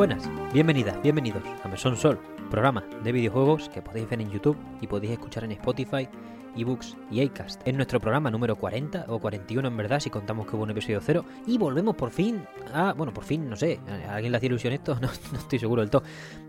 [0.00, 2.18] Buenas, bienvenidas, bienvenidos a Mesón Sol,
[2.50, 6.08] programa de videojuegos que podéis ver en YouTube y podéis escuchar en Spotify,
[6.56, 7.60] eBooks y Acast.
[7.68, 11.02] Es nuestro programa número 40 o 41 en verdad si contamos que hubo un episodio
[11.02, 14.46] cero y volvemos por fin a, bueno, por fin, no sé, ¿a alguien le hace
[14.46, 14.94] ilusión esto?
[15.02, 16.02] No, no estoy seguro del todo,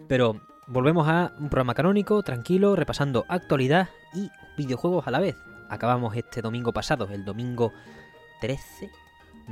[0.07, 5.35] pero volvemos a un programa canónico, tranquilo, repasando actualidad y videojuegos a la vez.
[5.67, 7.73] Acabamos este domingo pasado, el domingo
[8.39, 8.89] 13,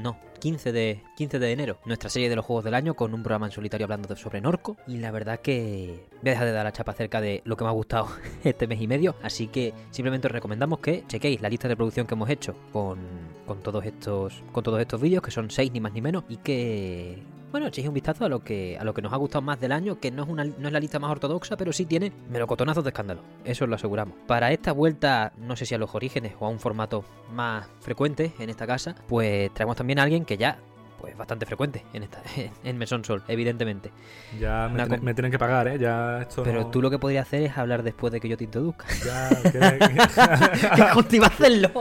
[0.02, 3.22] no, 15 de, 15 de enero, nuestra serie de los juegos del año con un
[3.22, 4.78] programa en solitario hablando sobre Norco.
[4.88, 7.64] Y la verdad que voy a dejar de dar la chapa acerca de lo que
[7.64, 8.10] me ha gustado
[8.44, 9.16] este mes y medio.
[9.22, 13.00] Así que simplemente os recomendamos que chequéis la lista de producción que hemos hecho con,
[13.46, 16.38] con todos estos con todos estos vídeos, que son 6 ni más ni menos, y
[16.38, 19.60] que bueno, echéis un vistazo a lo que a lo que nos ha gustado más
[19.60, 22.12] del año, que no es una no es la lista más ortodoxa, pero sí tiene
[22.30, 23.22] melocotonazos de escándalo.
[23.44, 24.16] Eso os lo aseguramos.
[24.28, 28.34] Para esta vuelta, no sé si a los orígenes o a un formato más frecuente
[28.40, 30.58] en esta casa, pues traemos también a alguien que ya
[31.00, 32.22] pues bastante frecuente en esta
[32.64, 33.92] en Mesón Sol, evidentemente.
[34.38, 35.80] Ya me, tienen que pagar, ¿eh?
[35.80, 38.36] Ya esto Pero no- tú lo que podrías hacer es hablar después de que yo
[38.38, 38.86] te introduzca.
[39.06, 41.72] Ya, que- ¿Qué contigo hacerlo?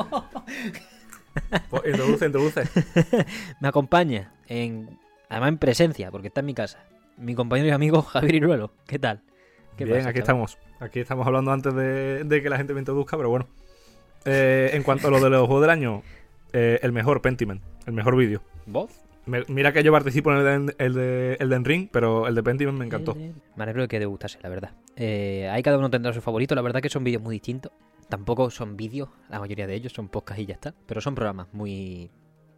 [1.69, 2.63] Pues introduce, introduce.
[3.61, 4.99] Me acompaña en
[5.29, 6.85] además en presencia, porque está en mi casa.
[7.17, 8.73] Mi compañero y amigo Javier Iruelo.
[8.87, 9.23] ¿Qué tal?
[9.77, 10.45] ¿Qué Bien, pasa, aquí chaval?
[10.45, 10.59] estamos.
[10.81, 13.49] Aquí estamos hablando antes de, de que la gente me introduzca, pero bueno.
[14.25, 16.03] Eh, en cuanto a lo de los juegos del año,
[16.53, 18.43] eh, el mejor Pentiment, el mejor vídeo.
[19.27, 22.79] Me- mira que yo participo en el de, el de Ring, pero el de Pentiment
[22.79, 23.15] me encantó.
[23.15, 24.73] Me alegro de que te gustase, la verdad.
[24.97, 26.55] Eh, ahí cada uno tendrá su favorito.
[26.55, 27.73] La verdad que son vídeos muy distintos.
[28.09, 30.75] Tampoco son vídeos, la mayoría de ellos son podcasts y ya está.
[30.87, 32.11] Pero son programas muy,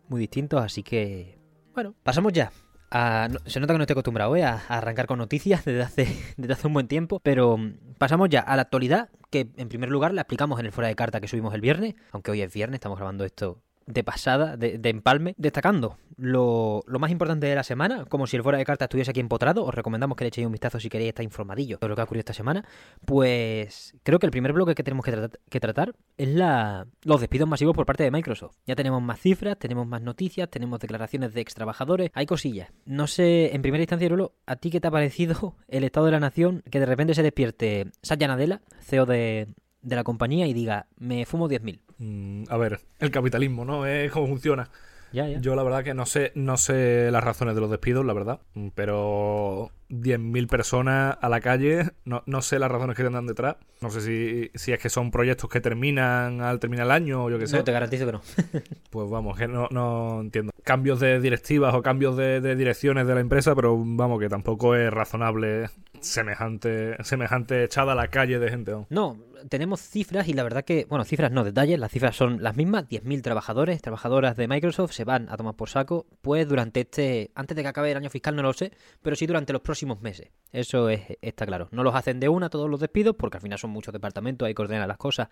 [0.09, 1.39] muy distintos, así que...
[1.75, 2.53] Bueno, pasamos ya.
[2.91, 4.45] A- no- se nota que no estoy acostumbrado ¿eh?
[4.45, 8.41] a, arrancar con noticias desde hace, desde hace un buen tiempo, pero mm, pasamos ya
[8.41, 11.29] a la actualidad, que en primer lugar la explicamos en el fuera de carta que
[11.29, 13.63] subimos el viernes, aunque hoy es viernes, estamos grabando esto
[13.93, 18.37] de pasada, de, de empalme, destacando lo, lo más importante de la semana, como si
[18.37, 20.89] el fuera de carta estuviese aquí empotrado, os recomendamos que le echéis un vistazo si
[20.89, 22.65] queréis estar informadillo de lo que ha ocurrido esta semana,
[23.05, 27.21] pues creo que el primer bloque que tenemos que, tratar- que tratar es la, los
[27.21, 28.57] despidos masivos por parte de Microsoft.
[28.67, 32.71] Ya tenemos más cifras, tenemos más noticias, tenemos declaraciones de ex trabajadores, hay cosillas.
[32.85, 36.13] No sé, en primera instancia, Rulo, ¿a ti qué te ha parecido el estado de
[36.13, 39.49] la nación que de repente se despierte Satya Nadella, CEO de,
[39.83, 41.81] de la compañía, y diga, me fumo 10.000?
[42.01, 43.87] Mm, a ver, el capitalismo, ¿no?
[43.87, 44.71] Es cómo funciona.
[45.13, 45.39] Ya, ya.
[45.41, 48.41] Yo la verdad que no sé, no sé las razones de los despidos, la verdad.
[48.75, 53.57] Pero 10.000 personas a la calle, no, no sé las razones que tendrán detrás.
[53.81, 57.31] No sé si, si es que son proyectos que terminan al terminar el año o
[57.31, 57.57] yo qué sé.
[57.57, 58.21] No, te garantizo que no.
[58.91, 60.53] Pues vamos, que no, no entiendo.
[60.65, 64.75] Cambios de directivas o cambios de, de direcciones de la empresa, pero vamos, que tampoco
[64.75, 65.69] es razonable
[66.01, 68.73] semejante, semejante echada a la calle de gente.
[68.73, 68.87] ¿no?
[68.91, 69.17] No,
[69.49, 72.89] tenemos cifras y la verdad que, bueno, cifras no, detalles, las cifras son las mismas,
[72.89, 77.57] 10.000 trabajadores, trabajadoras de Microsoft se van a tomar por saco, pues durante este, antes
[77.57, 80.31] de que acabe el año fiscal no lo sé, pero sí durante los próximos meses.
[80.53, 81.69] Eso es, está claro.
[81.71, 84.55] No los hacen de una todos los despidos, porque al final son muchos departamentos, hay
[84.55, 85.29] que ordenar las cosas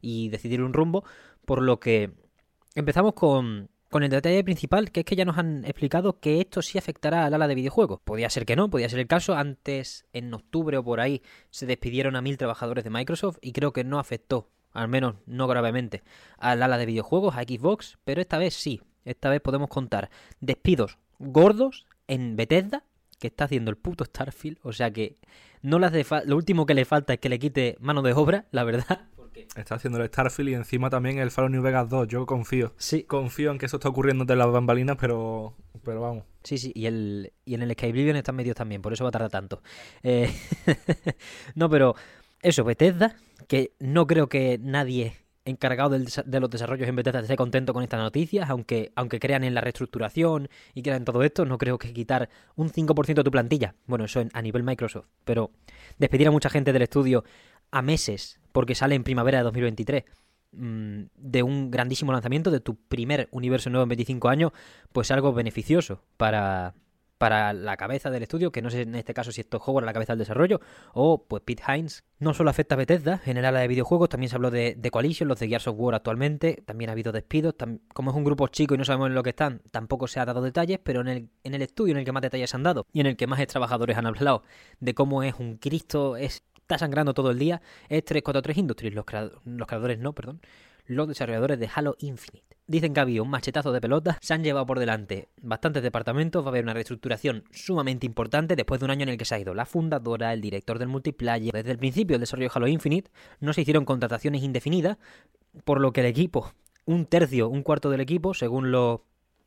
[0.00, 1.04] y decidir un rumbo,
[1.44, 2.10] por lo que
[2.74, 3.70] empezamos con...
[3.88, 7.24] Con el detalle principal, que es que ya nos han explicado que esto sí afectará
[7.24, 8.00] al ala de videojuegos.
[8.02, 9.36] Podía ser que no, podía ser el caso.
[9.36, 13.72] Antes, en octubre o por ahí, se despidieron a mil trabajadores de Microsoft y creo
[13.72, 16.02] que no afectó, al menos no gravemente,
[16.36, 18.82] al ala de videojuegos, a Xbox, pero esta vez sí.
[19.04, 22.84] Esta vez podemos contar despidos gordos en Bethesda,
[23.26, 25.16] que está haciendo el puto Starfield, o sea que
[25.62, 28.12] no le hace fa- lo último que le falta es que le quite mano de
[28.12, 29.08] obra, la verdad.
[29.16, 32.08] Porque Está haciendo el Starfield y encima también el Fallout New Vegas 2.
[32.08, 32.72] Yo confío.
[32.78, 35.54] sí, Confío en que eso está ocurriendo entre las bambalinas, pero,
[35.84, 36.24] pero vamos.
[36.44, 39.12] Sí, sí, y, el, y en el Skyblivion están medios también, por eso va a
[39.12, 39.62] tardar tanto.
[40.04, 40.30] Eh,
[41.54, 41.94] no, pero
[42.42, 43.16] eso, Bethesda,
[43.48, 48.00] que no creo que nadie encargado de los desarrollos en Bethesda esté contento con estas
[48.00, 51.92] noticias, aunque, aunque crean en la reestructuración y crean en todo esto, no creo que
[51.92, 55.50] quitar un 5% de tu plantilla, bueno, eso en- a nivel Microsoft, pero
[55.98, 57.24] despedir a mucha gente del estudio
[57.70, 60.04] a meses, porque sale en primavera de 2023,
[60.52, 64.52] mm, de un grandísimo lanzamiento, de tu primer universo nuevo en 25 años,
[64.92, 66.74] pues algo beneficioso para,
[67.18, 69.84] para la cabeza del estudio, que no sé en este caso si esto es Howard
[69.84, 70.60] la cabeza del desarrollo,
[70.92, 72.04] o pues Pete Hines.
[72.18, 74.90] No solo afecta a Bethesda, en el área de videojuegos, también se habló de, de
[74.90, 77.54] Coalition, los de Gears of War actualmente, también ha habido despidos,
[77.92, 80.24] como es un grupo chico y no sabemos en lo que están, tampoco se ha
[80.24, 82.62] dado detalles, pero en el, en el estudio en el que más detalles se han
[82.62, 84.42] dado y en el que más trabajadores han hablado
[84.80, 89.04] de cómo es un Cristo, es, está sangrando todo el día, es 343 Industries, los,
[89.44, 90.40] los creadores no, perdón,
[90.86, 92.55] los desarrolladores de Halo Infinite.
[92.68, 96.42] Dicen que ha habido un machetazo de pelota, se han llevado por delante bastantes departamentos,
[96.42, 99.36] va a haber una reestructuración sumamente importante después de un año en el que se
[99.36, 101.52] ha ido la fundadora, el director del multiplayer.
[101.52, 104.98] Desde el principio del desarrollo de Halo Infinite no se hicieron contrataciones indefinidas,
[105.64, 106.52] por lo que el equipo,
[106.86, 109.00] un tercio, un cuarto del equipo, según los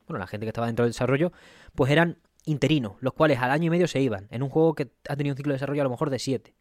[0.10, 1.32] bueno, la gente que estaba dentro del desarrollo,
[1.76, 4.90] pues eran interinos, los cuales al año y medio se iban, en un juego que
[5.08, 6.56] ha tenido un ciclo de desarrollo a lo mejor de 7.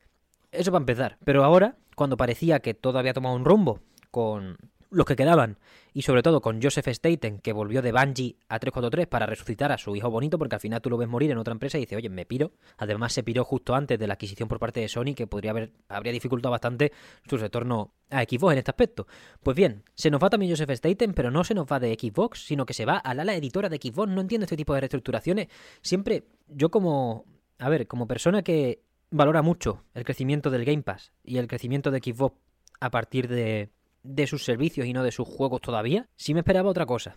[0.52, 1.18] Eso para empezar.
[1.24, 3.80] Pero ahora, cuando parecía que todo había tomado un rumbo
[4.10, 4.58] con
[4.90, 5.58] los que quedaban,
[5.92, 9.78] y sobre todo con Joseph Staten, que volvió de Bungie a 343 para resucitar a
[9.78, 11.96] su hijo bonito, porque al final tú lo ves morir en otra empresa y dice,
[11.96, 12.52] oye, me piro.
[12.76, 15.72] Además, se piró justo antes de la adquisición por parte de Sony, que podría haber,
[15.88, 16.92] habría dificultado bastante
[17.28, 19.06] su retorno a Xbox en este aspecto.
[19.42, 22.44] Pues bien, se nos va también Joseph Staten, pero no se nos va de Xbox,
[22.44, 24.10] sino que se va al ala editora de Xbox.
[24.10, 25.48] No entiendo este tipo de reestructuraciones.
[25.82, 27.24] Siempre, yo como,
[27.58, 31.90] a ver, como persona que valora mucho el crecimiento del Game Pass y el crecimiento
[31.90, 32.36] de Xbox
[32.80, 33.70] a partir de
[34.02, 37.16] de sus servicios y no de sus juegos todavía, sí me esperaba otra cosa.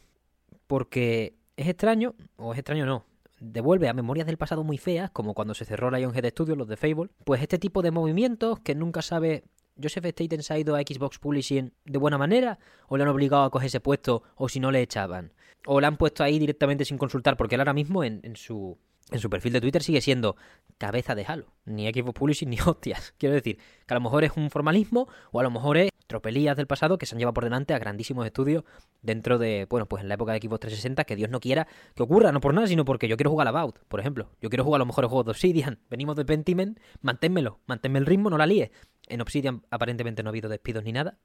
[0.67, 3.05] Porque es extraño, o es extraño no,
[3.39, 6.77] devuelve a memorias del pasado muy feas, como cuando se cerró Lionhead Studios, los de
[6.77, 9.43] Fable, pues este tipo de movimientos que nunca sabe
[9.81, 13.43] Joseph Staten se ha ido a Xbox Publishing de buena manera, o le han obligado
[13.43, 15.33] a coger ese puesto, o si no le echaban,
[15.65, 18.77] o le han puesto ahí directamente sin consultar, porque él ahora mismo en, en su
[19.09, 20.35] en su perfil de Twitter sigue siendo
[20.77, 21.47] cabeza de Halo.
[21.65, 23.13] Ni Xbox Publishing ni hostias.
[23.17, 26.57] Quiero decir, que a lo mejor es un formalismo o a lo mejor es tropelías
[26.57, 28.63] del pasado que se han llevado por delante a grandísimos estudios
[29.01, 32.03] dentro de, bueno, pues en la época de Xbox 360, que Dios no quiera que
[32.03, 34.29] ocurra, no por nada, sino porque yo quiero jugar a About, por ejemplo.
[34.41, 35.79] Yo quiero jugar a los mejores juegos de Obsidian.
[35.89, 38.71] Venimos de Pentiment, manténmelo, manténme el ritmo, no la líes.
[39.07, 41.17] En Obsidian aparentemente no ha habido despidos ni nada.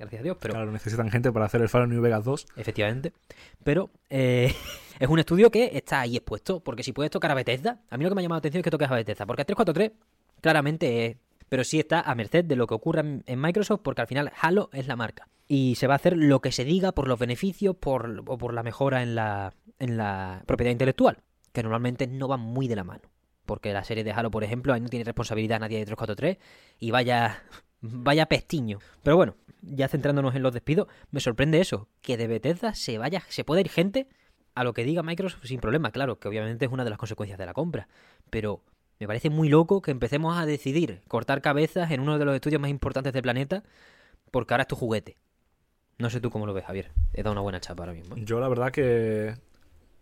[0.00, 0.54] Gracias a Dios, pero...
[0.54, 2.46] Claro, necesitan gente para hacer el Fallout New Vegas 2.
[2.56, 3.12] Efectivamente.
[3.62, 4.54] Pero eh,
[4.98, 8.04] es un estudio que está ahí expuesto, porque si puedes tocar a Bethesda, a mí
[8.04, 9.92] lo que me ha llamado la atención es que toques a Bethesda, porque a 343
[10.40, 11.16] claramente es
[11.50, 14.70] pero sí está a merced de lo que ocurra en Microsoft, porque al final Halo
[14.72, 15.28] es la marca.
[15.48, 18.54] Y se va a hacer lo que se diga por los beneficios por, o por
[18.54, 21.18] la mejora en la, en la propiedad intelectual,
[21.52, 23.02] que normalmente no van muy de la mano.
[23.46, 26.38] Porque la serie de Halo, por ejemplo, ahí no tiene responsabilidad nadie de 343
[26.78, 27.42] y vaya,
[27.80, 28.78] vaya pestiño.
[29.02, 33.22] Pero bueno, ya centrándonos en los despidos, me sorprende eso, que de Bethesda se vaya,
[33.28, 34.08] se puede ir gente
[34.54, 37.38] a lo que diga Microsoft sin problema, claro, que obviamente es una de las consecuencias
[37.38, 37.88] de la compra,
[38.30, 38.62] pero
[38.98, 42.60] me parece muy loco que empecemos a decidir cortar cabezas en uno de los estudios
[42.60, 43.62] más importantes del planeta
[44.30, 45.16] porque ahora es tu juguete.
[45.98, 46.90] No sé tú cómo lo ves, Javier.
[47.12, 48.16] He dado una buena chapa ahora mismo.
[48.16, 49.34] Yo la verdad que,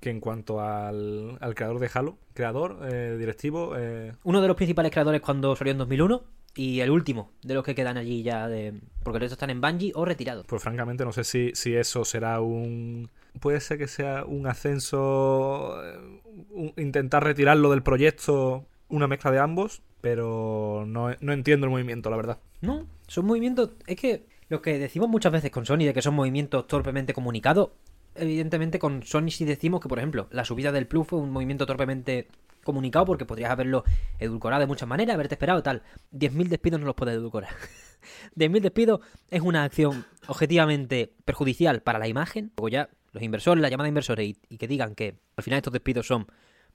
[0.01, 3.77] que en cuanto al, creador de Halo, creador, eh, directivo...
[3.77, 4.15] Eh...
[4.25, 6.23] Uno de los principales creadores cuando salió en 2001
[6.59, 8.75] y el último de los que quedan allí ya de...
[9.05, 10.45] Porque los están en Bungie o retirados.
[10.49, 13.11] Pues francamente no sé si, si eso será un...
[13.39, 19.83] Puede ser que sea un ascenso, eh, intentar retirarlo del proyecto una mezcla de ambos,
[20.01, 22.41] pero no, entiendo el movimiento, la verdad.
[22.61, 23.71] No, son movimientos.
[23.87, 27.71] Es que lo que decimos muchas veces con Sony de que son movimientos torpemente comunicados,
[28.17, 31.67] evidentemente con Sony sí decimos que, por ejemplo, la subida del Plus fue un movimiento
[31.67, 32.27] torpemente
[32.65, 33.85] comunicado porque podrías haberlo
[34.19, 35.83] edulcorado de muchas maneras, haberte esperado tal.
[36.13, 37.51] 10.000 despidos no los puedes edulcorar.
[38.37, 39.01] 10.000 despidos
[39.31, 42.53] es una acción objetivamente perjudicial para la imagen.
[42.57, 45.73] Luego ya los inversores, la llamada de inversores y que digan que al final estos
[45.73, 46.27] despidos son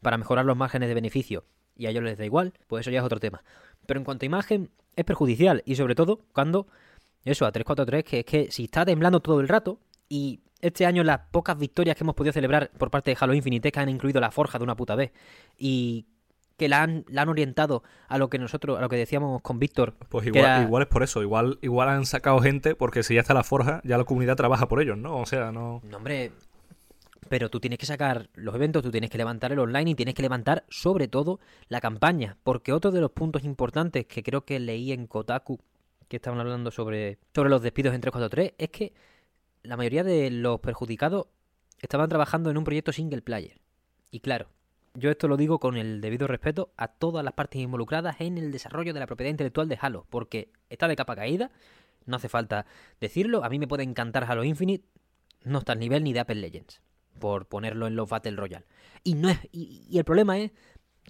[0.02, 1.46] para mejorar los márgenes de beneficio
[1.76, 3.44] y a ellos les da igual, pues eso ya es otro tema.
[3.86, 6.68] Pero en cuanto a imagen, es perjudicial y sobre todo cuando,
[7.26, 9.80] eso, a 343, que es que si está temblando todo el rato
[10.10, 13.72] y este año las pocas victorias que hemos podido celebrar por parte de Halo Infinite
[13.72, 15.12] que han incluido la forja de una puta vez
[15.58, 16.06] y
[16.58, 19.60] que la han, la han orientado a lo que nosotros, a lo que decíamos con
[19.60, 19.96] Víctor.
[20.10, 23.34] Pues igual, igual es por eso, igual, igual han sacado gente porque si ya está
[23.34, 25.18] la forja, ya la comunidad trabaja por ellos, ¿no?
[25.18, 25.82] O sea, no...
[25.84, 26.32] No, hombre,
[27.28, 30.14] pero tú tienes que sacar los eventos, tú tienes que levantar el online y tienes
[30.14, 34.60] que levantar sobre todo la campaña, porque otro de los puntos importantes que creo que
[34.60, 35.60] leí en Kotaku,
[36.08, 38.94] que estaban hablando sobre, sobre los despidos en 343, es que
[39.64, 41.28] la mayoría de los perjudicados
[41.80, 43.60] estaban trabajando en un proyecto single player.
[44.12, 44.50] Y claro,
[44.94, 48.52] yo esto lo digo con el debido respeto a todas las partes involucradas en el
[48.52, 51.52] desarrollo de la propiedad intelectual de Halo, porque está de capa caída,
[52.06, 52.66] no hace falta
[53.00, 54.86] decirlo, a mí me puede encantar Halo Infinite,
[55.44, 56.82] no está al nivel ni de Apple Legends
[57.20, 58.66] por ponerlo en los Battle Royale.
[59.04, 60.52] Y, no es, y, el problema es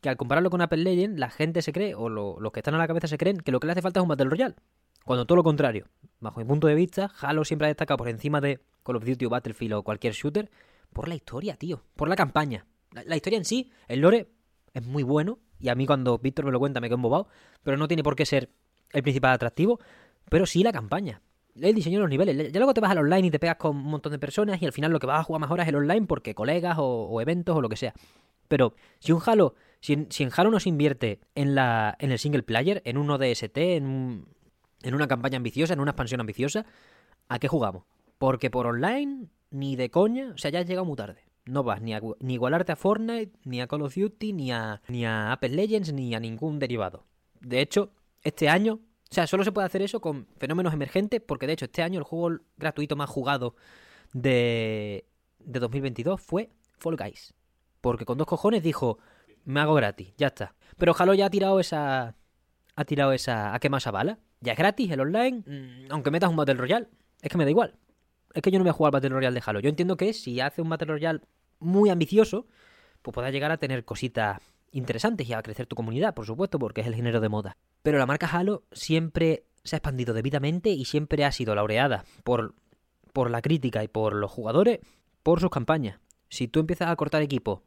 [0.01, 2.77] que al compararlo con Apple Legends, la gente se cree, o los que están a
[2.77, 4.55] la cabeza se creen, que lo que le hace falta es un Battle Royale.
[5.03, 5.88] Cuando todo lo contrario.
[6.19, 9.25] Bajo mi punto de vista, Halo siempre ha destacado por encima de Call of Duty
[9.25, 10.50] o Battlefield o cualquier shooter
[10.93, 11.83] por la historia, tío.
[11.95, 12.65] Por la campaña.
[12.91, 14.29] La, historia en sí, el lore,
[14.74, 15.39] es muy bueno.
[15.60, 17.27] Y a mí cuando Víctor me lo cuenta me quedo embobado.
[17.63, 18.50] Pero no tiene por qué ser
[18.91, 19.79] el principal atractivo.
[20.29, 21.22] Pero sí la campaña
[21.62, 22.51] el diseño de los niveles.
[22.51, 24.65] Ya luego te vas al online y te pegas con un montón de personas y
[24.65, 27.22] al final lo que vas a jugar más horas es el online porque colegas o,
[27.22, 27.93] eventos o lo que sea.
[28.48, 32.43] Pero si un Halo, si, en Halo no se invierte en, la, en el single
[32.43, 34.25] player, en un ODST, en,
[34.83, 36.65] en una campaña ambiciosa, en una expansión ambiciosa,
[37.27, 37.83] ¿a qué jugamos?
[38.17, 41.23] Porque por online, ni de coña, o sea, ya has llegado muy tarde.
[41.45, 44.81] No vas ni a ni igualarte a Fortnite, ni a Call of Duty, ni a,
[44.87, 47.05] ni a Apple Legends, ni a ningún derivado.
[47.41, 48.79] De hecho, este año
[49.13, 51.99] o sea, solo se puede hacer eso con fenómenos emergentes, porque de hecho este año
[51.99, 53.53] el juego gratuito más jugado
[54.11, 55.05] de,
[55.37, 56.49] de 2022 fue
[56.79, 57.35] Fall Guys.
[57.79, 58.97] Porque con dos cojones dijo,
[59.45, 60.55] me hago gratis, ya está.
[60.77, 62.15] Pero Halo ya ha tirado esa...
[62.75, 63.53] Ha tirado esa...
[63.53, 64.17] ¿A qué más bala?
[64.43, 66.88] Ya es gratis el online, mm, aunque metas un Battle Royale.
[67.21, 67.75] Es que me da igual.
[68.33, 69.62] Es que yo no voy a jugar Battle Royale de Halo.
[69.62, 71.21] Yo entiendo que si hace un Battle Royale
[71.59, 72.47] muy ambicioso,
[73.01, 76.81] pues pueda llegar a tener cositas interesantes y a crecer tu comunidad, por supuesto, porque
[76.81, 77.57] es el género de moda.
[77.83, 82.53] Pero la marca Halo siempre se ha expandido debidamente y siempre ha sido laureada por,
[83.13, 84.79] por la crítica y por los jugadores
[85.21, 86.01] por sus campañas.
[86.27, 87.62] Si tú empiezas a cortar equipos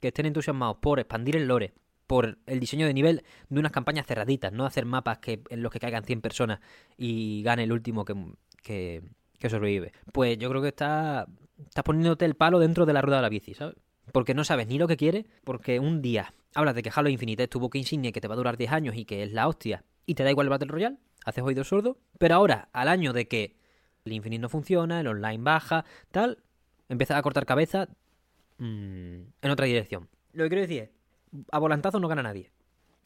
[0.00, 1.74] que estén entusiasmados por expandir el lore,
[2.12, 5.72] por el diseño de nivel de unas campañas cerraditas, no hacer mapas que, en los
[5.72, 6.60] que caigan 100 personas
[6.98, 8.14] y gane el último que,
[8.62, 9.92] que, sobrevive.
[10.12, 11.26] Pues yo creo que está,
[11.64, 13.76] estás poniéndote el palo dentro de la rueda de la bici, ¿sabes?
[14.12, 17.48] Porque no sabes ni lo que quieres, porque un día hablas de que Halo Infinite
[17.48, 19.82] tuvo que insignia que te va a durar 10 años y que es la hostia,
[20.04, 23.26] y te da igual el Battle Royale, haces oído sordo, pero ahora, al año de
[23.26, 23.56] que
[24.04, 26.42] el Infinite no funciona, el online baja, tal,
[26.90, 27.88] empiezas a cortar cabeza
[28.58, 30.10] mmm, en otra dirección.
[30.34, 31.01] Lo que quiero decir es,
[31.50, 32.50] a volantazo no gana nadie.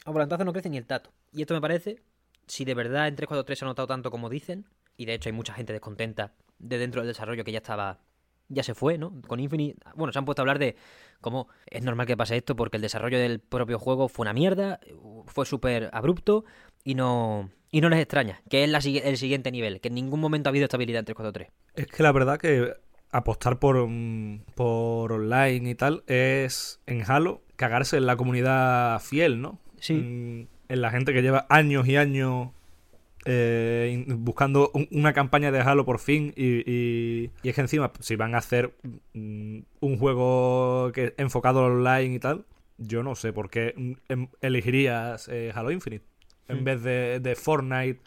[0.04, 1.12] A volantazo no crece ni el tato.
[1.32, 2.02] Y esto me parece,
[2.46, 4.66] si de verdad en 343 se ha notado tanto como dicen,
[4.96, 8.00] y de hecho hay mucha gente descontenta de dentro del desarrollo que ya estaba
[8.48, 9.20] ya se fue, ¿no?
[9.26, 10.76] Con Infinite, bueno, se han puesto a hablar de
[11.20, 14.80] cómo es normal que pase esto porque el desarrollo del propio juego fue una mierda,
[15.26, 16.44] fue súper abrupto
[16.84, 20.48] y no y no les extraña, que es el siguiente nivel, que en ningún momento
[20.48, 21.50] ha habido estabilidad en 343.
[21.74, 22.72] Es que la verdad que
[23.10, 23.88] apostar por,
[24.54, 29.58] por online y tal es en Halo cagarse en la comunidad fiel, ¿no?
[29.80, 29.94] Sí.
[29.94, 32.50] En, en la gente que lleva años y años
[33.28, 37.90] eh, buscando un, una campaña de Halo por fin y, y, y, es que encima
[37.98, 38.72] si van a hacer
[39.14, 42.44] mm, un juego que enfocado online y tal
[42.78, 46.04] yo no sé por qué em, elegirías eh, Halo Infinite
[46.46, 46.64] en mm.
[46.64, 48.00] vez de, de Fortnite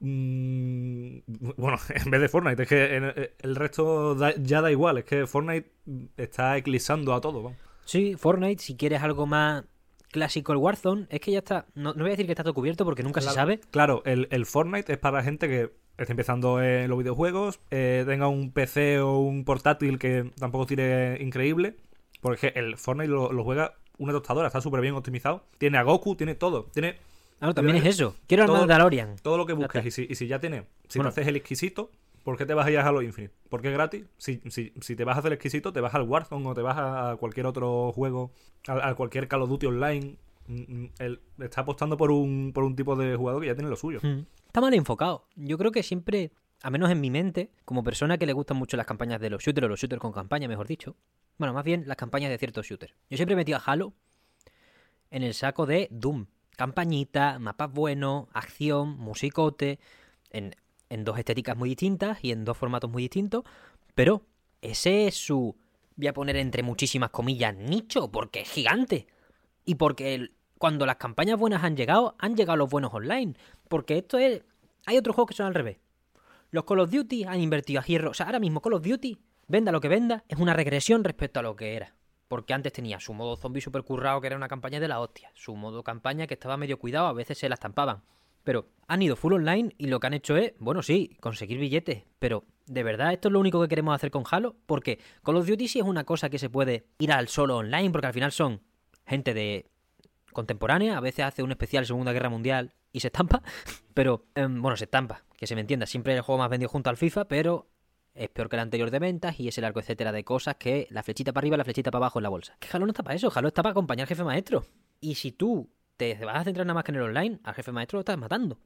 [0.00, 1.18] mm,
[1.56, 4.98] bueno, en vez de Fortnite, es que en, eh, el resto da, ya da igual,
[4.98, 5.70] es que Fortnite
[6.16, 7.42] está eclipsando a todo.
[7.42, 7.54] ¿no?
[7.90, 9.64] Sí, Fortnite, si quieres algo más
[10.12, 11.66] clásico el Warzone, es que ya está.
[11.74, 13.60] No, no voy a decir que está todo cubierto porque nunca claro, se sabe.
[13.72, 18.04] Claro, el, el, Fortnite es para la gente que está empezando en los videojuegos, eh,
[18.06, 21.78] tenga un PC o un portátil que tampoco tire increíble.
[22.20, 25.42] Porque el Fortnite lo, lo juega una tostadora, está súper bien optimizado.
[25.58, 26.66] Tiene a Goku, tiene todo.
[26.66, 26.96] Tiene.
[27.40, 28.14] Claro, también es eso.
[28.28, 29.16] Quiero el Mandalorian.
[29.20, 29.84] Todo lo que busques.
[29.84, 30.62] Y si, y si, ya tiene.
[30.86, 31.10] Si bueno.
[31.10, 31.90] te haces el exquisito,
[32.22, 33.34] ¿por qué te vas a ir a Halo Infinite?
[33.48, 34.06] Porque es gratis.
[34.18, 36.76] Si, si, si, te vas a hacer exquisito, te vas al Warzone o te vas
[36.78, 38.32] a cualquier otro juego,
[38.66, 40.16] a, cualquier Call of Duty Online.
[40.98, 44.00] Él está apostando por un, por un tipo de jugador que ya tiene lo suyo.
[44.02, 44.26] Mm.
[44.46, 45.26] Está mal enfocado.
[45.36, 48.76] Yo creo que siempre, a menos en mi mente, como persona que le gustan mucho
[48.76, 50.96] las campañas de los shooters o los shooters con campaña, mejor dicho.
[51.38, 52.94] Bueno, más bien las campañas de ciertos shooters.
[53.08, 53.94] Yo siempre metido a Halo
[55.10, 56.26] en el saco de Doom.
[56.56, 59.78] Campañita, mapas buenos, acción, musicote,
[60.30, 60.54] en,
[60.90, 63.44] en dos estéticas muy distintas y en dos formatos muy distintos,
[63.94, 64.22] pero
[64.60, 65.56] ese es su,
[65.96, 69.06] voy a poner entre muchísimas comillas, nicho, porque es gigante.
[69.64, 73.34] Y porque cuando las campañas buenas han llegado, han llegado los buenos online.
[73.68, 74.42] Porque esto es...
[74.86, 75.78] Hay otros juegos que son al revés.
[76.50, 78.10] Los Call of Duty han invertido a hierro.
[78.10, 81.40] O sea, ahora mismo Call of Duty, venda lo que venda, es una regresión respecto
[81.40, 81.94] a lo que era.
[82.28, 85.30] Porque antes tenía su modo zombie super currado, que era una campaña de la hostia.
[85.34, 88.02] Su modo campaña que estaba medio cuidado, a veces se la estampaban.
[88.50, 92.02] Pero han ido full online y lo que han hecho es, bueno, sí, conseguir billetes.
[92.18, 94.56] Pero, ¿de verdad esto es lo único que queremos hacer con Halo?
[94.66, 97.90] Porque Call of Duty sí es una cosa que se puede ir al solo online,
[97.90, 98.60] porque al final son
[99.06, 99.70] gente de
[100.32, 103.40] contemporánea, a veces hace un especial Segunda Guerra Mundial y se estampa,
[103.94, 106.70] pero, eh, bueno, se estampa, que se me entienda, siempre es el juego más vendido
[106.70, 107.68] junto al FIFA, pero
[108.14, 110.88] es peor que el anterior de ventas y es el arco etcétera de cosas que
[110.90, 112.56] la flechita para arriba, la flechita para abajo en la bolsa.
[112.58, 114.64] Que Halo no está para eso, Halo está para acompañar jefe maestro.
[115.00, 115.70] Y si tú
[116.08, 118.16] te vas a centrar nada más que en el online, al jefe maestro lo estás
[118.16, 118.58] matando.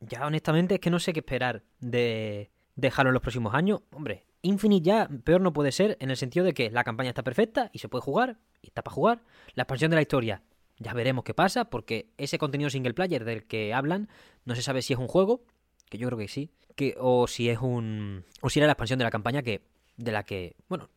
[0.00, 3.80] Ya honestamente es que no sé qué esperar de, de Halo en los próximos años.
[3.92, 7.22] Hombre, Infinite ya peor no puede ser en el sentido de que la campaña está
[7.22, 9.22] perfecta y se puede jugar, y está para jugar.
[9.54, 10.42] La expansión de la historia,
[10.78, 14.08] ya veremos qué pasa, porque ese contenido single player del que hablan,
[14.44, 15.44] no se sabe si es un juego,
[15.88, 18.24] que yo creo que sí, que, o si es un.
[18.40, 19.62] o si era la expansión de la campaña que.
[19.96, 20.56] de la que.
[20.68, 20.90] Bueno,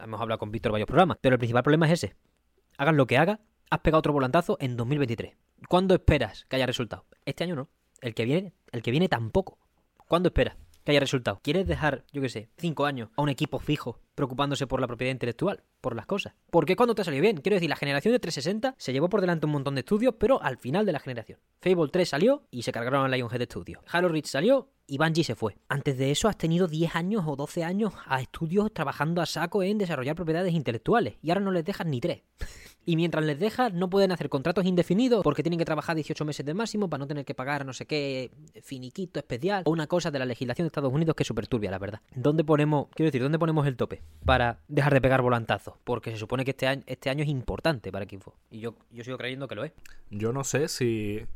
[0.00, 2.16] hemos hablado con Víctor varios programas, pero el principal problema es ese.
[2.76, 3.40] Hagan lo que haga,
[3.70, 5.34] has pegado otro volantazo en 2023.
[5.68, 7.04] ¿Cuándo esperas que haya resultado?
[7.24, 7.68] Este año no.
[8.00, 9.58] El que viene, el que viene tampoco.
[10.06, 11.40] ¿Cuándo esperas que haya resultado?
[11.42, 15.12] ¿Quieres dejar, yo qué sé, cinco años a un equipo fijo preocupándose por la propiedad
[15.12, 16.34] intelectual, por las cosas?
[16.50, 19.46] Porque cuando te salió bien, quiero decir, la generación de 360 se llevó por delante
[19.46, 21.40] un montón de estudios, pero al final de la generación.
[21.60, 23.82] Fable 3 salió y se cargaron a Lionhead Studios.
[23.90, 25.58] Halo Reach salió y Bungie se fue.
[25.68, 29.62] Antes de eso has tenido 10 años o 12 años a estudios trabajando a saco
[29.62, 32.22] en desarrollar propiedades intelectuales y ahora no les dejas ni 3.
[32.88, 36.46] Y mientras les deja, no pueden hacer contratos indefinidos porque tienen que trabajar 18 meses
[36.46, 38.30] de máximo para no tener que pagar no sé qué
[38.62, 41.70] finiquito especial o una cosa de la legislación de Estados Unidos que es súper turbia,
[41.70, 42.00] la verdad.
[42.14, 45.74] ¿Dónde ponemos, quiero decir, dónde ponemos el tope para dejar de pegar volantazos?
[45.84, 48.38] Porque se supone que este año, este año es importante para Xbox.
[48.50, 49.72] Y yo, yo sigo creyendo que lo es.
[50.08, 51.26] Yo no sé si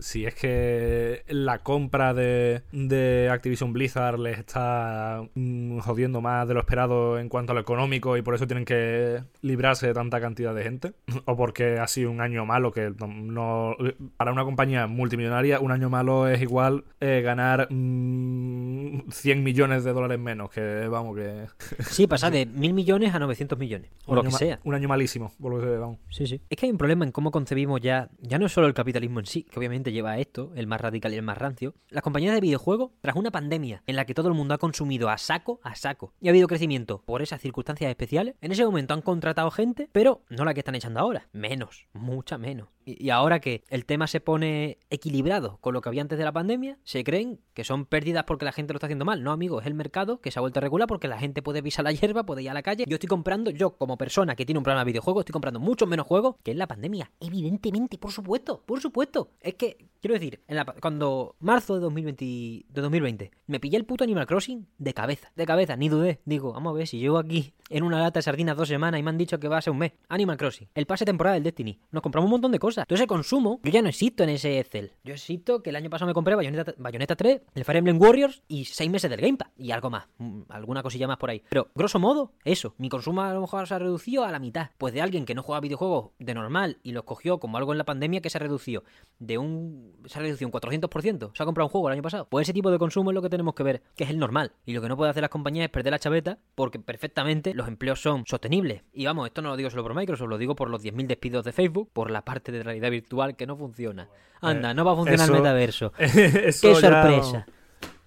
[0.00, 6.54] si es que la compra de, de Activision Blizzard les está mm, jodiendo más de
[6.54, 10.20] lo esperado en cuanto a lo económico y por eso tienen que librarse de tanta
[10.20, 10.92] cantidad de gente,
[11.26, 13.76] o porque ha sido un año malo que no,
[14.16, 19.92] para una compañía multimillonaria un año malo es igual eh, ganar 100 mm, millones de
[19.92, 21.46] dólares menos, que vamos que...
[21.90, 24.60] Sí, pasa de mil millones a 900 millones, o lo que sea.
[24.64, 25.98] Un año malísimo, por lo que vamos.
[26.10, 26.40] Sí, sí.
[26.48, 29.20] Es que hay un problema en cómo concebimos ya, ya no es solo el capitalismo
[29.20, 32.02] en sí, que obviamente lleva a esto, el más radical y el más rancio, las
[32.02, 35.18] compañías de videojuegos, tras una pandemia en la que todo el mundo ha consumido a
[35.18, 39.02] saco, a saco, y ha habido crecimiento por esas circunstancias especiales, en ese momento han
[39.02, 42.68] contratado gente, pero no la que están echando ahora, menos, mucha menos.
[42.98, 46.32] Y, ahora que el tema se pone equilibrado con lo que había antes de la
[46.32, 49.22] pandemia, se creen que son pérdidas porque la gente lo está haciendo mal.
[49.22, 51.62] No, amigo, es el mercado que se ha vuelto a regular porque la gente puede
[51.62, 52.84] pisar la hierba, puede ir a la calle.
[52.86, 55.88] Yo estoy comprando, yo como persona que tiene un programa de videojuegos, estoy comprando muchos
[55.88, 57.10] menos juegos que en la pandemia.
[57.20, 59.30] Evidentemente, por supuesto, por supuesto.
[59.40, 63.84] Es que Quiero decir, en la, cuando marzo de 2020, de 2020 me pillé el
[63.84, 66.20] puto Animal Crossing de cabeza, de cabeza, ni dudé.
[66.24, 69.02] Digo, vamos a ver, si llevo aquí en una lata de sardinas dos semanas y
[69.02, 69.92] me han dicho que va a ser un mes.
[70.08, 71.78] Animal Crossing, el pase temporada del Destiny.
[71.90, 72.79] Nos compramos un montón de cosas.
[72.82, 74.92] Entonces el consumo, yo ya no existo en ese Excel.
[75.04, 78.42] Yo existo que el año pasado me compré Bayonetta, Bayonetta 3, el Fire Emblem Warriors
[78.48, 79.48] y seis meses del Gamepad.
[79.58, 81.42] Y algo más, mm, alguna cosilla más por ahí.
[81.50, 82.74] Pero, grosso modo, eso.
[82.78, 84.70] Mi consumo a lo mejor se ha reducido a la mitad.
[84.78, 87.78] Pues de alguien que no juega videojuegos de normal y los cogió como algo en
[87.78, 88.84] la pandemia que se ha reducido
[89.18, 89.92] de un...
[90.06, 91.32] se ha reducido un 400 400%.
[91.34, 92.28] Se ha comprado un juego el año pasado.
[92.28, 94.52] Pues ese tipo de consumo es lo que tenemos que ver, que es el normal.
[94.64, 97.68] Y lo que no puede hacer las compañías es perder la chaveta porque perfectamente los
[97.68, 98.82] empleos son sostenibles.
[98.92, 101.44] Y vamos, esto no lo digo solo por Microsoft, lo digo por los 10.000 despidos
[101.44, 104.08] de Facebook, por la parte de realidad virtual que no funciona.
[104.40, 105.92] Anda, no va a funcionar el metaverso.
[105.98, 107.46] ¡Qué sorpresa!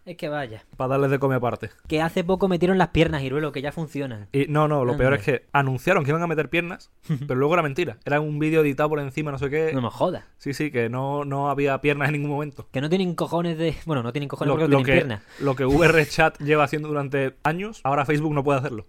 [0.06, 0.66] Es que vaya.
[0.76, 1.70] Para darles de comer aparte.
[1.88, 4.28] Que hace poco metieron las piernas, Iruelo, que ya funcionan.
[4.34, 6.92] Y no, no, lo peor es que anunciaron que iban a meter piernas,
[7.28, 7.98] pero luego era mentira.
[8.04, 9.72] Era un vídeo editado por encima, no sé qué.
[9.74, 10.26] No me jodas.
[10.38, 12.68] Sí, sí, que no, no había piernas en ningún momento.
[12.72, 13.76] Que no tienen cojones de.
[13.86, 15.24] Bueno, no tienen cojones lo, porque no tienen piernas.
[15.40, 18.86] Lo que VRChat lleva haciendo durante años, ahora Facebook no puede hacerlo.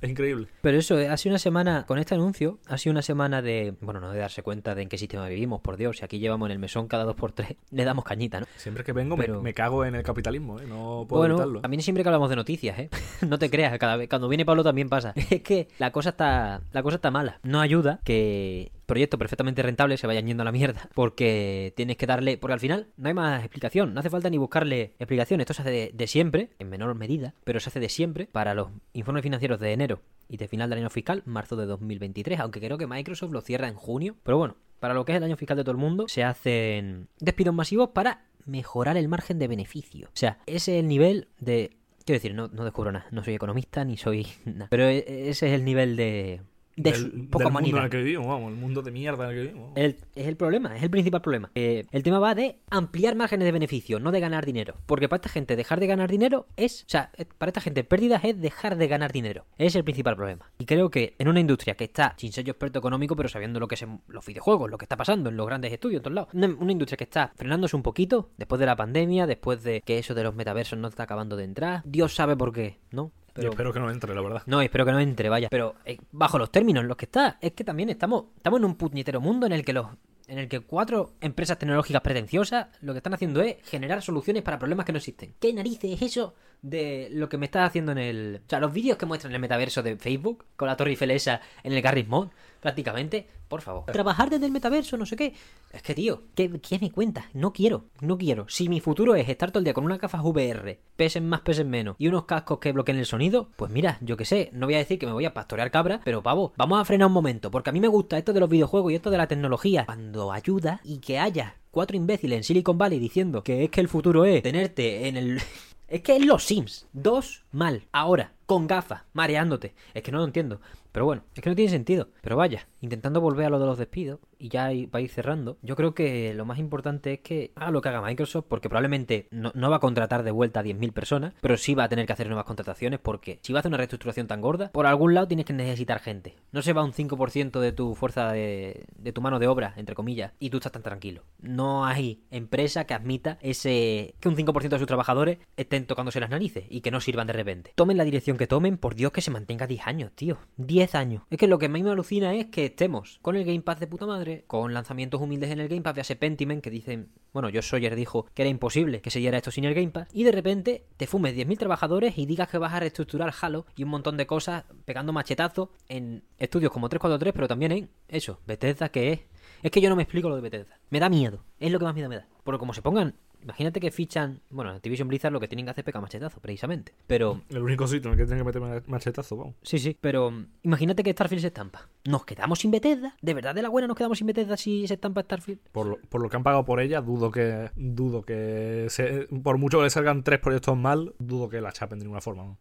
[0.00, 0.46] Es increíble.
[0.62, 3.74] Pero eso, eh, ha sido una semana, con este anuncio, ha sido una semana de,
[3.80, 6.46] bueno, no de darse cuenta de en qué sistema vivimos, por Dios, si aquí llevamos
[6.46, 8.46] en el mesón cada dos por tres, le damos cañita, ¿no?
[8.56, 10.66] Siempre que vengo me, cago en el capitalismo, ¿eh?
[10.68, 11.60] No puedo bueno, evitarlo.
[11.64, 12.90] A mí siempre que hablamos de noticias, ¿eh?
[13.26, 15.14] no te creas, cada vez, cuando viene Pablo también pasa.
[15.28, 17.38] Es que la cosa está, la cosa está mala.
[17.42, 20.88] No ayuda que proyecto perfectamente rentable se vayan yendo a la mierda.
[20.94, 22.38] Porque tienes que darle.
[22.38, 23.94] Porque al final no hay más explicación.
[23.94, 25.40] No hace falta ni buscarle explicación.
[25.40, 28.70] Esto se hace de, siempre, en menor medida, pero se hace de siempre para los
[28.94, 32.40] informes financieros de enero y de final del año fiscal, marzo de 2023.
[32.40, 34.16] Aunque creo que Microsoft lo cierra en junio.
[34.24, 37.08] Pero bueno, para lo que es el año fiscal de todo el mundo, se hacen
[37.20, 40.08] despidos masivos para mejorar el margen de beneficio.
[40.08, 41.76] O sea, ese es el nivel de.
[42.06, 43.06] Quiero decir, no, no descubro nada.
[43.10, 44.68] No soy economista ni soy nada.
[44.70, 46.40] Pero e, ese es el nivel de
[46.78, 49.36] de del, poco mundo en el que vivimos, vamos, el mundo de mierda en el
[49.36, 49.72] que vivimos.
[49.76, 51.50] es el problema, es el principal problema.
[51.54, 54.76] Eh, el tema va de ampliar márgenes de beneficio, no de ganar dinero.
[54.86, 58.24] Porque para esta gente dejar de ganar dinero es, o sea, para esta gente pérdidas
[58.24, 59.44] es dejar de ganar dinero.
[59.58, 60.50] Es el principal problema.
[60.58, 63.68] Y creo que en una industria que está sin sello experto económico, pero sabiendo lo
[63.68, 66.28] que es los videojuegos, lo que está pasando en los grandes estudios en todos lados,
[66.34, 70.14] una, industria que está frenándose un poquito después de la pandemia, después de que eso
[70.14, 73.12] de los metaversos no está acabando de entrar, Dios sabe por qué, ¿no?
[73.38, 74.42] Espero que no entre, la verdad.
[74.46, 75.48] No, espero que no entre, vaya.
[75.50, 78.64] Pero eh, bajo los términos en los que está, es que también estamos, estamos en
[78.64, 79.86] un puñetero mundo en el que los
[80.28, 84.58] en el que cuatro empresas tecnológicas pretenciosas lo que están haciendo es generar soluciones para
[84.58, 85.34] problemas que no existen.
[85.40, 88.40] ¿Qué narices es eso de lo que me estás haciendo en el...
[88.44, 91.10] O sea, los vídeos que muestran en el metaverso de Facebook, con la Torre Eiffel
[91.12, 92.28] esa en el Garry's Mod,
[92.60, 93.84] prácticamente, por favor.
[93.86, 95.34] Trabajar desde el metaverso, no sé qué.
[95.72, 96.48] Es que, tío, ¿qué,
[96.80, 97.28] me cuenta?
[97.34, 98.46] No quiero, no quiero.
[98.48, 101.70] Si mi futuro es estar todo el día con una gafas VR, pesen más, pesen
[101.70, 104.74] menos, y unos cascos que bloqueen el sonido, pues mira, yo qué sé, no voy
[104.74, 107.50] a decir que me voy a pastorear cabra, pero pavo, vamos a frenar un momento,
[107.50, 109.86] porque a mí me gusta esto de los videojuegos y esto de la tecnología.
[109.86, 113.88] Cuando ayuda y que haya cuatro imbéciles en Silicon Valley diciendo que es que el
[113.88, 115.40] futuro es tenerte en el
[115.88, 116.86] es que es los Sims.
[116.92, 117.86] Dos mal.
[117.92, 119.74] Ahora, con gafas, mareándote.
[119.94, 120.60] Es que no lo entiendo.
[120.98, 122.08] Pero bueno, es que no tiene sentido.
[122.22, 125.56] Pero vaya, intentando volver a lo de los despidos y ya va a ir cerrando,
[125.62, 129.28] yo creo que lo más importante es que haga lo que haga Microsoft, porque probablemente
[129.30, 132.12] no, va a contratar de vuelta a 10.000 personas, pero sí va a tener que
[132.12, 135.28] hacer nuevas contrataciones, porque si va a hacer una reestructuración tan gorda, por algún lado
[135.28, 136.34] tienes que necesitar gente.
[136.50, 140.32] No se va un 5% de tu fuerza de, tu mano de obra, entre comillas,
[140.40, 141.22] y tú estás tan tranquilo.
[141.40, 146.30] No hay empresa que admita ese que un 5% de sus trabajadores estén tocándose las
[146.30, 147.72] narices y que no sirvan de repente.
[147.76, 150.38] Tomen la dirección aunque tomen, por Dios que se mantenga 10 años, tío.
[150.56, 151.22] 10 años.
[151.30, 153.86] Es que lo que más me alucina es que estemos con el Game Pass de
[153.86, 157.48] puta madre, con lanzamientos humildes en el Game Pass, de ese Pentiment que dicen, bueno,
[157.48, 160.24] yo Sawyer dijo que era imposible que se diera esto sin el Game Pass, y
[160.24, 163.90] de repente te fumes 10.000 trabajadores y digas que vas a reestructurar Halo y un
[163.90, 169.12] montón de cosas pegando machetazos en estudios como 343, pero también en eso, Bethesda que
[169.12, 169.20] es.
[169.62, 170.78] Es que yo no me explico lo de Bethesda.
[170.90, 171.44] Me da miedo.
[171.58, 172.28] Es lo que más miedo me da.
[172.44, 174.40] Porque como se pongan Imagínate que fichan.
[174.50, 176.94] Bueno, Activision Blizzard lo que tienen que hacer es pegar machetazo, precisamente.
[177.06, 177.42] Pero.
[177.48, 179.54] El único sitio en el que tienen que meter machetazo, vamos.
[179.62, 179.96] Sí, sí.
[180.00, 181.88] Pero mm, imagínate que Starfield se estampa.
[182.04, 183.16] ¿Nos quedamos sin Bethesda?
[183.20, 185.60] ¿De verdad de la buena nos quedamos sin Bethesda si se estampa Starfield?
[185.72, 187.70] Por lo, por lo que han pagado por ella, dudo que.
[187.76, 188.86] Dudo que.
[188.88, 192.20] Se, por mucho que le salgan tres proyectos mal, dudo que la chapen de ninguna
[192.20, 192.44] forma.
[192.44, 192.58] ¿no?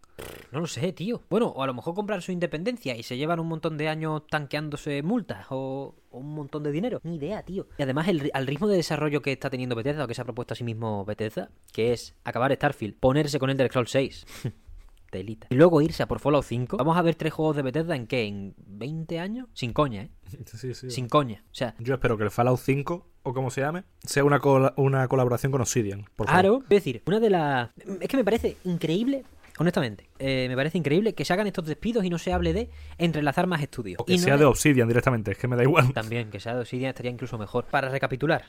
[0.51, 1.21] no lo sé, tío.
[1.29, 4.23] Bueno, o a lo mejor comprar su independencia y se llevan un montón de años
[4.27, 6.99] tanqueándose multas o, un montón de dinero.
[7.03, 7.67] Ni idea, tío.
[7.77, 10.25] Y además, el, al ritmo de desarrollo que está teniendo Bethesda o que se ha
[10.25, 14.25] propuesto a sí mismo Bethesda, que es acabar Starfield, ponerse con el del Scroll 6.
[15.09, 15.47] Telita.
[15.49, 16.75] Y luego irse a por Fallout 5.
[16.75, 18.25] Vamos a ver tres juegos de Bethesda en qué?
[18.27, 19.47] ¿En 20 años?
[19.53, 20.09] Sin coña, ¿eh?
[20.45, 20.89] Sí, sí.
[20.91, 21.43] Sin coña.
[21.49, 24.73] O sea, Yo espero que el Fallout 5, o como se llame, sea una, col-
[24.75, 26.01] una colaboración con Obsidian.
[26.17, 26.41] Por favor.
[26.41, 27.69] Claro, es decir, una de las.
[28.01, 29.23] Es que me parece increíble,
[29.57, 32.69] honestamente, eh, me parece increíble que se hagan estos despidos y no se hable de
[32.97, 33.99] entrelazar más estudios.
[33.99, 35.93] O que Y no sea de Obsidian directamente, es que me da igual.
[35.93, 37.65] También, que sea de Obsidian estaría incluso mejor.
[37.65, 38.43] Para recapitular,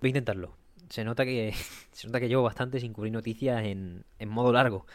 [0.00, 0.56] voy a intentarlo.
[0.88, 1.52] Se nota que
[1.92, 4.86] se nota que llevo bastante sin cubrir noticias en, en modo largo.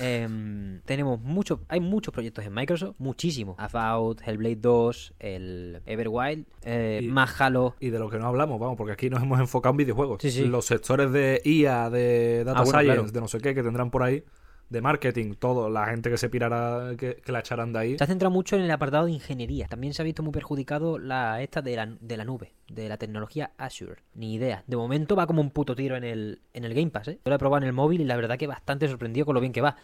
[0.00, 3.56] Em, tenemos muchos, hay muchos proyectos en Microsoft, muchísimos.
[3.58, 7.74] About, Hellblade 2, el Everwild, eh, Y- más Halo.
[7.80, 10.18] Y de lo que no hablamos, vamos, porque aquí nos hemos enfocado en videojuegos.
[10.20, 10.44] Sí, sí.
[10.44, 13.10] Los sectores de IA, de Data Ah, bueno, Science, claro.
[13.12, 14.24] de no sé qué, que tendrán por ahí,
[14.74, 17.96] de marketing, todo, la gente que se pirara, que, la echarán de ahí.
[17.96, 19.66] Se ha centrado mucho en el apartado de ingeniería.
[19.66, 22.98] También se ha visto muy perjudicado la esta de la, de la nube, de la
[22.98, 24.02] tecnología Azure.
[24.14, 24.62] Ni idea.
[24.66, 27.18] De momento va como un puto tiro en el, en el Game Pass, ¿eh?
[27.24, 29.40] Yo lo he probado en el móvil y la verdad que bastante sorprendido con lo
[29.40, 29.76] bien que va.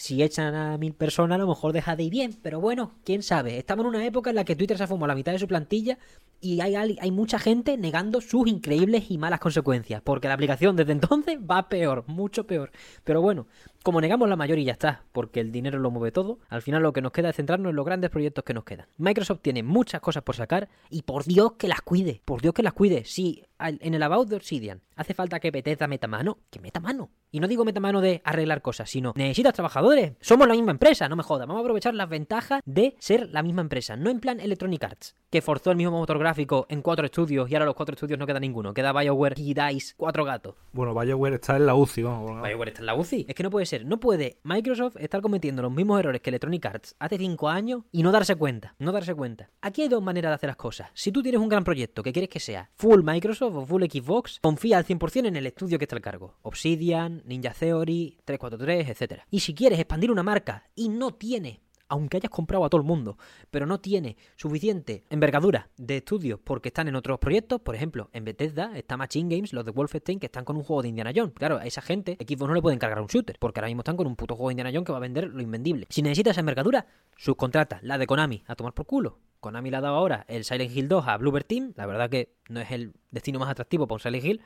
[0.00, 3.22] Si echan a mil personas, a lo mejor deja de ir bien, pero bueno, quién
[3.22, 3.58] sabe.
[3.58, 5.46] Estamos en una época en la que Twitter se ha fumado la mitad de su
[5.46, 5.98] plantilla
[6.40, 10.92] y hay, hay mucha gente negando sus increíbles y malas consecuencias, porque la aplicación desde
[10.92, 12.72] entonces va peor, mucho peor.
[13.04, 13.46] Pero bueno,
[13.82, 16.82] como negamos la mayoría y ya está, porque el dinero lo mueve todo, al final
[16.82, 18.86] lo que nos queda es centrarnos en los grandes proyectos que nos quedan.
[18.98, 22.62] Microsoft tiene muchas cosas por sacar y por Dios que las cuide, por Dios que
[22.62, 23.04] las cuide.
[23.04, 27.10] Si en el About de Obsidian hace falta que Bethesda meta mano, que meta mano.
[27.30, 30.14] Y no digo meta mano de arreglar cosas, sino necesitas trabajadores.
[30.20, 31.46] Somos la misma empresa, no me jodas.
[31.46, 33.96] Vamos a aprovechar las ventajas de ser la misma empresa.
[33.96, 37.54] No en plan Electronic Arts, que forzó el mismo motor gráfico en cuatro estudios y
[37.54, 38.74] ahora los cuatro estudios no queda ninguno.
[38.74, 40.54] Queda BioWare y DICE, cuatro gatos.
[40.72, 42.42] Bueno, BioWare está en la UCI, vamos.
[42.42, 43.26] BioWare está en la UCI.
[43.28, 43.69] Es que no puede ser.
[43.78, 48.02] No puede Microsoft estar cometiendo los mismos errores que Electronic Arts hace 5 años y
[48.02, 48.74] no darse cuenta.
[48.78, 49.50] No darse cuenta.
[49.60, 50.88] Aquí hay dos maneras de hacer las cosas.
[50.94, 54.40] Si tú tienes un gran proyecto que quieres que sea full Microsoft o full Xbox,
[54.42, 56.34] confía al 100% en el estudio que está al cargo.
[56.42, 59.22] Obsidian, Ninja Theory, 343, etc.
[59.30, 62.86] Y si quieres expandir una marca y no tiene aunque hayas comprado a todo el
[62.86, 63.18] mundo,
[63.50, 68.24] pero no tiene suficiente envergadura de estudios porque están en otros proyectos, por ejemplo, en
[68.24, 71.34] Bethesda está Machine Games, los de Wolfenstein, que están con un juego de Indiana Jones.
[71.34, 73.96] Claro, a esa gente, Xbox no le pueden cargar un shooter, porque ahora mismo están
[73.96, 75.86] con un puto juego de Indiana Jones que va a vender lo invendible.
[75.90, 79.18] Si necesitas esa envergadura, subcontrata la de Konami a tomar por culo.
[79.40, 82.34] Konami le ha dado ahora el Silent Hill 2 a Bluebird Team, la verdad que
[82.48, 84.40] no es el destino más atractivo para un Silent Hill,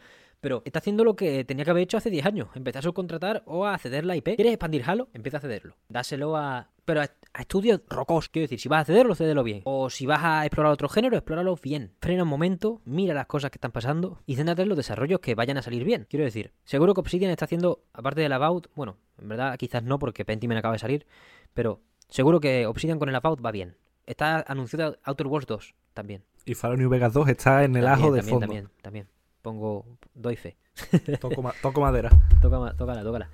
[0.44, 2.48] pero está haciendo lo que tenía que haber hecho hace 10 años.
[2.54, 4.36] Empezar a subcontratar o a ceder la IP.
[4.36, 5.08] ¿Quieres expandir Halo?
[5.14, 5.78] Empieza a cederlo.
[5.88, 6.68] Dáselo a...
[6.84, 8.28] Pero a, a estudios rocos.
[8.28, 9.62] Quiero decir, si vas a cederlo, cédelo bien.
[9.64, 11.92] O si vas a explorar otro género, explóralo bien.
[12.02, 15.34] Frena un momento, mira las cosas que están pasando y céntrate en los desarrollos que
[15.34, 16.06] vayan a salir bien.
[16.10, 19.98] Quiero decir, seguro que Obsidian está haciendo, aparte del About, bueno, en verdad quizás no
[19.98, 21.06] porque Pentiment acaba de salir,
[21.54, 21.80] pero
[22.10, 23.78] seguro que Obsidian con el About va bien.
[24.04, 26.22] Está anunciado Outer Worlds 2 también.
[26.44, 28.46] Y Fallout New Vegas 2 está en el También, ajo de también, fondo.
[28.46, 29.13] También, también.
[29.44, 30.56] Pongo, doy fe.
[31.20, 32.08] Toco, ma- toco madera.
[32.40, 33.28] Toca, tócala, tócala.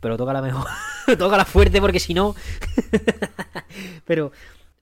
[0.00, 0.68] Pero tócala mejor.
[1.18, 2.36] tócala fuerte porque si no.
[4.06, 4.30] Pero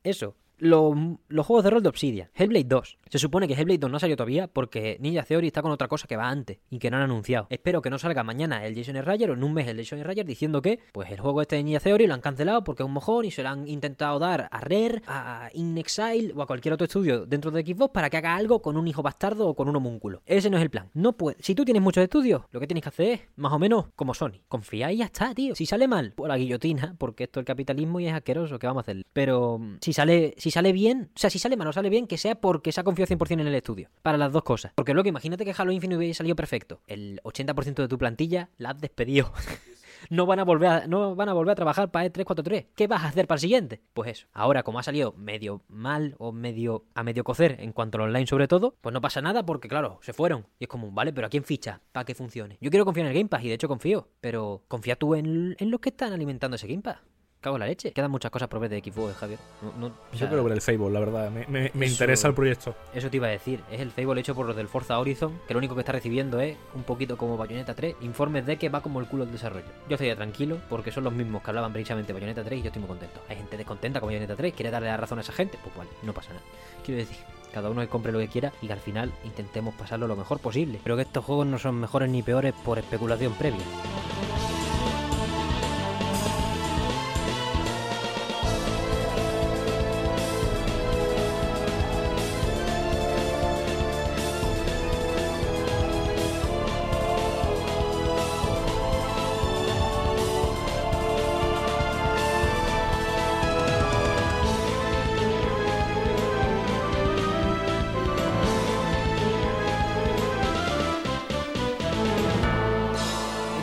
[0.04, 0.34] eso.
[0.58, 2.30] Lo- los juegos de rol de Obsidian.
[2.34, 2.98] Hellblade 2.
[3.10, 5.88] Se supone que Hellblade 2 no ha salido todavía porque Ninja Theory está con otra
[5.88, 7.46] cosa que va antes y que no han anunciado.
[7.50, 10.24] Espero que no salga mañana el Jason Ryder o en un mes el Jason Ryder
[10.26, 12.92] diciendo que pues el juego este de Ninja Theory lo han cancelado porque es un
[12.92, 16.74] mojón y se lo han intentado dar a Rare, a In Exile o a cualquier
[16.74, 19.68] otro estudio dentro de Xbox para que haga algo con un hijo bastardo o con
[19.68, 20.22] un homúnculo.
[20.26, 20.90] Ese no es el plan.
[20.94, 21.36] No puede.
[21.40, 24.14] Si tú tienes muchos estudios, lo que tienes que hacer es más o menos como
[24.14, 24.40] Sony.
[24.48, 25.54] Confía y ya está, tío.
[25.54, 28.66] Si sale mal, pues la guillotina, porque esto es el capitalismo y es asqueroso, ¿qué
[28.66, 29.04] vamos a hacer?
[29.12, 32.36] Pero si sale, sale bien, o sea, si sale mal o sale bien, que sea
[32.36, 33.90] porque se ha confiado 100% en el estudio.
[34.02, 34.72] Para las dos cosas.
[34.74, 36.80] Porque luego imagínate que Halo Infinite hubiera salido perfecto.
[36.86, 39.32] El 80% de tu plantilla la has despedido.
[40.10, 42.72] No van, a volver a, no van a volver a trabajar para el 343.
[42.76, 43.80] ¿Qué vas a hacer para el siguiente?
[43.92, 44.26] Pues eso.
[44.32, 48.26] Ahora, como ha salido medio mal o medio a medio cocer en cuanto al online
[48.26, 50.46] sobre todo, pues no pasa nada porque, claro, se fueron.
[50.58, 52.58] Y es como, vale, pero ¿a quién ficha para que funcione?
[52.60, 54.08] Yo quiero confiar en el Game Pass y de hecho confío.
[54.20, 56.98] Pero confía tú en, en los que están alimentando ese Game Pass.
[57.46, 57.92] Cago en la leche.
[57.92, 59.38] Quedan muchas cosas por ver de Xbox, Javier.
[59.62, 61.30] No, no, o Yo sea, quiero ver el Fable, la verdad.
[61.30, 62.74] Me, me- me Eso- interesa el proyecto.
[62.92, 63.62] Eso te iba a decir.
[63.70, 66.40] Es el Fable hecho por los del Forza Horizon, que lo único que está recibiendo
[66.40, 69.66] es, un poquito como Bayonetta 3, informes de que va como el culo el desarrollo.
[69.88, 72.66] Yo estaría tranquilo, porque son los mismos que hablaban precisamente de Bayonetta 3 y yo
[72.68, 73.20] estoy muy contento.
[73.28, 75.90] Hay gente descontenta con Bayonetta 3, quiere darle la razón a esa gente, pues vale,
[76.02, 76.42] no pasa nada.
[76.84, 77.16] Quiero decir,
[77.54, 80.40] cada uno que compre lo que quiera y que al final intentemos pasarlo lo mejor
[80.40, 80.80] posible.
[80.82, 83.60] Pero que estos juegos no son mejores ni peores por especulación previa.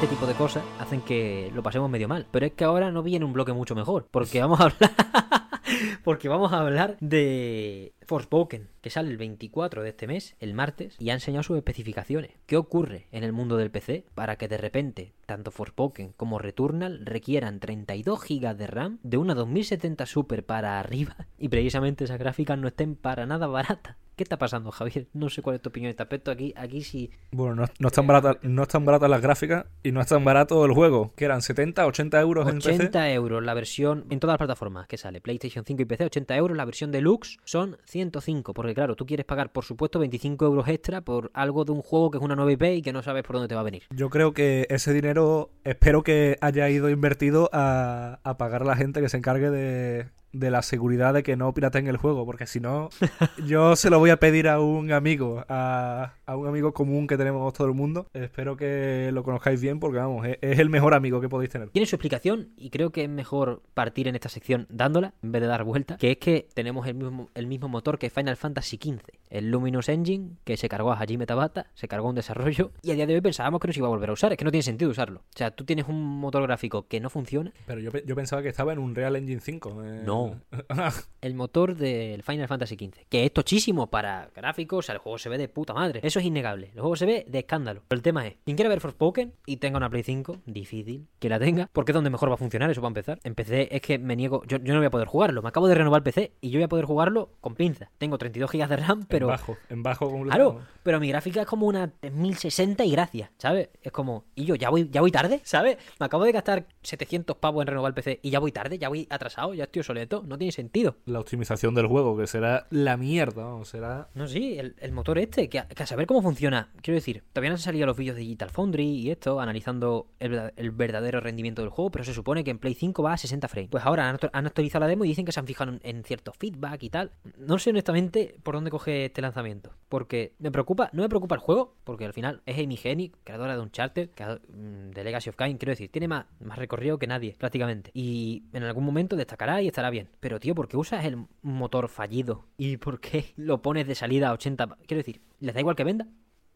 [0.03, 2.27] Este tipo de cosas hacen que lo pasemos medio mal.
[2.29, 4.05] Pero es que ahora no viene un bloque mucho mejor.
[4.11, 4.91] Porque vamos a hablar.
[6.03, 10.97] porque vamos a hablar de Forspoken, que sale el 24 de este mes, el martes,
[10.99, 12.31] y ha enseñado sus especificaciones.
[12.47, 17.05] ¿Qué ocurre en el mundo del PC para que de repente tanto Forspoken como Returnal
[17.05, 22.59] requieran 32 GB de RAM de una 2070 Super para arriba y precisamente esas gráficas
[22.59, 23.95] no estén para nada baratas?
[24.15, 25.07] ¿Qué está pasando, Javier?
[25.13, 26.29] No sé cuál es tu opinión en este aspecto.
[26.29, 30.01] Aquí, aquí sí Bueno, no, no están baratas, no están baratas las gráficas y no
[30.01, 31.13] es tan barato el juego.
[31.15, 32.75] Que eran 70, 80 euros en PC.
[32.75, 36.35] 80 euros la versión en todas las plataformas que sale, PlayStation 5 y PC, 80
[36.35, 36.55] euros.
[36.55, 41.01] La versión deluxe son 105, porque claro, tú quieres pagar, por supuesto, 25 euros extra
[41.01, 43.37] por algo de un juego que es una nueva IP y que no sabes por
[43.37, 43.83] dónde te va a venir.
[43.89, 48.75] Yo creo que ese dinero espero que haya ido invertido a, a pagar a la
[48.75, 52.47] gente que se encargue de, de la seguridad de que no pirateen el juego, porque
[52.47, 52.89] si no,
[53.45, 57.17] yo se lo voy a pedir a un amigo, a, a un amigo común que
[57.17, 58.07] tenemos todo el mundo.
[58.13, 61.69] Espero que lo conozcáis bien, porque vamos, es, es el mejor amigo que podéis tener.
[61.69, 65.41] Tiene su explicación y creo que es mejor partir en esta sección dándola en vez
[65.41, 68.77] de dar vuelta, que es que tenemos el mismo, el mismo motor que Final Fantasy
[68.81, 72.91] XV, el Luminous Engine, que se cargó a Hajime Tabata, se cargó un desarrollo y
[72.91, 74.45] a día de hoy pensábamos que no se iba a volver a usar, es que
[74.45, 75.19] no tiene sentido usarlo.
[75.19, 78.49] O sea, tú tienes un motor gráfico que no funciona, Pero yo, yo pensaba que
[78.49, 79.83] estaba en un Real Engine 5.
[79.85, 80.01] eh.
[80.05, 80.22] No.
[81.21, 85.17] el motor del Final Fantasy XV, que es tochísimo para gráficos, o sea, el juego
[85.17, 85.99] se ve de puta madre.
[86.03, 86.71] Eso es innegable.
[86.73, 87.81] El juego se ve de escándalo.
[87.87, 91.29] Pero el tema es, quien quiera ver Forspoken y tenga una Play 5, difícil que
[91.29, 93.19] la tenga, porque es donde mejor va a funcionar, eso para empezar.
[93.23, 95.41] En PC es que me niego, yo, yo no voy a poder jugarlo.
[95.41, 97.89] Me acabo de renovar el PC y yo voy a poder jugarlo con pinza.
[97.97, 99.27] Tengo 32 GB de RAM, pero...
[99.27, 100.79] En bajo, en bajo Claro, completamente.
[100.83, 103.69] pero mi gráfica es como una 3060 y gracias, ¿sabes?
[103.81, 105.77] Es como, y yo ya voy, ya voy tarde, ¿sabes?
[105.99, 108.89] Me acabo de gastar 700 pavos en renovar el PC y ya voy tarde, ya
[108.89, 110.97] voy atrasado, ya estoy obsoleto, no tiene sentido.
[111.05, 114.09] La optimización del juego, que será la mierda, vamos, será...
[114.13, 117.23] No, sí, el, el motor este, que a, que a saber cómo funciona, quiero decir,
[117.33, 121.19] todavía no han salido los vídeos de Digital Foundry y esto, analizando el, el verdadero
[121.19, 123.69] rendimiento del juego, pero se supone que en Play 5 va a 60 frames.
[123.71, 125.79] Pues ahora han, actu- han actualizado la demo y dicen que se han fijado en,
[125.83, 127.11] en cierto feedback y tal.
[127.37, 131.41] No sé honestamente por dónde coge este lanzamiento, porque me preocupa, no me preocupa el
[131.41, 134.09] juego, porque al final es Amy Hennig, creadora de Uncharted,
[134.49, 137.91] mm, de Legacy of Kain, quiero decir, tiene más, más recorrido que nadie, prácticamente.
[137.93, 140.02] Y en algún momento destacará y estará bien.
[140.19, 142.45] Pero tío, ¿por qué usas el motor fallido?
[142.57, 144.67] ¿Y por qué lo pones de salida a 80?
[144.67, 146.07] pa- Quiero decir, ¿les da igual que venda?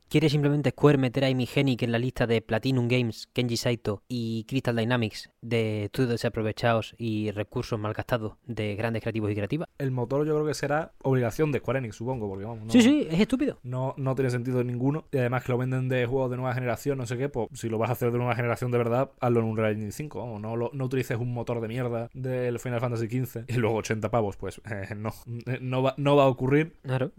[0.09, 4.03] ¿Quiere simplemente Square meter a Amy Hennig en la lista de Platinum Games, Kenji Saito
[4.07, 9.67] y Crystal Dynamics de estudios desaprovechados y recursos malgastados de grandes creativos y creativas?
[9.77, 12.81] El motor yo creo que será obligación de Square Enix, supongo, porque vamos, no, Sí,
[12.81, 13.59] sí, es estúpido.
[13.63, 15.03] No, no tiene sentido ninguno.
[15.11, 17.67] Y además que lo venden de juegos de nueva generación, no sé qué, pues si
[17.67, 20.19] lo vas a hacer de nueva generación de verdad, hazlo en un Real Engine 5,
[20.19, 23.75] vamos, no, lo- no utilices un motor de mierda del Final Fantasy XV y luego
[23.75, 25.13] 80 pavos, pues eh, no,
[25.47, 26.77] eh, no va, no va a ocurrir.
[26.83, 27.11] Claro.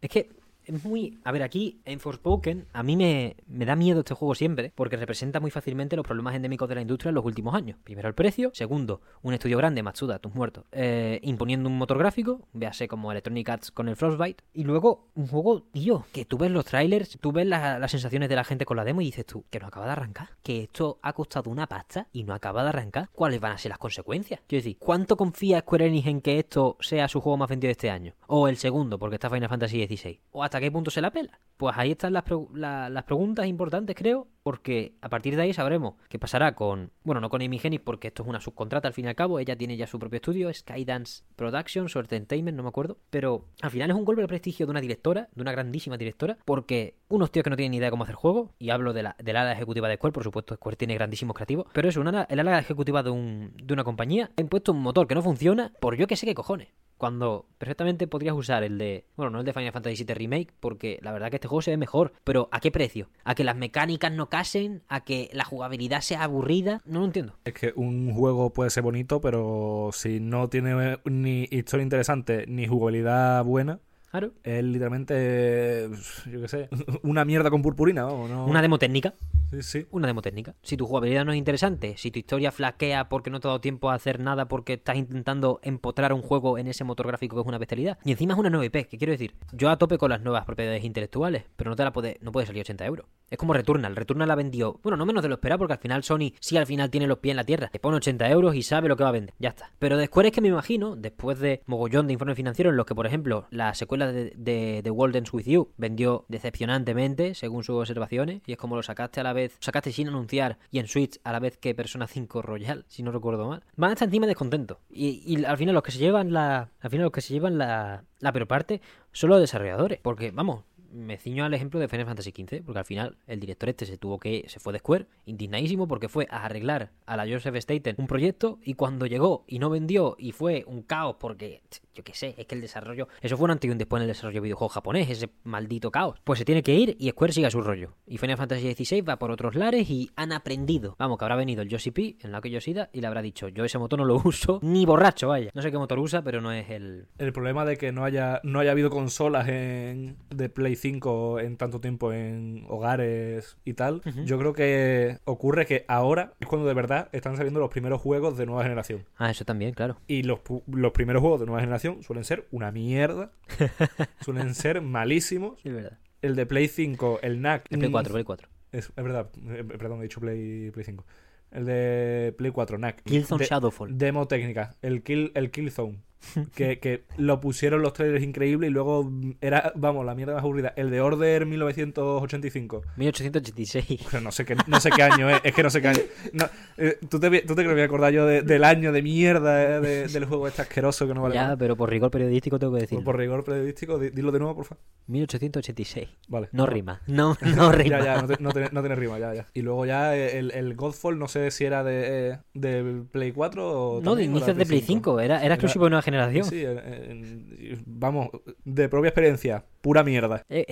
[0.00, 0.30] Es que
[0.64, 1.18] es muy...
[1.24, 4.96] A ver, aquí en Forspoken a mí me, me da miedo este juego siempre porque
[4.96, 7.78] representa muy fácilmente los problemas endémicos de la industria en los últimos años.
[7.84, 12.40] Primero el precio, segundo un estudio grande, Matsuda, tus muertos, eh, imponiendo un motor gráfico,
[12.52, 16.50] véase como Electronic Arts con el Frostbite, y luego un juego, tío, que tú ves
[16.50, 19.26] los trailers, tú ves la- las sensaciones de la gente con la demo y dices
[19.26, 22.62] tú, que no acaba de arrancar, que esto ha costado una pasta y no acaba
[22.62, 24.40] de arrancar, ¿cuáles van a ser las consecuencias?
[24.46, 27.72] Quiero decir, ¿cuánto confía Square Enix en que esto sea su juego más vendido de
[27.72, 28.14] este año?
[28.26, 30.20] O el segundo, porque está Final Fantasy XVI.
[30.32, 31.40] ¿O hasta qué punto se la pela?
[31.56, 36.18] Pues ahí están las, las preguntas importantes, creo, porque a partir de ahí sabremos qué
[36.18, 39.08] pasará con, bueno, no con Amy Hennig, porque esto es una subcontrata al fin y
[39.08, 42.98] al cabo, ella tiene ya su propio estudio, Skydance Productions o Entertainment, no me acuerdo,
[43.10, 46.38] pero al final es un golpe de prestigio de una directora, de una grandísima directora,
[46.44, 49.04] porque unos tíos que no tienen ni idea de cómo hacer juegos, y hablo de
[49.04, 52.24] la, del ala ejecutiva de Square, por supuesto, Square tiene grandísimos creativos, pero es una,
[52.24, 55.72] el ala ejecutiva de, un, de una compañía ha impuesto un motor que no funciona
[55.80, 56.68] por yo que sé qué cojones.
[57.02, 59.06] Cuando perfectamente podrías usar el de.
[59.16, 61.72] Bueno, no el de Final Fantasy VII Remake, porque la verdad que este juego se
[61.72, 62.12] ve mejor.
[62.22, 63.08] Pero ¿a qué precio?
[63.24, 64.84] ¿A que las mecánicas no casen?
[64.86, 66.80] ¿A que la jugabilidad sea aburrida?
[66.84, 67.34] No lo entiendo.
[67.44, 72.68] Es que un juego puede ser bonito, pero si no tiene ni historia interesante ni
[72.68, 73.80] jugabilidad buena,
[74.12, 74.34] Claro.
[74.44, 75.88] es literalmente,
[76.30, 76.68] yo qué sé,
[77.02, 78.28] una mierda con purpurina, vamos.
[78.28, 78.44] No...
[78.44, 79.14] Una demo técnica.
[79.50, 79.86] Sí, sí.
[79.90, 80.54] Una demo técnica.
[80.62, 83.62] Si tu jugabilidad no es interesante, si tu historia flaquea porque no te ha dado
[83.62, 87.40] tiempo a hacer nada porque estás intentando empotrar un juego en ese motor gráfico que
[87.40, 87.96] es una bestialidad.
[88.04, 89.34] Y encima es una nueva IP, ¿qué quiero decir?
[89.52, 92.46] Yo a tope con las nuevas propiedades intelectuales, pero no te la puede, no puede
[92.46, 93.06] salir 80 euros.
[93.30, 93.96] Es como Returnal.
[93.96, 96.66] Returnal la vendió, bueno, no menos de lo esperado porque al final Sony sí al
[96.66, 97.68] final tiene los pies en la tierra.
[97.68, 99.34] Te pone 80 euros y sabe lo que va a vender.
[99.38, 99.70] Ya está.
[99.78, 102.84] Pero de Square es que me imagino, después de mogollón de informes financieros en los
[102.84, 108.52] que, por ejemplo, la secuela de, de, With You vendió decepcionantemente, según sus observaciones, y
[108.52, 111.40] es como lo sacaste a la vez, sacaste sin anunciar y en Switch a la
[111.40, 113.62] vez que Persona 5 Royal, si no recuerdo mal.
[113.76, 114.78] Van a estar encima descontentos.
[114.90, 116.70] Y, y al final los que se llevan la.
[116.80, 118.04] Al final los que se llevan la.
[118.20, 118.80] La peor parte
[119.12, 119.98] son los desarrolladores.
[120.00, 123.68] Porque, vamos, me ciño al ejemplo de Final Fantasy XV, porque al final el director
[123.68, 127.26] este se tuvo que, se fue de Square, indignadísimo porque fue a arreglar a la
[127.26, 131.62] Joseph Staten un proyecto y cuando llegó y no vendió y fue un caos porque,
[131.94, 134.02] yo qué sé, es que el desarrollo, eso fue un antes y un después en
[134.02, 136.20] el desarrollo de videojuegos japonés, ese maldito caos.
[136.24, 137.94] Pues se tiene que ir y Square sigue a su rollo.
[138.06, 140.96] Y Final Fantasy XVI va por otros lares y han aprendido.
[140.98, 143.48] Vamos, que habrá venido el Yoshi P, en la que Yoshida, y le habrá dicho,
[143.48, 145.50] yo ese motor no lo uso ni borracho, vaya.
[145.54, 147.06] No sé qué motor usa, pero no es el...
[147.18, 151.56] El problema de que no haya, no haya habido consolas en, de Play 5 en
[151.56, 156.74] tanto tiempo en hogares y tal, yo creo que ocurre que ahora es cuando de
[156.74, 159.04] verdad están saliendo los primeros juegos de nueva generación.
[159.16, 159.96] Ah, eso también, claro.
[160.08, 163.30] Y los, los primeros juegos de nueva generación suelen ser una mierda,
[164.20, 165.64] suelen ser malísimos.
[165.64, 165.98] Es verdad.
[166.20, 167.66] El de Play 5, el NAC...
[167.70, 168.48] El Play mm, 4, Play 4.
[168.72, 171.04] Es, es verdad, eh, perdón, he dicho Play, Play 5.
[171.52, 173.02] El de Play 4, NAC.
[173.04, 173.96] Killzone De- Shadowfall.
[173.98, 175.98] Demo técnica, el Kill, el Killzone.
[176.54, 180.72] que, que lo pusieron los trailers increíbles y luego era, vamos, la mierda más aburrida.
[180.76, 182.82] El de Order 1985.
[182.96, 184.06] 1886.
[184.10, 186.00] Pero no sé qué, no sé qué año es, es que no sé qué año.
[186.32, 189.02] No, eh, ¿tú, te, ¿Tú te crees que me acordar yo de- del año de
[189.02, 191.56] mierda eh, de- del juego este asqueroso que no vale ya, nada?
[191.56, 192.98] pero por rigor periodístico tengo que decir.
[192.98, 194.82] Por, por rigor periodístico, di- dilo de nuevo, por favor.
[195.08, 196.08] 1886.
[196.28, 196.48] Vale.
[196.52, 197.00] No rima.
[197.06, 197.98] No, no rima.
[197.98, 199.48] Ya, ya, no, te- no tiene, no tiene rima, ya, ya.
[199.54, 203.68] Y luego ya el, el Godfall, no sé si era de, eh, del Play 4
[203.70, 204.00] o.
[204.02, 205.20] No, de también, era inicios de Play 5.
[205.20, 206.11] Era, era exclusivo de nueva generación.
[206.44, 208.28] Sí, eh, eh, vamos,
[208.64, 210.42] de propia experiencia, pura mierda.
[210.48, 210.66] Eh,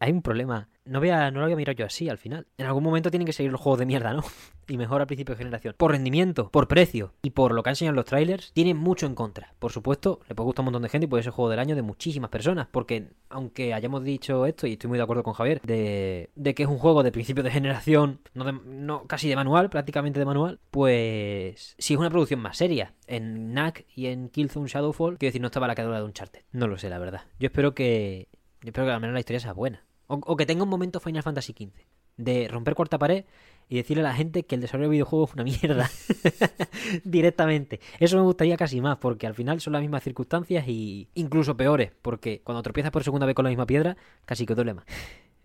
[0.00, 0.68] hay un problema.
[0.84, 2.46] No, voy a- no lo voy a mirar yo así al final.
[2.58, 4.22] En algún momento tienen que seguir los juegos de mierda, ¿no?
[4.68, 5.74] Y mejor al principio de generación.
[5.76, 9.14] Por rendimiento, por precio y por lo que han enseñado los trailers, tienen mucho en
[9.14, 9.52] contra.
[9.58, 11.58] Por supuesto, le puede gustar a un montón de gente y puede ser juego del
[11.58, 12.68] año de muchísimas personas.
[12.70, 16.62] Porque aunque hayamos dicho esto, y estoy muy de acuerdo con Javier, de, de que
[16.62, 20.58] es un juego de principio de generación, no, no casi de manual, prácticamente de manual,
[20.70, 22.94] pues si es una producción más seria.
[23.06, 26.42] En Knack y en Killzone Shadowfall, quiero decir, no estaba la cadena de Uncharted.
[26.52, 27.22] No lo sé, la verdad.
[27.38, 28.28] Yo espero que.
[28.62, 29.84] Yo espero que al menos la historia sea buena.
[30.06, 31.72] O, o que tenga un momento Final Fantasy XV.
[32.16, 33.24] De romper cuarta pared
[33.68, 35.90] y decirle a la gente que el desarrollo de videojuegos es una mierda.
[37.04, 37.80] Directamente.
[37.98, 41.92] Eso me gustaría casi más, porque al final son las mismas circunstancias y incluso peores.
[42.02, 44.84] Porque cuando tropiezas por segunda vez con la misma piedra, casi que duele más.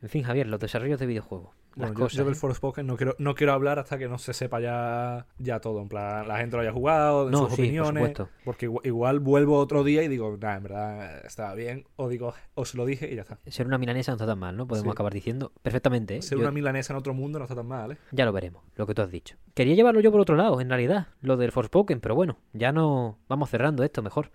[0.02, 1.56] En fin, Javier, los desarrollos de videojuegos.
[1.76, 2.18] Las Bueno, yo, cosas.
[2.18, 2.38] yo del ¿eh?
[2.38, 5.82] Forspoken no quiero, no quiero hablar hasta que no se sepa ya, ya todo.
[5.82, 7.94] En plan, la gente lo haya jugado, de No, sus sí, por opiniones.
[7.94, 8.30] supuesto.
[8.46, 11.86] Porque igual, igual vuelvo otro día y digo, nada, en verdad estaba bien.
[11.96, 13.40] O digo, os lo dije y ya está.
[13.48, 14.68] Ser una milanesa no está tan mal, ¿no?
[14.68, 14.96] Podemos Sí.
[14.96, 16.18] acabar diciendo perfectamente.
[16.18, 16.22] ¿eh?
[16.24, 17.98] Ser Yo- una milanesa en otro mundo no está tan mal, ¿eh?
[18.12, 19.36] Ya lo veremos, lo que tú has dicho.
[19.54, 23.18] Quería llevarlo yo por otro lado, en realidad, lo del Forspoken, pero bueno, ya no
[23.28, 24.32] vamos cerrando esto mejor.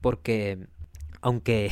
[0.00, 0.66] Porque,
[1.22, 1.70] aunque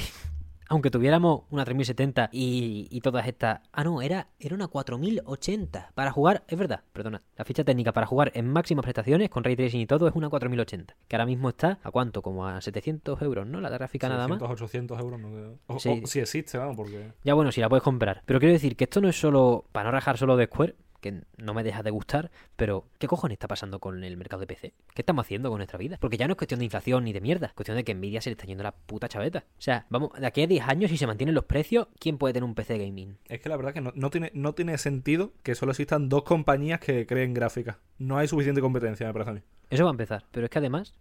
[0.73, 3.61] aunque tuviéramos una 3070 y, y todas estas...
[3.73, 7.21] Ah, no, era, era una 4080 para jugar, es verdad, perdona.
[7.37, 10.29] La ficha técnica para jugar en máximas prestaciones, con ray tracing y todo, es una
[10.29, 10.95] 4080.
[11.07, 12.23] Que ahora mismo está, ¿a cuánto?
[12.23, 13.61] Como a 700 euros, ¿no?
[13.61, 14.39] La gráfica nada más.
[14.39, 15.21] 700, 800 euros.
[15.21, 16.01] No, o, Sí.
[16.03, 17.13] o- si existe, vamos, porque...
[17.25, 18.23] Ya bueno, si la puedes comprar.
[18.27, 21.25] Pero quiero decir que esto no es solo, para no rajar solo de Square, que
[21.37, 24.73] no me deja de gustar, pero ¿qué cojones está pasando con el mercado de PC?
[24.95, 25.99] ¿Qué estamos haciendo con nuestra vida?
[26.01, 28.23] Porque ya no es cuestión de inflación ni de mierda, es cuestión de que Nvidia
[28.23, 29.45] se le está yendo la puta chaveta.
[29.59, 32.33] O sea, vamos, de aquí a 10 años, si se mantienen los precios, ¿quién puede
[32.33, 33.19] tener un PC gaming?
[33.29, 36.23] Es que la verdad que no, no tiene, no tiene sentido que solo existan dos
[36.23, 37.77] compañías que creen gráficas.
[37.99, 39.41] No hay suficiente competencia, me parece a mí.
[39.71, 40.25] Eso va a empezar.
[40.31, 40.95] Pero es que además,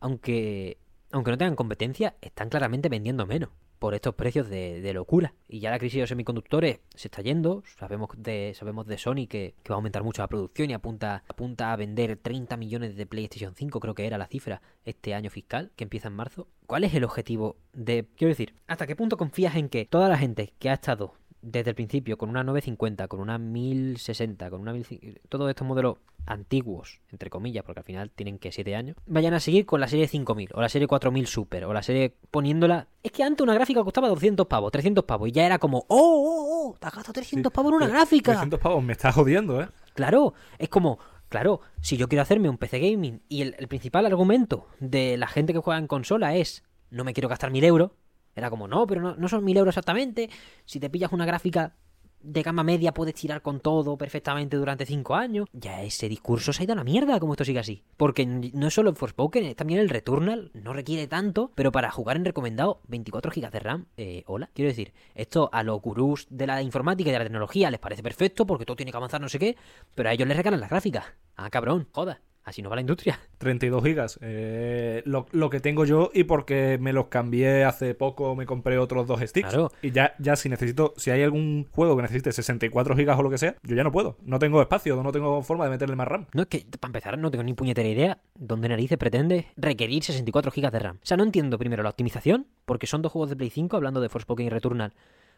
[0.00, 0.78] aunque,
[1.12, 3.50] aunque no tengan competencia, están claramente vendiendo menos
[3.80, 5.34] por estos precios de, locura.
[5.48, 7.64] Y ya la crisis de los semiconductores se está yendo.
[7.78, 11.24] Sabemos de, sabemos de Sony que, que va a aumentar mucho la producción y apunta,
[11.26, 15.30] apunta a vender 30 millones de PlayStation 5, creo que era la cifra, este año
[15.30, 16.46] fiscal, que empieza en marzo.
[16.66, 18.06] ¿Cuál es el objetivo de...
[18.16, 21.70] Quiero decir, ¿hasta qué punto confías en que toda la gente que ha estado desde
[21.70, 27.00] el principio con una 950, con una 1060, con una 1050, todos estos modelos antiguos,
[27.10, 30.06] entre comillas, porque al final tienen que 7 años, vayan a seguir con la serie
[30.06, 32.88] 5000 o la serie 4000 Super o la serie poniéndola...
[33.02, 35.84] Es que antes una gráfica costaba 200 pavos, 300 pavos y ya era como, oh,
[35.88, 38.32] oh, oh, te has gastado 300 pavos en una gráfica.
[38.32, 39.68] 300 pavos, me estás jodiendo, ¿eh?
[39.94, 44.06] Claro, es como, claro, si yo quiero hacerme un PC gaming y el, el principal
[44.06, 47.92] argumento de la gente que juega en consola es, no me quiero gastar mil euros,
[48.34, 50.30] era como, no, pero no, no son mil euros exactamente,
[50.64, 51.74] si te pillas una gráfica
[52.22, 55.48] de gama media puedes tirar con todo perfectamente durante cinco años.
[55.52, 57.82] Ya ese discurso se ha ido a la mierda como esto sigue así.
[57.96, 62.16] Porque no es solo el Forspoken, también el Returnal, no requiere tanto, pero para jugar
[62.16, 64.50] en recomendado 24 GB de RAM, eh, hola.
[64.54, 68.02] Quiero decir, esto a los gurús de la informática y de la tecnología les parece
[68.02, 69.56] perfecto porque todo tiene que avanzar no sé qué,
[69.94, 71.04] pero a ellos les regalan las gráficas.
[71.36, 72.20] Ah, cabrón, joda.
[72.44, 73.20] Así no va la industria.
[73.38, 74.18] 32 gigas.
[74.22, 78.78] eh, lo, lo que tengo yo y porque me los cambié hace poco, me compré
[78.78, 79.48] otros dos sticks.
[79.48, 79.70] Claro.
[79.82, 83.30] Y ya, ya si necesito, si hay algún juego que necesite 64 gigas o lo
[83.30, 84.16] que sea, yo ya no puedo.
[84.22, 86.26] No tengo espacio, no tengo forma de meterle más RAM.
[86.32, 90.50] No, es que, para empezar, no tengo ni puñetera idea dónde narices pretende requerir 64
[90.54, 90.96] GB de RAM.
[90.96, 94.00] O sea, no entiendo primero la optimización, porque son dos juegos de Play 5, hablando
[94.00, 94.92] de Forspoken y Returnal,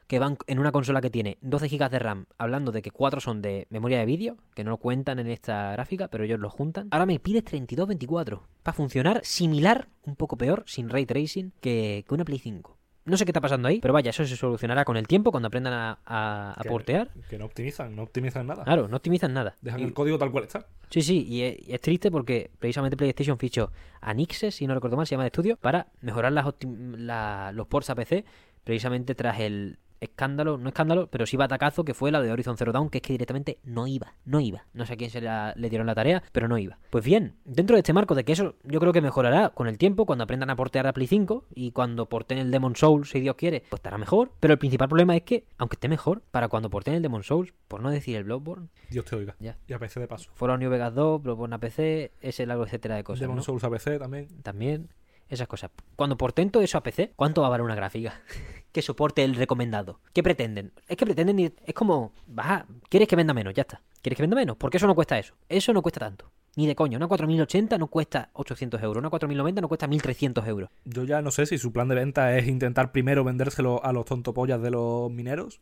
[0.07, 3.21] que van en una consola que tiene 12 GB de RAM, hablando de que 4
[3.21, 6.51] son de memoria de vídeo, que no lo cuentan en esta gráfica, pero ellos lo
[6.51, 6.89] juntan.
[6.91, 12.15] Ahora me pides 3224 para funcionar similar, un poco peor, sin ray tracing, que, que
[12.15, 12.79] una Play 5.
[13.05, 15.49] No sé qué está pasando ahí, pero vaya, eso se solucionará con el tiempo cuando
[15.49, 17.11] aprendan a, a- a Que- portear.
[17.29, 18.63] Que no optimizan, no optimizan nada.
[18.63, 19.57] Claro, no optimizan nada.
[19.61, 20.69] Dejan Y- el código tal cual está.
[20.89, 24.75] Sí, sí, y es, y es triste porque precisamente PlayStation fichó a Nixes, si no
[24.75, 28.25] recuerdo mal, se llama de estudio, para mejorar las optim- la- los ports a PC,
[28.63, 32.73] precisamente tras el escándalo, no escándalo, pero sí batacazo que fue la de Horizon Zero
[32.73, 34.67] Dawn, que es que directamente no iba, no iba.
[34.75, 36.79] No sé a quién se la- le dieron la tarea, pero no iba.
[36.91, 39.79] Pues bien, dentro de este marco de que eso yo creo que mejorará con el
[39.79, 43.21] tiempo, cuando aprendan a portear a Play 5 y cuando porten el Demon Souls, si
[43.21, 44.33] Dios quiere, pues estará mejor.
[44.41, 47.55] Pero el principal problema es que, aunque esté mejor, para cuando porten el Demon Souls,
[47.69, 49.37] por no decir el Bloodborne, Dios te oiga.
[49.39, 49.57] Ya.
[49.69, 50.31] Y a PC de paso.
[50.35, 53.21] Fallout New Vegas 2, Bloodborne a PC, ese largo etcétera de cosas.
[53.21, 53.43] Demon ¿no?
[53.43, 54.29] Souls a PC también.
[54.43, 54.89] También
[55.29, 55.71] esas cosas.
[55.97, 58.21] Cuando porten todo eso a PC, ¿cuánto va a valer una gráfica?
[58.73, 60.01] que soporte el recomendado.
[60.13, 60.73] ¿Qué pretenden?
[60.89, 63.53] Es que pretenden ir- es como, baja, ¿quieres que venda menos?
[63.55, 63.83] Ya está.
[64.03, 64.57] ¿Quieres que venda menos?
[64.57, 65.35] Porque eso no cuesta eso.
[65.49, 66.31] Eso no cuesta tanto.
[66.57, 66.97] Ni de coño.
[66.97, 68.99] Una 4080 no cuesta 800 euros.
[69.01, 70.71] Una 4090 no cuesta 1300 euros.
[70.85, 74.05] Yo ya no sé si su plan de venta es intentar primero vendérselo a los
[74.07, 75.61] tontopollas de los mineros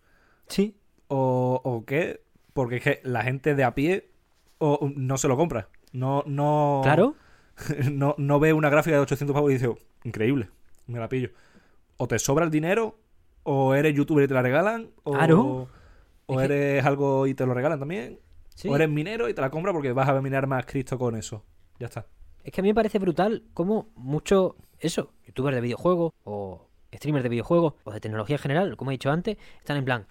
[0.49, 0.77] Sí.
[1.09, 2.23] o, o qué,
[2.55, 4.11] porque es que la gente de a pie
[4.59, 5.69] o, no se lo compra.
[5.93, 7.15] No, no, Claro.
[7.91, 10.49] no, no ve una gráfica de 800 pavos y dice, "Oh, increíble,
[10.87, 11.31] me la pillo.
[12.03, 12.99] O te sobra el dinero,
[13.43, 15.69] o eres youtuber y te la regalan, o, Claro.
[16.29, 18.19] eres algo y te lo regalan también,
[18.55, 18.69] Sí.
[18.69, 21.45] o eres minero y te la compras porque vas a minar más Cristo con eso.
[21.79, 22.07] Ya está.
[22.43, 27.23] Es que a mí me parece brutal cómo muchos, eso, youtubers de videojuegos o streamers
[27.23, 30.07] de videojuegos o de tecnología en general, como he dicho antes, están en plan,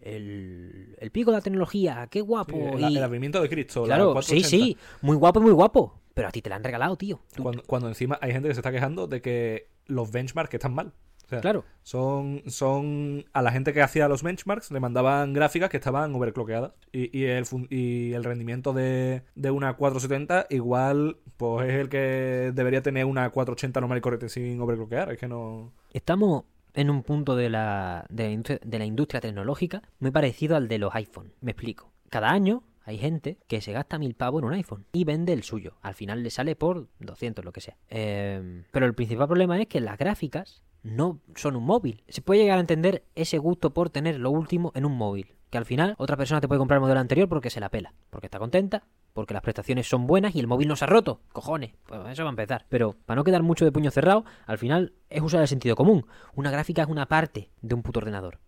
[0.00, 2.54] el, el pico de la tecnología, qué guapo.
[2.56, 3.80] Sí, el, y- el abrimiento de Cristo.
[3.82, 4.48] la claro, sí, 480.
[4.48, 6.00] sí, muy guapo, muy guapo.
[6.14, 7.20] Pero a ti te la han regalado, tío.
[7.40, 10.92] Cuando, cuando encima hay gente que se está quejando de que los benchmarks están mal.
[11.30, 15.70] O sea, Claro, Son, son a la gente que hacía los benchmarks le mandaban gráficas
[15.70, 21.68] que estaban overclockeadas y, y el, y el rendimiento de, de una 470 igual pues
[21.68, 25.12] es el que debería tener una 480 normal y corriente sin overclockear.
[25.12, 25.72] Es que no...
[25.92, 30.56] estamos en un punto de la, de la, industria, de la industria tecnológica muy parecido
[30.56, 31.32] al de los iPhone.
[31.40, 31.92] Me explico.
[32.08, 35.42] Cada año hay gente que se gasta mil pavos en un iPhone y vende el
[35.42, 35.76] suyo.
[35.80, 37.76] Al final le sale por 200, lo que sea.
[37.88, 42.02] Eh, pero el principal problema es que las gráficas no son un móvil.
[42.08, 45.34] Se puede llegar a entender ese gusto por tener lo último en un móvil.
[45.50, 47.92] Que al final otra persona te puede comprar el modelo anterior porque se la pela.
[48.10, 51.20] Porque está contenta, porque las prestaciones son buenas y el móvil no se ha roto.
[51.32, 52.66] Cojones, pues eso va a empezar.
[52.68, 56.06] Pero para no quedar mucho de puño cerrado, al final es usar el sentido común.
[56.34, 58.38] Una gráfica es una parte de un puto ordenador.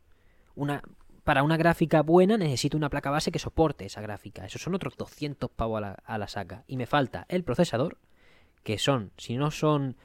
[0.54, 0.82] Una,
[1.24, 4.46] para una gráfica buena necesito una placa base que soporte esa gráfica.
[4.46, 6.62] Esos son otros 200 pavos a la, a la saca.
[6.68, 7.98] Y me falta el procesador,
[8.62, 9.96] que son, si no son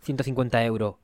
[0.00, 0.96] 150 euros,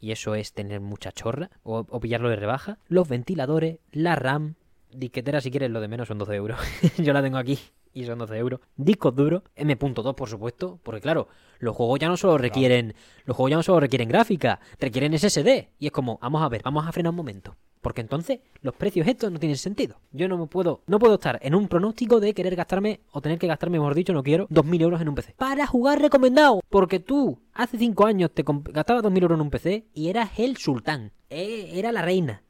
[0.00, 4.54] y eso es tener mucha chorra, o, o pillarlo de rebaja, los ventiladores, la RAM,
[4.92, 6.58] disquetera si quieres, lo de menos son 12 euros.
[6.98, 7.58] Yo la tengo aquí
[7.92, 8.60] y son 12 euros.
[8.76, 11.28] Discos duros, M.2 por supuesto, porque claro,
[11.58, 12.94] los juegos ya no solo requieren,
[13.24, 15.68] los juegos ya no solo requieren gráfica, requieren SSD.
[15.78, 17.56] Y es como, vamos a ver, vamos a frenar un momento.
[17.80, 19.96] Porque entonces los precios estos no tienen sentido.
[20.12, 23.38] Yo no me puedo, no puedo estar en un pronóstico de querer gastarme, o tener
[23.38, 25.34] que gastarme, mejor dicho, no quiero, 2.000 euros en un PC.
[25.38, 26.60] Para jugar recomendado.
[26.68, 30.56] Porque tú, hace 5 años, te gastabas 2.000 euros en un PC y eras el
[30.58, 31.12] sultán.
[31.30, 32.42] Eh, era la reina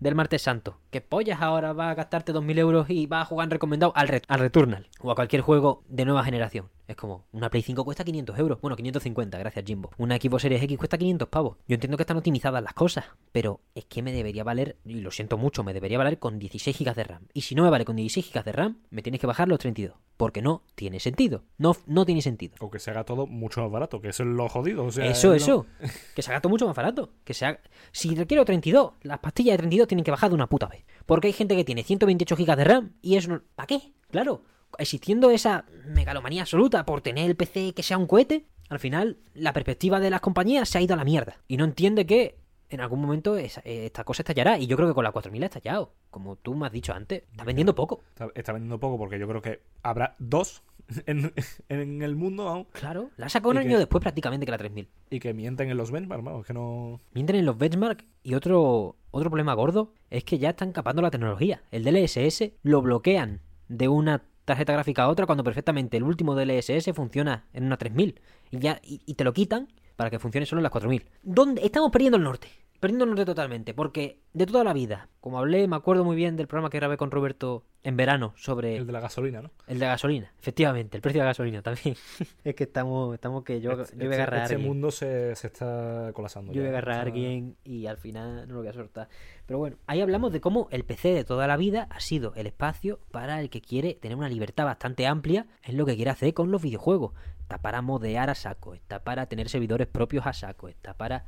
[0.00, 0.78] del martes santo.
[0.90, 4.22] ¿Qué pollas ahora va a gastarte 2.000 euros y va a jugar en recomendado al,
[4.26, 4.88] al Returnal?
[5.00, 6.68] O a cualquier juego de nueva generación.
[6.88, 8.60] Es como, una Play 5 cuesta 500 euros.
[8.60, 9.90] Bueno, 550, gracias Jimbo.
[9.98, 11.56] Una Xbox Series X cuesta 500 pavos.
[11.66, 15.10] Yo entiendo que están optimizadas las cosas, pero es que me debería valer, y lo
[15.10, 17.22] siento mucho, me debería valer con 16 GB de RAM.
[17.34, 19.58] Y si no me vale con 16 GB de RAM, me tienes que bajar los
[19.58, 19.96] 32.
[20.16, 21.42] Porque no tiene sentido.
[21.58, 22.54] No, no tiene sentido.
[22.60, 24.84] O que se haga todo mucho más barato, que eso es lo jodido.
[24.84, 25.66] O sea, Eso, no- eso.
[26.14, 27.10] Que se haga todo mucho más barato.
[27.24, 27.60] Que se haga...
[27.92, 30.84] Si requiero 32, las pastillas de 32 tienen que bajar de una puta vez.
[31.04, 33.42] Porque hay gente que tiene 128 GB de RAM y eso no...
[33.54, 33.92] ¿Para qué?
[34.10, 34.42] Claro.
[34.78, 39.52] Existiendo esa megalomanía absoluta por tener el PC que sea un cohete, al final la
[39.52, 41.36] perspectiva de las compañías se ha ido a la mierda.
[41.48, 42.38] Y no entiende que
[42.68, 44.58] en algún momento esa- eh, esta cosa estallará.
[44.58, 45.92] Y yo creo que con la 4000 ha estallado.
[46.10, 47.22] Como tú me has dicho antes.
[47.30, 48.00] Está vendiendo poco.
[48.10, 50.62] Está, está vendiendo poco porque yo creo que habrá dos
[51.06, 51.32] en,
[51.68, 53.10] en el mundo aún Claro.
[53.16, 54.88] La sacó un ¿Y año después prácticamente que la 3000.
[55.10, 57.00] y que mienten en los benchmarks, vamos, que no...
[57.12, 61.10] Mienten en los benchmarks y otro, otro problema gordo es que ya están capando la
[61.12, 61.62] tecnología.
[61.70, 66.90] El DLSS lo bloquean de una tarjeta gráfica a otra cuando perfectamente el último DLSS
[66.94, 68.20] funciona en una 3000
[68.50, 71.04] y ya y, te lo quitan para que funcione solo en las 4000.
[71.22, 72.48] ¿Dónde estamos perdiendo el norte?
[72.80, 76.36] Perdiendo el norte totalmente, porque de toda la vida, como hablé, me acuerdo muy bien
[76.36, 79.50] del programa que grabé con Roberto en verano sobre El de la gasolina, ¿no?
[79.68, 81.94] el de gasolina, efectivamente, el precio de la gasolina también.
[82.44, 84.68] es que estamos, estamos que yo, Este- yo voy a agarrar a este alguien.
[84.70, 86.52] mundo se, se está colapsando.
[86.52, 89.08] Yo voy a agarrar a alguien y al final no lo voy a soltar.
[89.46, 92.46] Pero bueno, ahí hablamos de cómo el PC de toda la vida ha sido el
[92.46, 96.34] espacio para el que quiere tener una libertad bastante amplia en lo que quiere hacer
[96.34, 97.12] con los videojuegos.
[97.40, 101.24] Está para modear a saco, está para tener servidores propios a saco, está para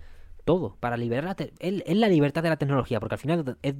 [0.48, 3.74] todo, para liberar la es, es la libertad de la tecnología, porque al final es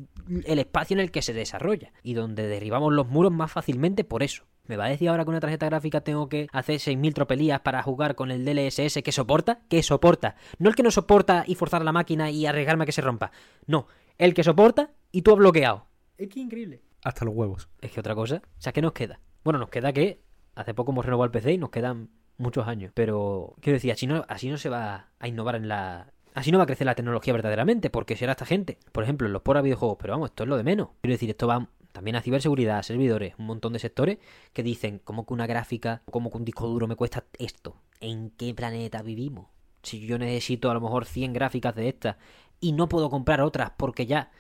[0.45, 4.23] el espacio en el que se desarrolla y donde derribamos los muros más fácilmente por
[4.23, 4.45] eso.
[4.67, 7.83] ¿Me va a decir ahora que una tarjeta gráfica tengo que hacer 6.000 tropelías para
[7.83, 9.61] jugar con el DLSS que soporta?
[9.71, 10.37] Que soporta.
[10.59, 13.33] No el que no soporta y forzar la máquina y arriesgarme a que se rompa.
[13.67, 13.87] No,
[14.19, 15.87] el que soporta y tú has bloqueado.
[16.19, 16.83] Es que increíble.
[17.03, 17.71] Hasta los huevos.
[17.81, 18.43] Es que otra cosa.
[18.45, 19.21] O sea, ¿qué nos queda?
[19.43, 20.21] Bueno, nos queda que
[20.55, 22.93] hace poco hemos renovado el PC y nos quedan muchos años.
[22.95, 26.13] Pero, quiero decir, así no, así no se va a innovar en la...
[26.35, 28.79] Así no va a crecer la tecnología verdaderamente, porque será esta gente.
[28.93, 30.89] Por ejemplo, en los por a videojuegos, pero vamos, esto es lo de menos.
[31.01, 34.19] Quiero decir, esto va también a ciberseguridad, a servidores, un montón de sectores
[34.53, 37.77] que dicen, ¿cómo que una gráfica, cómo que un disco duro me cuesta esto?
[38.01, 39.49] ¿En qué planeta vivimos?
[39.83, 42.17] Si yo necesito a lo mejor 100 gráficas de estas
[42.61, 44.31] y no puedo comprar otras porque ya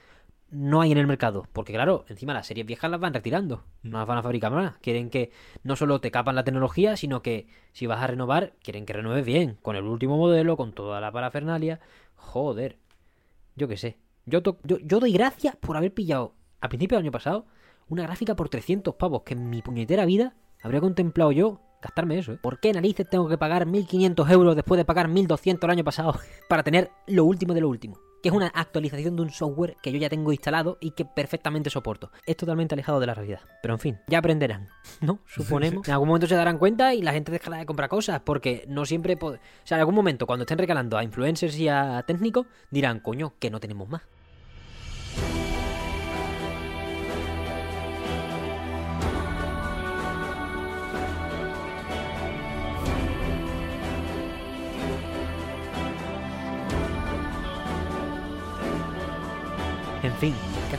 [0.50, 1.46] no hay en el mercado.
[1.52, 3.64] Porque claro, encima las series viejas las van retirando.
[3.82, 4.76] No las van a fabricar más.
[4.78, 5.30] Quieren que
[5.62, 9.24] no solo te capan la tecnología, sino que si vas a renovar, quieren que renueves
[9.24, 9.58] bien.
[9.62, 11.80] Con el último modelo, con toda la parafernalia.
[12.16, 12.78] Joder.
[13.56, 13.98] Yo qué sé.
[14.26, 17.46] Yo, to- yo, yo doy gracias por haber pillado, a principios del año pasado,
[17.88, 19.22] una gráfica por 300 pavos.
[19.22, 22.32] Que en mi puñetera vida habría contemplado yo gastarme eso.
[22.32, 22.38] ¿eh?
[22.42, 26.14] ¿Por qué narices tengo que pagar 1.500 euros después de pagar 1.200 el año pasado
[26.48, 27.98] para tener lo último de lo último?
[28.22, 31.70] Que es una actualización de un software que yo ya tengo instalado y que perfectamente
[31.70, 32.10] soporto.
[32.26, 33.40] Es totalmente alejado de la realidad.
[33.62, 34.68] Pero en fin, ya aprenderán,
[35.00, 35.20] ¿no?
[35.26, 35.86] Suponemos.
[35.86, 38.84] En algún momento se darán cuenta y la gente dejará de comprar cosas porque no
[38.84, 39.16] siempre...
[39.20, 43.34] O sea, en algún momento cuando estén recalando a influencers y a técnicos dirán, coño,
[43.38, 44.02] que no tenemos más.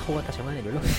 [0.10, 0.80] Jugado esta semana, Lolo?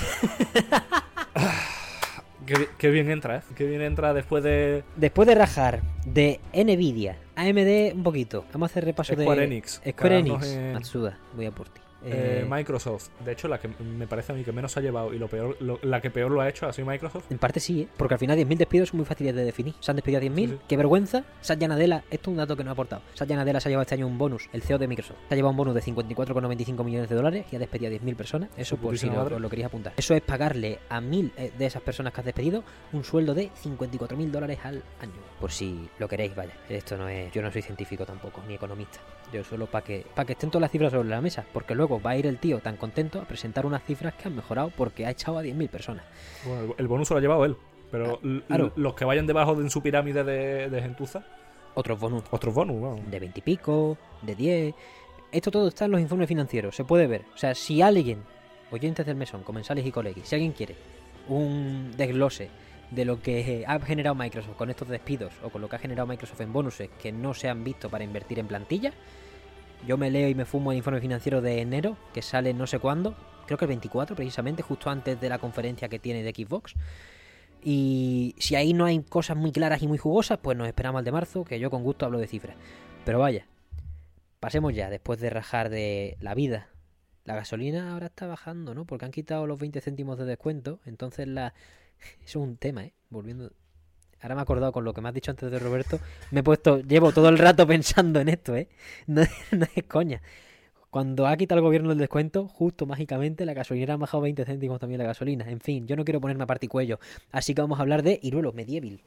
[2.47, 3.43] Qué, qué bien entra, ¿eh?
[3.55, 8.73] Qué bien entra después de Después de rajar de Nvidia, AMD un poquito, vamos a
[8.73, 9.81] hacer repaso Square de Enix.
[9.89, 10.47] Square Enix.
[10.47, 11.81] en- Matsuda, voy a por ti.
[12.05, 13.09] Eh, Eh, Microsoft.
[13.24, 15.57] De hecho, la que me parece a mí que menos ha llevado y lo peor,
[15.61, 17.30] lo- la que peor lo ha hecho ha sido Microsoft.
[17.30, 17.88] en parte sí, ¿eh?
[17.96, 19.74] porque al final 10.000 despidos son muy fáciles de definir.
[19.80, 20.61] Se han despedido a 10.000, Sí, sí.
[20.68, 21.24] qué vergüenza.
[21.40, 23.03] Satya Nadella, esto es un dato que no ha aportado.
[23.14, 25.16] Satya Nadella se ha llevado este año un bonus, el CEO de Microsoft.
[25.28, 28.16] Se ha llevado un bonus de 54,95 millones de dólares y ha despedido a 10.000
[28.16, 28.51] personas.
[28.57, 29.34] Eso por si madre.
[29.36, 29.92] os lo queréis apuntar.
[29.96, 33.51] Eso es pagarle a 1.000 eh, de esas personas que has despedido un sueldo de
[33.62, 35.12] 54.000 dólares al año.
[35.40, 36.53] Por si lo queréis, vaya.
[36.68, 37.32] Esto no es.
[37.32, 39.01] Yo no soy científico tampoco, ni economista.
[39.32, 41.44] Yo solo para que, para que estén todas las cifras sobre la mesa.
[41.53, 44.36] Porque luego va a ir el tío tan contento a presentar unas cifras que han
[44.36, 46.05] mejorado porque ha echado a 10.000 personas.
[46.45, 47.57] Bueno, el, bonus lo ha llevado él.
[47.91, 48.72] Pero claro.
[48.76, 51.24] los que vayan debajo de en su pirámide de, de gentuza,
[51.74, 53.11] Otros bonus otros bonus, vamos.
[53.11, 54.74] de 20 y pico, de 10.
[55.32, 57.24] Esto todo está en los informes financieros, se puede ver.
[57.34, 58.22] O sea, si alguien,
[58.70, 60.76] oyentes del mesón, comensales y colegis, si alguien quiere
[61.28, 62.49] un desglose
[62.91, 66.07] de lo que ha generado Microsoft con estos despidos o con lo que ha generado
[66.07, 68.93] Microsoft en bonuses que no se han visto para invertir en plantilla,
[69.87, 72.78] yo me leo y me fumo el informe financiero de enero, que sale no sé
[72.78, 73.16] cuándo,
[73.47, 76.74] creo que el 24 precisamente, justo antes de la conferencia que tiene de Xbox.
[77.62, 81.05] Y si ahí no hay cosas muy claras y muy jugosas, pues nos esperamos al
[81.05, 82.57] de marzo, que yo con gusto hablo de cifras.
[83.05, 83.47] Pero vaya,
[84.39, 86.68] pasemos ya, después de rajar de la vida.
[87.24, 88.87] La gasolina ahora está bajando, ¿no?
[88.87, 90.81] Porque han quitado los 20 céntimos de descuento.
[90.87, 91.55] Entonces la...
[91.99, 92.95] Eso es un tema, ¿eh?
[93.11, 93.53] Volviendo...
[94.23, 96.01] ahora me he acordado con lo que me has dicho antes de Roberto,
[96.31, 98.68] me he puesto, llevo todo el rato pensando en esto, ¿eh?
[99.07, 100.21] No, no es coña.
[100.91, 104.81] Cuando ha quitado el gobierno el descuento, justo mágicamente la gasolinera ha bajado 20 céntimos
[104.81, 105.49] también la gasolina.
[105.49, 106.99] En fin, yo no quiero ponerme a particuello.
[107.31, 109.01] Así que vamos a hablar de Iruelo Medieval.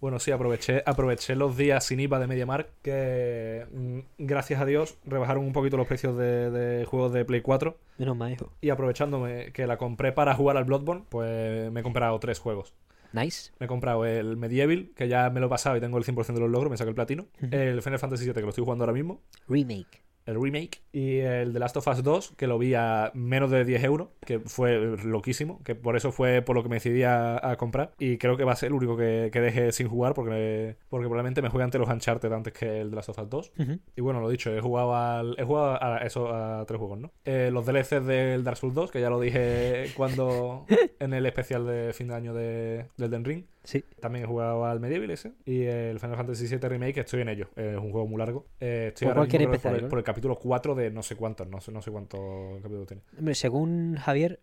[0.00, 4.98] Bueno, sí, aproveché, aproveché los días sin IVA de MediaMark, que mm, gracias a Dios
[5.06, 7.76] rebajaron un poquito los precios de, de juegos de Play 4.
[7.98, 8.52] Menos mal, hijo.
[8.60, 12.74] Y aprovechándome que la compré para jugar al Bloodborne, pues me he comprado tres juegos.
[13.12, 13.52] Nice.
[13.58, 16.34] Me he comprado el Medieval, que ya me lo he pasado y tengo el 100%
[16.34, 17.26] de los logros, me saqué el platino.
[17.50, 19.22] El Final Fantasy VII, que lo estoy jugando ahora mismo.
[19.48, 20.05] Remake.
[20.26, 20.82] El remake.
[20.92, 24.08] Y el The Last of Us 2, que lo vi a menos de 10 euros,
[24.24, 25.62] que fue loquísimo.
[25.62, 27.92] Que por eso fue por lo que me decidí a, a comprar.
[27.98, 31.06] Y creo que va a ser el único que, que deje sin jugar, porque, porque
[31.06, 33.52] probablemente me juegue ante los Uncharted antes que el The Last of Us 2.
[33.58, 33.78] Ujú.
[33.96, 37.12] Y bueno, lo dicho, he jugado al, he jugado a eso a tres juegos, ¿no?
[37.24, 40.66] Eh, los DLCs del Dark Souls 2, que ya lo dije cuando
[40.98, 43.44] en el especial de fin de año de, del Den Ring.
[43.66, 43.84] Sí.
[44.00, 45.32] También he jugado al Medieval ese.
[45.44, 47.48] Y el Final Fantasy VII Remake, estoy en ello.
[47.56, 48.46] Es un juego muy largo.
[48.60, 49.90] Eh, estoy ¿Por ahora mismo empezar, por, el, Iván?
[49.90, 53.02] por el capítulo 4 de no sé cuántos, no sé, no sé cuántos capítulos tiene.
[53.18, 54.40] Hombre, según Javier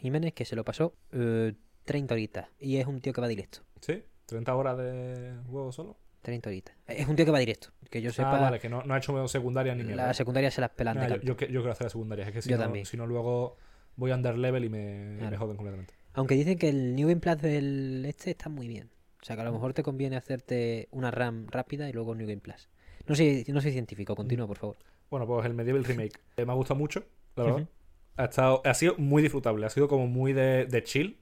[0.00, 1.54] Jiménez, que se lo pasó, eh,
[1.84, 2.48] 30 horitas.
[2.58, 3.60] Y es un tío que va directo.
[3.80, 4.02] ¿Sí?
[4.28, 5.96] ¿30 horas de juego solo?
[6.22, 6.74] 30 horitas.
[6.88, 7.68] Es un tío que va directo.
[7.90, 10.06] Que yo sepa, Ah, vale, que no, no ha hecho secundaria ni mierda.
[10.08, 12.26] la secundaria se las pelan de Nah, yo, yo, que- yo quiero hacer la secundaria.
[12.26, 12.86] Es que si, Yo no, también.
[12.86, 13.56] si no, luego
[13.96, 15.30] voy a under level y me, Claro.
[15.30, 15.94] me joden completamente.
[16.14, 18.90] Aunque dicen que el New Game Plus del este está muy bien.
[19.20, 22.26] O sea que a lo mejor te conviene hacerte una RAM rápida y luego New
[22.26, 22.68] Game Plus.
[23.06, 24.76] No soy, no soy científico, continúa, por favor.
[25.10, 27.04] Bueno, pues el Medieval Remake eh, me ha gustado mucho,
[27.36, 27.68] la verdad.
[28.16, 31.18] Ha, estado, ha sido muy disfrutable, ha sido como muy de, de chill.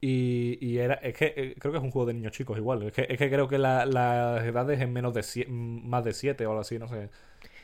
[0.00, 2.82] Y, y era, es que eh, creo que es un juego de niños chicos igual.
[2.82, 6.12] Es que, es que creo que la- las edades en menos de sie- más de
[6.12, 7.08] 7 o algo así, no sé.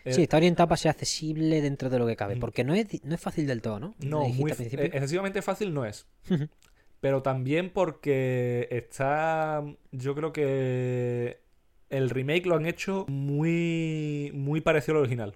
[0.04, 2.36] Eh, Sí, está orientado para ser accesible dentro de lo que cabe.
[2.36, 3.94] Porque no es, no es fácil del todo, ¿no?
[4.00, 6.06] No, muy, eh, excesivamente fácil no es.
[7.00, 9.62] Pero también porque está.
[9.90, 11.40] Yo creo que
[11.90, 15.34] el remake lo han hecho muy, muy parecido al original.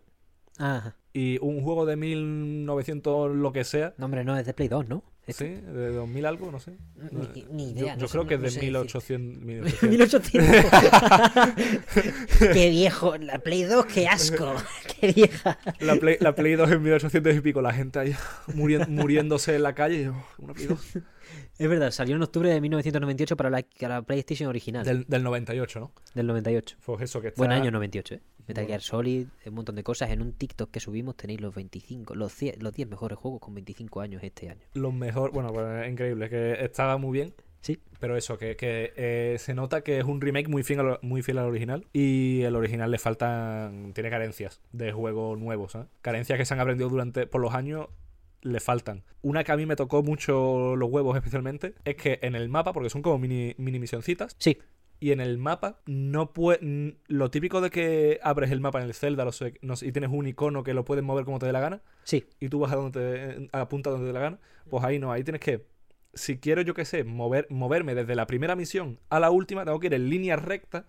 [0.58, 0.96] Ajá.
[1.12, 3.94] Y un juego de 1900, lo que sea.
[3.98, 5.02] No, hombre, no, es de Play 2, ¿no?
[5.28, 6.76] Sí, de 2000 algo, no sé.
[7.10, 7.94] Ni, ni Yo, idea.
[7.96, 9.46] yo no sé, creo no- que es no de sé 1800.
[9.46, 9.88] decirte.
[9.88, 10.42] 1800.
[10.42, 12.52] 1800.
[12.52, 13.16] qué viejo.
[13.18, 14.54] La Play 2, qué asco.
[15.00, 15.58] qué vieja.
[15.80, 18.14] La Play, la Play 2 en 1800 y pico, la gente ahí
[18.54, 20.04] muriéndose en la calle.
[20.04, 20.78] yo, una Play 2.
[21.58, 24.84] Es verdad, salió en octubre de 1998 para la, para la PlayStation original.
[24.84, 25.92] Del, Del, del 98, ¿no?
[26.14, 26.76] 98.
[26.80, 27.38] Fue eso que está...
[27.38, 28.20] Buen año 98, ¿eh?
[28.46, 28.68] Metal Bueno.
[28.68, 30.10] Gear Solid, un montón de cosas.
[30.10, 33.54] En un TikTok que subimos tenéis los 25, los 10, los 10 mejores juegos con
[33.54, 34.60] 25 años este año.
[34.74, 37.34] Lo mejor, bueno, pues increíble, que estaba muy bien.
[37.60, 37.80] Sí.
[37.98, 41.22] Pero eso, que, que, eh, se nota que es un remake muy fiel, al, muy
[41.22, 41.86] fiel al original.
[41.92, 43.92] Y el original le faltan.
[43.92, 45.88] Tiene carencias de juegos nuevos, ¿sabes?
[46.00, 47.26] Carencias que se han aprendido durante.
[47.26, 47.88] por los años.
[48.46, 49.04] Le faltan.
[49.22, 52.72] Una que a mí me tocó mucho los huevos, especialmente, es que en el mapa,
[52.72, 54.58] porque son como mini, mini misioncitas, Sí,
[55.00, 56.96] y en el mapa no puede.
[57.06, 59.92] Lo típico de que abres el mapa en el Zelda lo sé, no sé, y
[59.92, 62.24] tienes un icono que lo puedes mover como te dé la gana sí.
[62.40, 64.38] y tú vas a donde te, apunta donde te dé la gana,
[64.70, 65.66] pues ahí no, ahí tienes que,
[66.14, 69.80] si quiero yo que sé, mover, moverme desde la primera misión a la última, tengo
[69.80, 70.86] que ir en línea recta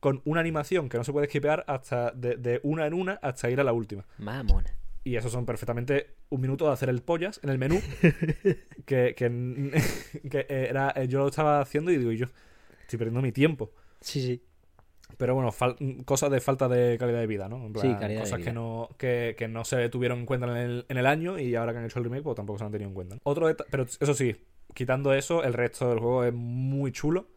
[0.00, 3.50] con una animación que no se puede esquipear hasta de, de una en una hasta
[3.50, 4.06] ir a la última.
[4.18, 4.72] Mamona.
[5.06, 7.80] Y eso son perfectamente un minuto de hacer el pollas en el menú.
[8.86, 9.72] que, que,
[10.30, 12.26] que era, yo lo estaba haciendo y digo, y yo
[12.80, 13.70] estoy perdiendo mi tiempo.
[14.00, 14.42] Sí, sí.
[15.16, 15.54] Pero bueno,
[16.04, 17.64] cosas de falta de calidad de vida, ¿no?
[17.66, 18.46] En Sí, calidad de cosas vida.
[18.46, 21.54] que no, que, que no se tuvieron en cuenta en el, en el año y
[21.54, 23.14] ahora que han hecho el remake, pues tampoco se han tenido en cuenta.
[23.14, 23.20] ¿no?
[23.22, 24.34] Otro pero eso sí,
[24.74, 27.28] quitando eso, el resto del juego es muy chulo,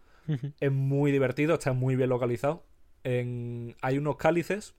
[0.60, 2.64] es muy divertido, está muy bien localizado.
[3.04, 4.74] En, hay unos cálices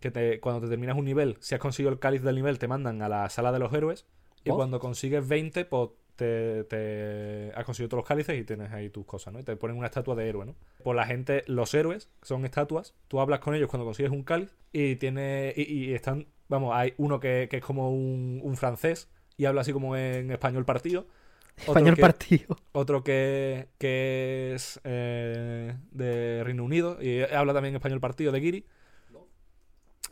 [0.00, 2.68] que te, cuando te terminas un nivel, si has conseguido el cáliz del nivel, te
[2.68, 4.06] mandan a la sala de los héroes.
[4.44, 4.56] Y Oh.
[4.56, 9.06] cuando consigues 20, pues te, te has conseguido todos los cálices y tienes ahí tus
[9.06, 9.40] cosas, ¿no?
[9.40, 10.54] Y te ponen una estatua de héroe, ¿no?
[10.82, 14.54] Pues la gente, los héroes, son estatuas, tú hablas con ellos cuando consigues un cáliz
[14.72, 19.08] y tiene y, y están, vamos, hay uno que, que es como un, un francés
[19.36, 21.06] y habla así como en español partido.
[21.62, 22.56] Otro Español que- partido.
[22.72, 28.66] otro que, que es eh, de Reino Unido y habla también español partido de Giri.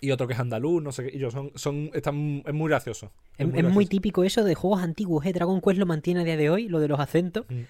[0.02, 1.16] Y otro que es andaluz, no sé qué.
[1.16, 3.12] Y yo son, son, están, es muy gracioso.
[3.38, 3.88] Es, es muy gracioso.
[3.88, 5.32] típico eso de juegos antiguos, ¿eh?
[5.32, 7.60] Dragon Quest lo mantiene a día de hoy, lo de los acentos, Mm.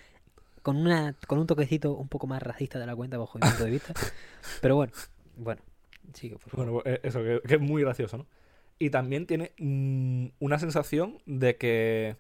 [0.63, 3.65] con una con un toquecito un poco más racista de la cuenta bajo mi punto
[3.65, 3.93] de vista.
[4.63, 4.93] Pero bueno,
[5.37, 5.61] bueno,
[6.15, 6.71] sigue, por favor.
[6.71, 8.27] Bueno, eh, eso, que, que es muy gracioso, ¿no?
[8.79, 12.17] Y también tiene mm, una sensación de que.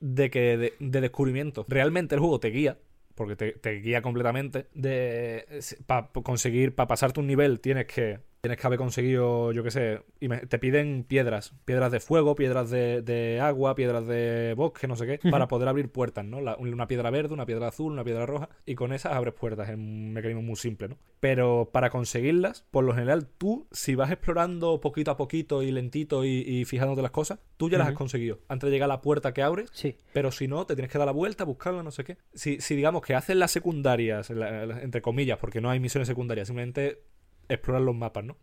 [0.00, 0.56] de que.
[0.56, 1.64] De, de descubrimiento.
[1.68, 2.78] Realmente el juego te guía.
[3.16, 4.68] Porque te, te guía completamente.
[4.72, 5.44] De.
[5.86, 6.74] Para conseguir.
[6.74, 10.38] Para pasarte un nivel tienes que Tienes que haber conseguido, yo qué sé, y me-
[10.38, 15.06] te piden piedras, piedras de fuego, piedras de, de agua, piedras de bosque, no sé
[15.06, 16.40] qué, para poder abrir puertas, ¿no?
[16.40, 19.68] La- una piedra verde, una piedra azul, una piedra roja, y con esas abres puertas,
[19.68, 20.98] es un mecanismo muy simple, ¿no?
[21.20, 26.24] Pero para conseguirlas, por lo general, tú, si vas explorando poquito a poquito y lentito
[26.24, 28.40] y, y fijándote las cosas, tú ya las has conseguido.
[28.48, 29.94] Antes de llegar a la puerta que abres, Sí.
[30.12, 32.16] pero si no, te tienes que dar la vuelta, buscarla, no sé qué.
[32.34, 36.08] Si, si digamos que haces las secundarias, la- la- entre comillas, porque no hay misiones
[36.08, 37.04] secundarias, simplemente
[37.52, 38.36] explorar los mapas, ¿no?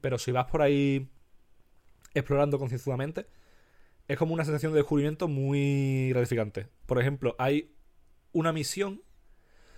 [0.00, 1.08] Pero si vas por ahí
[2.14, 3.26] explorando concienzudamente,
[4.06, 6.68] es como una sensación de descubrimiento muy gratificante.
[6.86, 7.72] Por ejemplo, hay
[8.32, 9.02] una misión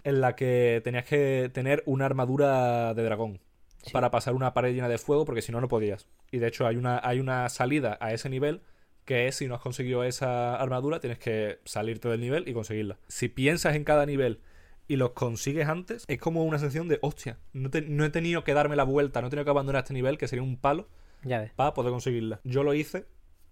[0.04, 3.40] en la que tenías que tener una armadura de dragón
[3.82, 3.92] Sí.
[3.92, 6.08] para pasar una pared llena de fuego, porque si no, no podías.
[6.32, 8.62] Y de hecho, hay una, hay una salida a ese nivel
[9.04, 12.98] que es si no has conseguido esa armadura, tienes que salirte del nivel y conseguirla.
[13.06, 14.40] Si piensas en cada nivel
[14.88, 18.44] y los consigues antes, es como una sensación de, hostia, no, te- no he tenido
[18.44, 20.88] que darme la vuelta, no he tenido que abandonar este nivel, que sería un palo,
[21.24, 21.52] Ya ves.
[21.54, 22.40] para poder conseguirla.
[22.44, 23.06] Yo lo hice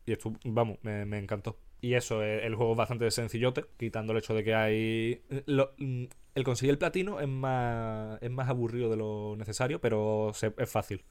[0.06, 1.58] y esto, vamos, me, me encantó.
[1.80, 5.22] Y eso, eh, el juego es bastante sencillote, quitando el hecho de que hay...
[5.46, 6.04] lo- mm,
[6.34, 10.70] el conseguir el platino es más, es más aburrido de lo necesario, pero se- es
[10.70, 11.04] fácil.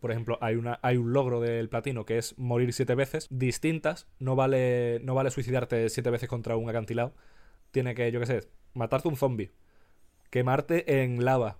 [0.00, 4.06] Por ejemplo, hay, una, hay un logro del platino que es morir siete veces distintas.
[4.18, 7.12] No vale, no vale suicidarte siete veces contra un acantilado.
[7.70, 8.40] Tiene que, yo qué sé,
[8.78, 9.52] matarte un zombie,
[10.30, 11.58] quemarte en lava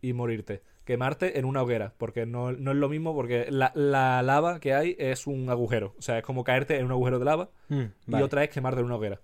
[0.00, 4.22] y morirte, quemarte en una hoguera, porque no, no es lo mismo, porque la, la
[4.22, 5.94] lava que hay es un agujero.
[5.98, 7.84] O sea, es como caerte en un agujero de lava Mm,
[8.18, 9.20] y otra es quemarte en una hoguera.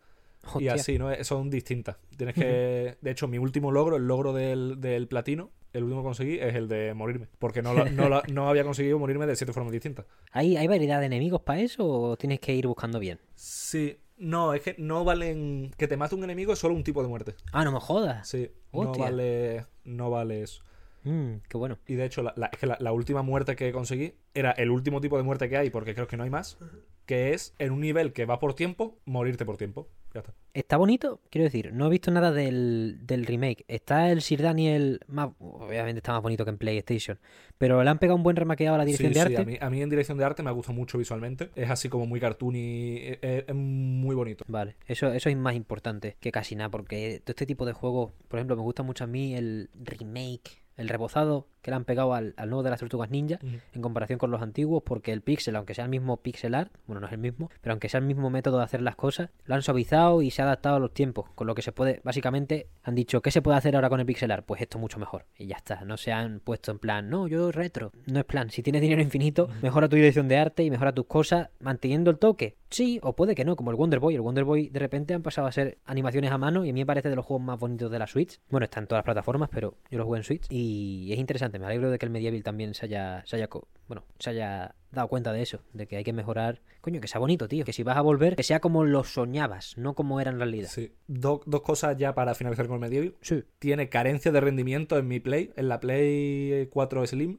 [0.60, 1.12] Y así, ¿no?
[1.24, 1.96] Son distintas.
[2.16, 2.96] Tienes que.
[3.00, 6.54] De hecho, mi último logro, el logro del, del platino, el último que conseguí es
[6.54, 7.26] el de morirme.
[7.40, 10.06] Porque no, lo- no, lo- no había conseguido morirme de siete formas distintas.
[10.30, 13.18] ¿Hay, ¿Hay variedad de enemigos para eso o tienes que ir buscando bien?
[13.34, 13.98] Sí.
[14.18, 15.72] No, es que no valen.
[15.76, 17.34] Que te mate un enemigo es solo un tipo de muerte.
[17.52, 18.26] Ah, no me jodas.
[18.28, 18.50] Sí.
[18.72, 19.66] No vale.
[19.84, 20.62] No vale eso.
[21.04, 21.78] Mm, qué bueno.
[21.86, 24.70] Y de hecho, la, la- es que la, la última muerte que conseguí era el
[24.70, 26.58] último tipo de muerte que hay, porque creo que no hay más.
[27.06, 29.88] Que es en un nivel que va por tiempo, morirte por tiempo.
[30.12, 30.34] Ya está.
[30.54, 31.20] ¿Está bonito?
[31.30, 33.64] Quiero decir, no he visto nada del, del remake.
[33.68, 35.28] Está el Sir Daniel más...
[35.38, 37.18] Obviamente está más bonito que en PlayStation.
[37.58, 39.42] Pero le han pegado un buen remaqueado a la dirección Sí, de sí, arte.
[39.42, 41.50] a mí, a mí en dirección de arte me gusta mucho visualmente.
[41.54, 44.44] Es así como muy cartoon y es, es muy bonito.
[44.48, 48.12] Vale, eso, eso es más importante que casi nada, porque todo este tipo de juegos,
[48.28, 52.14] por ejemplo, me gusta mucho a mí el remake, el rebozado que le han pegado
[52.14, 55.56] al, al nuevo de las tortugas ninja en comparación con los antiguos, porque el pixel,
[55.56, 58.06] aunque sea el mismo pixel art, bueno, no es el mismo, pero aunque sea el
[58.06, 60.94] mismo método de hacer las cosas, lo han suavizado y se ha adaptado a los
[60.94, 63.98] tiempos, con lo que se puede, básicamente, han dicho, ¿qué se puede hacer ahora con
[63.98, 64.44] el pixel art?
[64.46, 67.50] Pues esto mucho mejor, y ya está, no se han puesto en plan, no, yo
[67.50, 70.92] retro, no es plan, si tienes dinero infinito, mejora tu dirección de arte y mejora
[70.92, 74.20] tus cosas manteniendo el toque, sí, o puede que no, como el Wonder Boy, el
[74.20, 76.86] Wonder Boy de repente han pasado a ser animaciones a mano y a mí me
[76.86, 79.48] parece de los juegos más bonitos de la Switch, bueno, está en todas las plataformas,
[79.52, 82.42] pero yo lo jugué en Switch y es interesante, me alegro de que el Medieval
[82.42, 83.48] también se haya, se haya,
[83.88, 87.18] bueno, se haya dado cuenta de eso, de que hay que mejorar, coño, que sea
[87.20, 90.30] bonito, tío, que si vas a volver, que sea como lo soñabas, no como era
[90.30, 90.68] en realidad.
[90.70, 90.92] Sí.
[91.06, 93.14] Do- dos cosas ya para finalizar con el Medieval.
[93.20, 93.44] Sí.
[93.58, 97.38] Tiene carencia de rendimiento en mi Play, en la Play 4 Slim.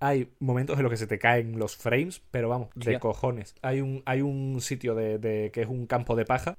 [0.00, 3.54] Hay momentos en los que se te caen los frames, pero vamos, de cojones.
[3.62, 6.56] Hay un, hay un sitio de, de- que es un campo de paja,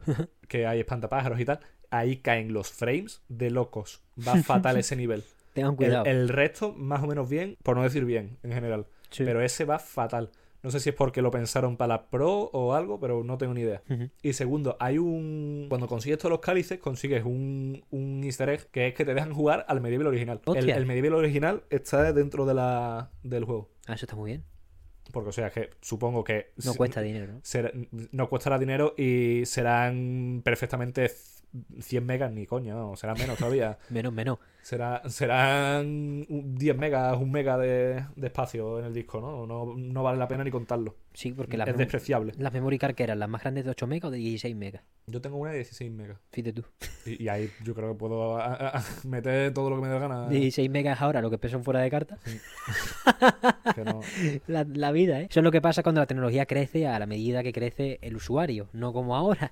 [0.48, 1.60] que hay espantapájaros y tal.
[1.90, 4.02] Ahí caen los frames de locos.
[4.26, 5.24] Va fatal ese nivel.
[5.54, 6.06] Tengan El, cuidado.
[6.06, 8.88] el resto, más o menos bien, por no decir bien, en general.
[9.12, 9.24] Sí.
[9.24, 10.32] Pero ese va fatal.
[10.64, 13.54] No sé si es porque lo pensaron para la Pro o algo, pero no tengo
[13.54, 13.84] ni idea.
[14.22, 15.66] Y segundo, hay un.
[15.68, 19.34] Cuando consigues todos los cálices, consigues un, un easter egg que es que te dejan
[19.34, 20.40] jugar al medieval original.
[20.46, 23.70] El, el medieval original está dentro de la, del juego.
[23.88, 24.46] Ah, eso está muy bien.
[25.12, 26.54] Porque, o sea, que supongo que.
[26.64, 27.40] No cuesta dinero, ¿no?
[27.44, 31.12] ser- no costará dinero y serán perfectamente
[31.80, 33.78] 100 megas, ni coña, no, serán menos todavía.
[33.90, 34.40] Menos, menos.
[34.62, 35.86] Será, serán
[36.30, 39.46] un- 10 megas, un mega de, de espacio en el disco, ¿no?
[39.46, 39.74] ¿no?
[39.76, 40.96] No vale la pena ni contarlo.
[41.14, 42.34] Sí, porque es despreciable.
[42.38, 44.82] las memory card que eran las más grandes de 8 megas o de 16 megas.
[45.06, 46.18] Yo tengo una de 16 megas.
[46.32, 46.64] Fíjate tú.
[47.06, 49.88] Y, y ahí yo creo que puedo a- a- a meter todo lo que me
[49.90, 50.30] dé la gana.
[50.30, 52.18] 16 megas ahora, lo que pesan fuera de carta.
[53.76, 54.02] que no-
[54.48, 55.28] La, la vida, ¿eh?
[55.30, 58.16] Eso es lo que pasa cuando la tecnología crece a la medida que crece el
[58.16, 59.52] usuario, no como ahora,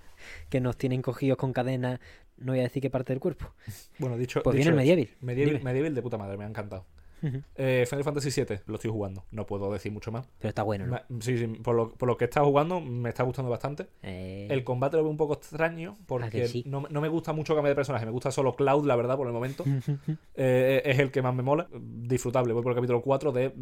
[0.50, 2.00] que nos tienen cogidos con cadenas,
[2.38, 3.54] no voy a decir qué parte del cuerpo.
[4.00, 4.42] Bueno, dicho.
[4.44, 5.16] Pues dicho viene el Medieval.
[5.22, 5.64] Medieval.
[5.64, 6.86] Medieval de puta madre, me ha encantado.
[7.56, 9.26] Eh, Final Fantasy VII, lo estoy jugando.
[9.32, 10.28] No puedo decir mucho más.
[10.40, 11.00] Pero está bueno, ¿no?
[11.22, 13.88] Sí, sí, por lo, por lo que estado jugando, me está gustando bastante.
[14.04, 16.64] Eh, El combate lo veo un poco extraño porque que sí?
[16.68, 18.06] no, no me gusta mucho cambiar de personaje.
[18.06, 19.64] Me gusta solo Cloud, la verdad, por el momento.
[20.36, 21.68] Eh, es el que más me mola.
[21.74, 22.54] Disfrutable.
[22.54, 23.54] Voy por el capítulo 4 de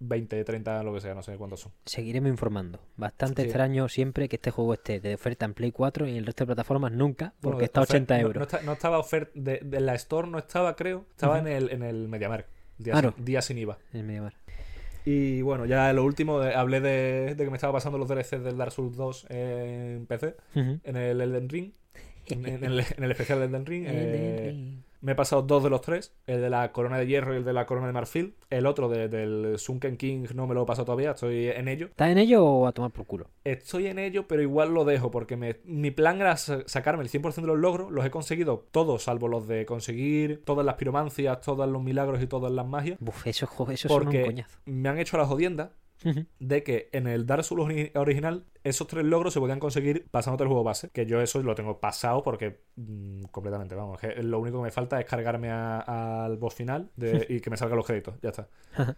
[0.00, 1.14] 20, 30, lo que sea.
[1.14, 1.72] No sé cuántos son.
[1.84, 2.78] Seguiremos informando.
[2.96, 3.48] Bastante Sí.
[3.48, 6.44] extraño siempre que este juego esté de oferta en Play 4 y en el resto
[6.44, 8.36] de plataformas nunca, porque Bueno, está a ofer- 80 no- euros.
[8.40, 9.32] No, está- no estaba oferta.
[9.34, 11.04] De, de la Store no estaba, creo.
[11.10, 12.48] Estaba en el, en el MediaMarkt.
[12.78, 13.78] Día, sin, día sin IVA.
[13.92, 14.32] en.
[15.04, 18.58] Y bueno, ya lo último, hablé de, de que me estaba pasando los DLCs del
[18.58, 21.72] Dark Souls 2 en PC, en el Elden Ring,
[22.26, 23.86] en, en el, en el especial del Elden Ring.
[23.86, 24.82] Elden eh, Ring.
[25.00, 27.44] Me he pasado dos de los tres, el de la corona de hierro y el
[27.44, 28.34] de la corona de marfil.
[28.50, 31.86] El otro de- del Sunken King no me lo he pasado todavía, estoy en ello.
[31.86, 33.28] ¿Estás en ello o a tomar por culo?
[33.44, 37.08] Estoy en ello, pero igual lo dejo porque me- mi plan era sa- sacarme el
[37.08, 37.90] 100% de los logros.
[37.92, 42.26] Los he conseguido todos, salvo los de conseguir todas las piromancias, todos los milagros y
[42.26, 42.98] todas las magias.
[43.00, 44.58] Buf, eso, eso son un Porque coñazo.
[44.66, 45.72] me han hecho la jodienda
[46.38, 50.44] De que en el Dark Souls ori- original esos tres logros se podían conseguir pasándote
[50.44, 50.90] el juego base.
[50.90, 53.98] Que yo eso lo tengo pasado porque mm, completamente, vamos.
[54.00, 57.56] que lo único que me falta es cargarme al boss final de- y que me
[57.56, 58.14] salgan los créditos.
[58.22, 58.48] Ya está.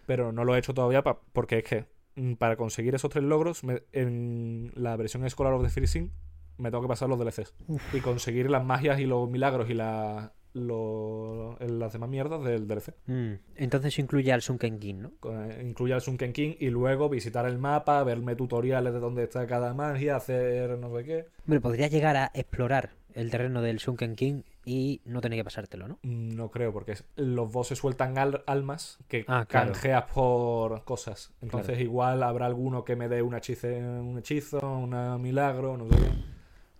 [0.05, 1.85] Pero no lo he hecho todavía pa- porque es que
[2.15, 6.11] mm, para conseguir esos tres logros me- en la versión Scholar of the Freezing
[6.57, 7.55] me tengo que pasar los DLCs.
[7.93, 12.93] Y conseguir las magias y los milagros y la- lo- las demás mierdas del DLC.
[13.07, 15.11] Mm, Entonces incluye al Sunken King, ¿no?
[15.31, 19.45] Eh, Incluye al Sunken King y luego visitar el mapa, verme tutoriales de dónde está
[19.47, 21.25] cada magia, hacer no sé qué.
[21.45, 25.87] Hombre, podrías llegar a explorar el terreno del Sunken King y no tener que pasártelo,
[25.87, 25.99] ¿no?
[26.03, 29.71] Mm, No creo, porque los bosses sueltan al- almas que Ah, claro.
[29.73, 31.33] canjeas por cosas.
[31.41, 35.95] Entonces igual habrá alguno que me dé un hechizo, un hechizo, un milagro, no sé
[35.95, 36.11] qué.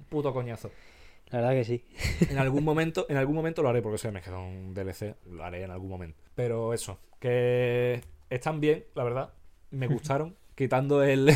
[0.09, 0.69] Puto coñazo.
[1.31, 1.85] La verdad que sí.
[2.29, 5.43] En algún momento, en algún momento lo haré, porque se me queda un DLC, lo
[5.43, 6.19] haré en algún momento.
[6.35, 9.33] Pero eso, que están bien, la verdad.
[9.71, 11.31] Me gustaron, quitando el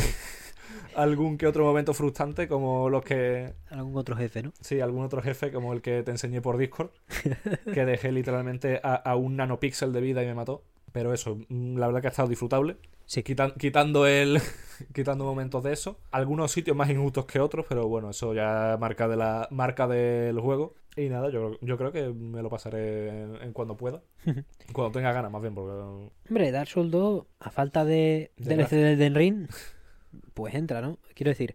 [0.94, 3.54] algún que otro momento frustrante, como los que.
[3.70, 4.52] Algún otro jefe, ¿no?
[4.60, 6.90] Sí, algún otro jefe, como el que te enseñé por Discord.
[7.72, 10.62] que dejé literalmente a, a un nanopíxel de vida y me mató.
[10.92, 12.76] Pero eso, mm, la verdad que ha estado disfrutable.
[13.06, 13.22] Sí.
[13.22, 14.38] Quitan- quitando el.
[14.94, 15.98] quitando momentos de eso.
[16.10, 19.48] Algunos sitios más injustos que otros, pero bueno, eso ya marca de la.
[19.50, 20.74] marca del juego.
[20.96, 24.02] Y nada, yo, yo creo que me lo pasaré en, en cuando pueda.
[24.72, 26.10] cuando tenga ganas, más bien, porque.
[26.28, 29.46] Hombre, Dark Souls 2, a falta de De DLC del Den Ring,
[30.34, 30.98] pues entra, ¿no?
[31.14, 31.54] Quiero decir,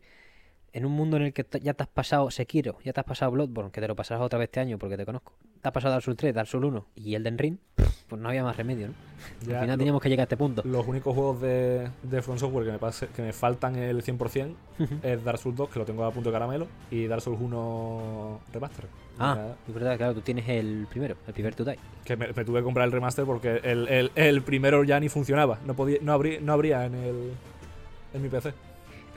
[0.74, 3.32] en un mundo en el que ya te has pasado Sekiro, ya te has pasado
[3.32, 5.91] Bloodborne, que te lo pasarás otra vez este año porque te conozco, te has pasado
[5.93, 7.57] Dark Souls 3, Dark Souls 1 y Elden Ring,
[8.07, 8.93] pues no había más remedio, ¿no?
[9.47, 10.62] Ya Al final lo- teníamos que llegar a este punto.
[10.66, 14.53] Los únicos juegos de, de From Software que me, pase- que me faltan el 100%
[15.03, 18.39] es Dark Souls 2, que lo tengo a punto de caramelo, y Dark Souls 1
[18.53, 18.86] Remaster.
[19.20, 21.78] Ah, es verdad, claro, tú tienes el primero, el primer to die.
[22.03, 25.09] Que me, me tuve que comprar el remaster porque el, el- el primero ya ni
[25.09, 25.59] funcionaba.
[25.66, 27.32] No podía, no habría, no habría en el
[28.14, 28.49] en mi PC.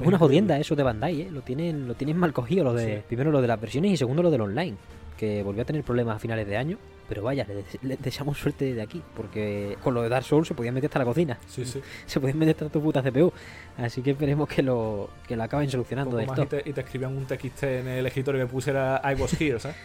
[0.00, 1.28] Es una jodienda eso de Bandai, ¿eh?
[1.30, 3.02] Lo tienen, lo tienen mal cogido, lo de, Sí.
[3.08, 4.76] primero lo de las versiones y segundo lo del online,
[5.16, 6.78] que volvió a tener problemas a finales de año.
[7.06, 10.48] Pero vaya, le, des- le deseamos suerte de aquí, porque con lo de Dark Souls
[10.48, 11.38] se podían meter hasta la cocina.
[11.46, 11.82] Sí, sí.
[12.06, 13.30] se pueden meter hasta tu puta CPU.
[13.76, 16.42] Así que esperemos que lo, que lo acaben solucionando más esto.
[16.44, 19.60] y, te, y te escribían un TXT en el escritorio que pusiera I was here,
[19.60, 19.76] ¿sabes?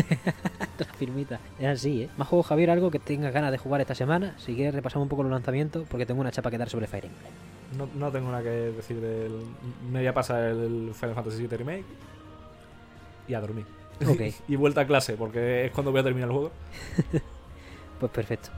[0.78, 1.40] La firmita.
[1.60, 2.08] Es así, ¿eh?
[2.16, 4.34] Más juego, Javier, algo que tengas ganas de jugar esta semana.
[4.38, 7.04] Si quieres, repasamos un poco los lanzamientos, porque tengo una chapa que dar sobre Fire
[7.04, 7.32] Emblem.
[7.76, 9.42] No, no tengo nada que decir del.
[9.90, 11.84] Me voy a pasar el Final Fantasy VII Remake
[13.28, 13.66] y a dormir.
[14.48, 16.52] Y vuelta a clase, porque es cuando voy a terminar el juego.
[18.00, 18.50] pues perfecto.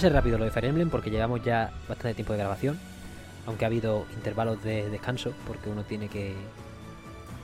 [0.00, 2.78] A ser rápido lo de Fire porque llevamos ya bastante tiempo de grabación.
[3.46, 6.34] Aunque ha habido intervalos de descanso porque uno tiene que.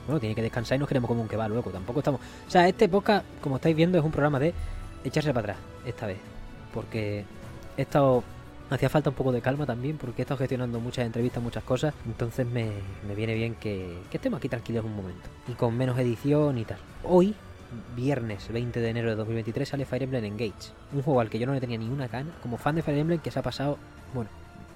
[0.05, 1.69] Bueno, tiene que descansar y nos queremos como un que va luego.
[1.69, 2.21] Tampoco estamos.
[2.47, 4.53] O sea, este podcast, como estáis viendo, es un programa de
[5.03, 6.17] echarse para atrás esta vez.
[6.73, 7.25] Porque
[7.77, 8.23] he estado.
[8.69, 11.93] Hacía falta un poco de calma también porque he estado gestionando muchas entrevistas, muchas cosas.
[12.05, 12.71] Entonces me,
[13.07, 15.29] me viene bien que, que estemos aquí tranquilos un momento.
[15.47, 16.79] Y con menos edición y tal.
[17.03, 17.33] Hoy,
[17.95, 20.71] viernes 20 de enero de 2023, sale Fire Emblem Engage.
[20.93, 22.31] Un juego al que yo no le tenía ni una gana.
[22.41, 23.77] Como fan de Fire Emblem que se ha pasado,
[24.13, 24.29] bueno,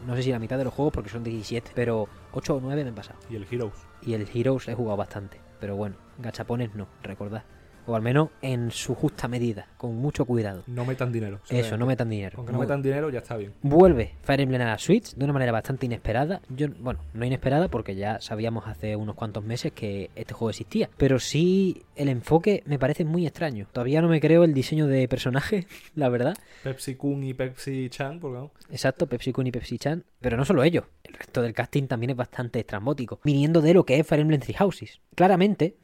[0.06, 2.84] no sé si la mitad de los juegos porque son 17, pero 8 o 9
[2.84, 3.20] me han pasado.
[3.30, 3.74] Y el Heroes.
[4.02, 5.40] Y el Heroes he jugado bastante.
[5.60, 7.44] Pero bueno, gachapones no, recordad.
[7.88, 10.64] O al menos en su justa medida, con mucho cuidado.
[10.68, 11.40] No metan dinero.
[11.50, 12.36] Eso, no metan dinero.
[12.38, 13.54] Aunque no metan dinero, ya está bien.
[13.62, 16.42] Vuelve Fire Emblem a la Switch de una manera bastante inesperada.
[16.50, 20.90] Yo, bueno, no inesperada porque ya sabíamos hace unos cuantos meses que este juego existía.
[20.98, 23.68] Pero sí el enfoque me parece muy extraño.
[23.72, 26.38] Todavía no me creo el diseño de personaje, la verdad.
[26.64, 28.52] Pepsi Kun y Pepsi Chan, porque vamos.
[28.70, 30.04] Exacto, Pepsi Kun y Pepsi Chan.
[30.20, 33.20] Pero no solo ellos, el resto del casting también es bastante estrambótico.
[33.24, 35.02] Viniendo de lo que es Fire Emblem Three Houses.
[35.16, 35.76] Claramente,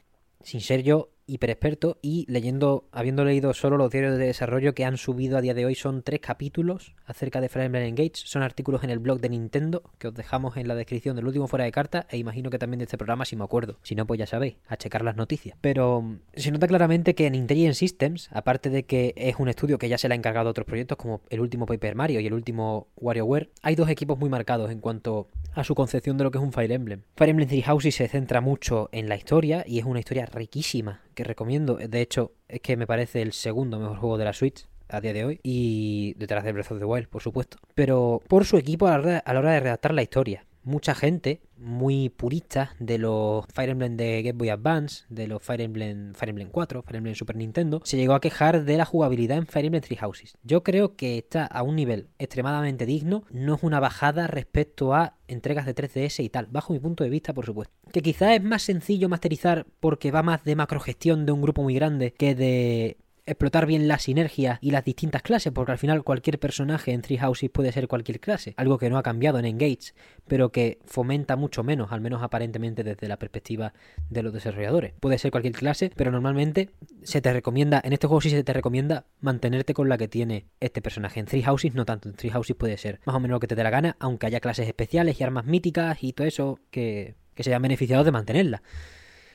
[0.41, 4.85] sin ser yo hiper experto y leyendo, habiendo leído solo los diarios de desarrollo que
[4.85, 8.13] han subido a día de hoy son tres capítulos acerca de Fire Emblem Engage.
[8.15, 11.47] Son artículos en el blog de Nintendo que os dejamos en la descripción del último
[11.47, 13.77] fuera de carta e imagino que también de este programa si me acuerdo.
[13.83, 15.57] Si no, pues ya sabéis, a checar las noticias.
[15.61, 19.77] Pero mm, se nota claramente que en Intelligent Systems, aparte de que es un estudio
[19.77, 22.33] que ya se le ha encargado otros proyectos como el último Paper Mario y el
[22.33, 26.37] último WarioWare, hay dos equipos muy marcados en cuanto a su concepción de lo que
[26.37, 27.01] es un Fire Emblem.
[27.15, 31.01] Fire Emblem Three Houses se centra mucho en la historia y es una historia riquísima
[31.17, 31.75] que recomiendo.
[31.75, 35.13] De hecho, es que me parece el segundo mejor juego de la Switch a día
[35.13, 37.57] de hoy y detrás de Breath of the Wild, por supuesto.
[37.73, 40.45] Pero por su equipo a la hora, de redactar la historia.
[40.67, 45.61] Mucha gente muy purista de los Fire Emblem de Game Boy Advance, de los Fire
[45.61, 49.37] Emblem, Fire Emblem 4, Fire Emblem Super Nintendo, se llegó a quejar de la jugabilidad
[49.37, 50.37] en Fire Emblem Three Houses.
[50.43, 55.15] Yo creo que está a un nivel extremadamente digno, no es una bajada respecto a
[55.29, 57.73] entregas de 3DS y tal, bajo mi punto de vista, por supuesto.
[57.93, 61.75] Que quizás es más sencillo masterizar porque va más de macrogestión de un grupo muy
[61.75, 62.97] grande que de
[63.27, 67.17] explotar bien la sinergia y las distintas clases, porque al final cualquier personaje en Three
[67.17, 69.93] Houses puede ser cualquier clase, algo que no ha cambiado en Engage,
[70.27, 73.73] pero que fomenta mucho menos, al menos aparentemente desde la perspectiva
[74.09, 74.93] de los desarrolladores.
[74.99, 76.71] Puede ser cualquier clase, pero normalmente
[77.03, 80.45] se te recomienda, en este juego sí se te recomienda mantenerte con la que tiene
[80.59, 81.19] este personaje.
[81.19, 83.47] En Three Houses no tanto, en Three Houses puede ser más o menos lo que
[83.47, 87.15] te dé la gana, aunque haya clases especiales y armas míticas y todo eso que,
[87.35, 88.63] que se hayan beneficiado de mantenerla.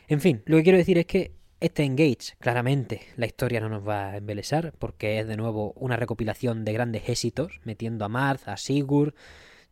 [0.09, 3.87] En fin, lo que quiero decir es que este Engage, claramente, la historia no nos
[3.87, 8.49] va a embelesar porque es de nuevo una recopilación de grandes éxitos, metiendo a Marth,
[8.49, 9.15] a Sigurd.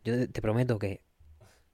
[0.05, 1.01] Yo te prometo que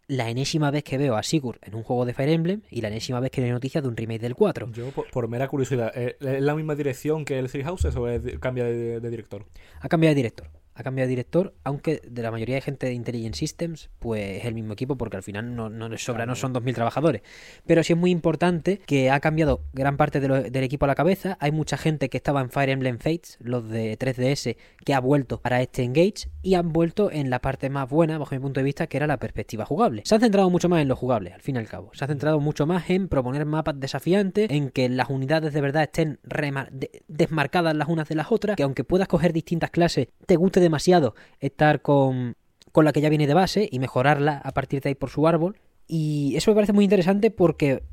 [0.07, 2.87] la enésima vez que veo a Sigurd en un juego de Fire Emblem y la
[2.87, 4.71] enésima vez que hay noticias de un remake del 4.
[4.71, 8.21] Yo, por, por mera curiosidad, ¿es la misma dirección que el Three Houses o es,
[8.39, 9.45] cambia de, de director?
[9.79, 12.93] Ha cambiado de director ha cambiado de director, aunque de la mayoría de gente de
[12.93, 16.35] Intelligent Systems, pues es el mismo equipo porque al final no, no les sobra, no
[16.35, 17.23] son 2.000 trabajadores.
[17.65, 20.87] Pero sí es muy importante que ha cambiado gran parte de lo, del equipo a
[20.87, 21.37] la cabeza.
[21.39, 24.55] Hay mucha gente que estaba en Fire Emblem Fates, los de 3DS,
[24.85, 28.35] que ha vuelto para este Engage y han vuelto en la parte más buena, bajo
[28.35, 30.03] mi punto de vista, que era la perspectiva jugable.
[30.05, 31.91] Se han centrado mucho más en lo jugable, al fin y al cabo.
[31.93, 35.83] Se ha centrado mucho más en proponer mapas desafiantes, en que las unidades de verdad
[35.83, 36.19] estén
[37.07, 41.15] desmarcadas las unas de las otras, que aunque puedas coger distintas clases, te guste demasiado
[41.39, 42.35] estar con,
[42.71, 45.27] con la que ya viene de base y mejorarla a partir de ahí por su
[45.27, 45.57] árbol.
[45.87, 47.83] Y eso me parece muy interesante porque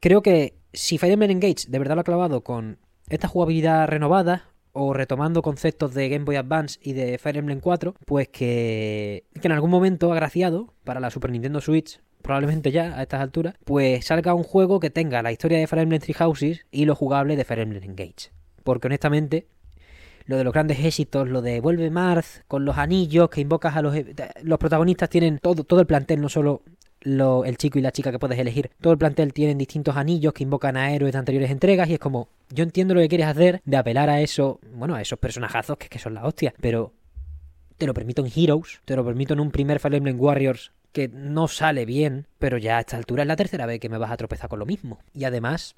[0.00, 2.78] creo que si Fire Emblem Engage de verdad lo ha clavado con
[3.08, 7.94] esta jugabilidad renovada o retomando conceptos de Game Boy Advance y de Fire Emblem 4,
[8.06, 13.02] pues que, que en algún momento agraciado para la Super Nintendo Switch probablemente ya a
[13.02, 16.66] estas alturas, pues salga un juego que tenga la historia de Fire Emblem Three Houses
[16.70, 18.30] y lo jugable de Fire Emblem Engage.
[18.62, 19.48] Porque honestamente,
[20.30, 23.82] lo de los grandes éxitos, lo de Vuelve Mars, con los anillos que invocas a
[23.82, 23.94] los...
[24.42, 26.62] Los protagonistas tienen todo, todo el plantel, no solo
[27.00, 28.70] lo, el chico y la chica que puedes elegir.
[28.80, 31.98] Todo el plantel tienen distintos anillos que invocan a héroes de anteriores entregas y es
[31.98, 35.76] como, yo entiendo lo que quieres hacer de apelar a eso, bueno, a esos personajazos
[35.78, 36.92] que, que son la hostia, pero
[37.76, 41.08] te lo permito en Heroes, te lo permito en un primer Fire Emblem Warriors que
[41.08, 44.12] no sale bien, pero ya a esta altura es la tercera vez que me vas
[44.12, 45.00] a tropezar con lo mismo.
[45.12, 45.74] Y además,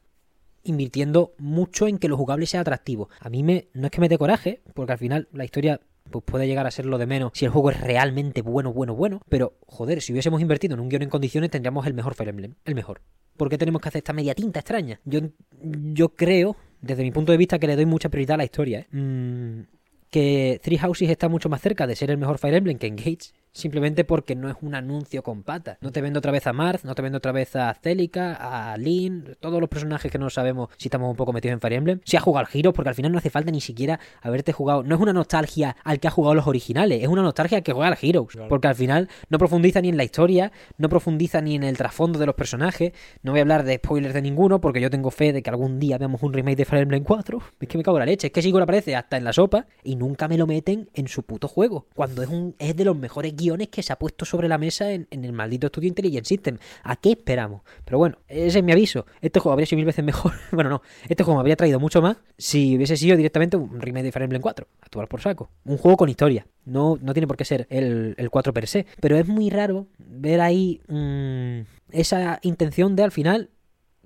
[0.64, 3.08] invirtiendo mucho en que lo jugable sea atractivo.
[3.20, 6.24] A mí me, no es que me dé coraje, porque al final la historia pues
[6.24, 9.20] puede llegar a ser lo de menos si el juego es realmente bueno, bueno, bueno.
[9.28, 12.54] Pero, joder, si hubiésemos invertido en un guion en condiciones, tendríamos el mejor Fire Emblem.
[12.64, 13.00] El mejor.
[13.36, 15.00] ¿Por qué tenemos que hacer esta media tinta extraña?
[15.04, 15.20] Yo,
[15.62, 18.80] yo creo, desde mi punto de vista, que le doy mucha prioridad a la historia.
[18.80, 18.96] ¿eh?
[18.96, 19.62] Mm,
[20.10, 23.32] que Three Houses está mucho más cerca de ser el mejor Fire Emblem que Engage
[23.52, 25.78] simplemente porque no es un anuncio con patas.
[25.80, 28.76] No te vendo otra vez a Marth, no te vendo otra vez a Celica, a
[28.76, 32.00] Lynn, todos los personajes que no sabemos si estamos un poco metidos en Fire Emblem.
[32.04, 34.82] Si has jugado al Giro, porque al final no hace falta ni siquiera haberte jugado.
[34.82, 37.72] No es una nostalgia al que ha jugado los originales, es una nostalgia al que
[37.72, 38.28] juega al Heroes.
[38.32, 38.48] Claro.
[38.48, 42.18] Porque al final no profundiza ni en la historia, no profundiza ni en el trasfondo
[42.18, 42.92] de los personajes.
[43.22, 45.78] No voy a hablar de spoilers de ninguno, porque yo tengo fe de que algún
[45.78, 47.42] día veamos un remake de Fire Emblem 4.
[47.60, 49.66] Es que me cago en la leche, es que Sigurd aparece hasta en la sopa
[49.82, 51.86] y nunca me lo meten en su puto juego.
[51.94, 53.34] Cuando es un es de los mejores
[53.70, 56.58] que se ha puesto sobre la mesa en, el maldito estudio Intelligent System.
[56.82, 57.62] ¿A qué esperamos?
[57.84, 59.06] Pero bueno, ese es mi aviso.
[59.20, 60.32] Este juego habría sido mil veces mejor.
[60.52, 64.04] bueno, no, este juego me habría traído mucho más si hubiese sido directamente un remake
[64.04, 64.66] de Fire Emblem 4.
[64.80, 65.50] Actual por saco.
[65.64, 66.46] Un juego con historia.
[66.64, 68.86] No, no tiene por qué ser el, el 4 per se.
[69.00, 73.50] Pero es muy raro ver ahí mmm, esa intención de al final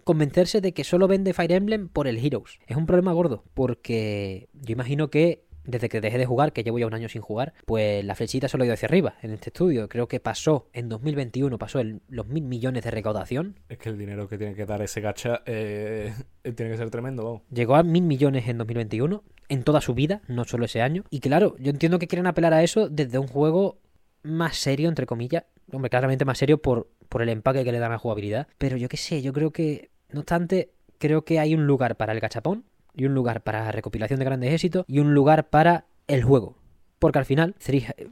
[0.07, 2.61] convencerse de que solo vende Fire Emblem por el Heroes.
[2.69, 6.79] Es un problema gordo, porque yo imagino que desde que dejé de jugar, que llevo
[6.79, 9.51] ya un año sin jugar, pues la flechita solo ha ido hacia arriba en este
[9.51, 9.89] estudio.
[9.89, 13.59] Creo que pasó en 2021, pasó el, los mil millones de recaudación.
[13.69, 17.25] Es que el dinero que tiene que dar ese gacha eh, tiene que ser tremendo.
[17.25, 17.43] Vamos.
[17.53, 21.05] Llegó a mil millones en 2021, en toda su vida, no solo ese año.
[21.11, 23.79] Y claro, yo entiendo que quieren apelar a eso desde un juego
[24.23, 25.45] más serio, entre comillas.
[25.73, 28.49] Hombre, claramente más serio por, por el empaque que le dan a la jugabilidad.
[28.59, 32.13] Pero yo qué sé, yo creo que, no obstante, creo que hay un lugar para
[32.13, 32.65] el gachapón
[32.97, 36.57] y un lugar para recopilación de grandes éxitos y un lugar para el juego.
[36.99, 37.55] Porque al final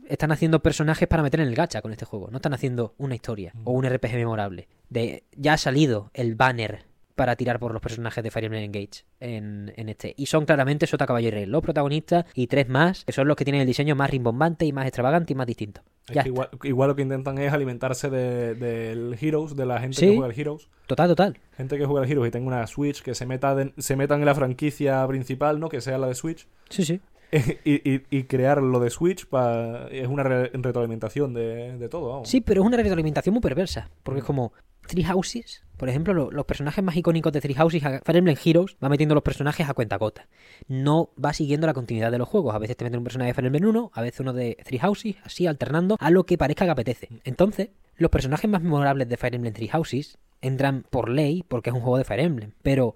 [0.08, 2.28] están haciendo personajes para meter en el gacha con este juego.
[2.30, 4.68] No están haciendo una historia o un RPG memorable.
[4.90, 9.04] De, ya ha salido el banner para tirar por los personajes de Fire Emblem Engage
[9.20, 10.14] en, en este.
[10.16, 13.36] Y son claramente Sota Caballo y Rey, los protagonistas y tres más, que son los
[13.36, 15.82] que tienen el diseño más rimbombante y más extravagante y más distinto.
[16.08, 19.96] Es que igual, igual lo que intentan es alimentarse de- del Heroes, de la gente
[19.96, 20.06] Sí.
[20.06, 20.68] que juega al Heroes.
[20.86, 21.38] Total, total.
[21.56, 24.20] Gente que juega al Heroes y tenga una Switch, que se, meta de- se metan
[24.20, 25.68] en la franquicia principal, ¿no?
[25.68, 26.46] Que sea la de Switch.
[26.68, 27.00] Sí, sí.
[27.64, 32.08] y, y- y crear lo de Switch pa- es una re- retroalimentación de, de todo,
[32.10, 32.28] vamos.
[32.28, 33.88] Sí, pero es una retroalimentación muy perversa.
[34.02, 34.52] Porque es como
[34.86, 38.76] Three Houses, por ejemplo, lo- los personajes más icónicos de Three Houses, Fire Emblem Heroes,
[38.82, 40.28] va metiendo los personajes a cuenta gota.
[40.68, 42.54] No va siguiendo la continuidad de los juegos.
[42.54, 44.78] A veces te meten un personaje de Fire Emblem 1, a veces uno de Three
[44.78, 47.08] Houses, así alternando a lo que parezca que apetece.
[47.24, 51.74] Entonces, los personajes más memorables de Fire Emblem Three Houses entran por ley porque es
[51.74, 52.52] un juego de Fire Emblem.
[52.62, 52.94] Pero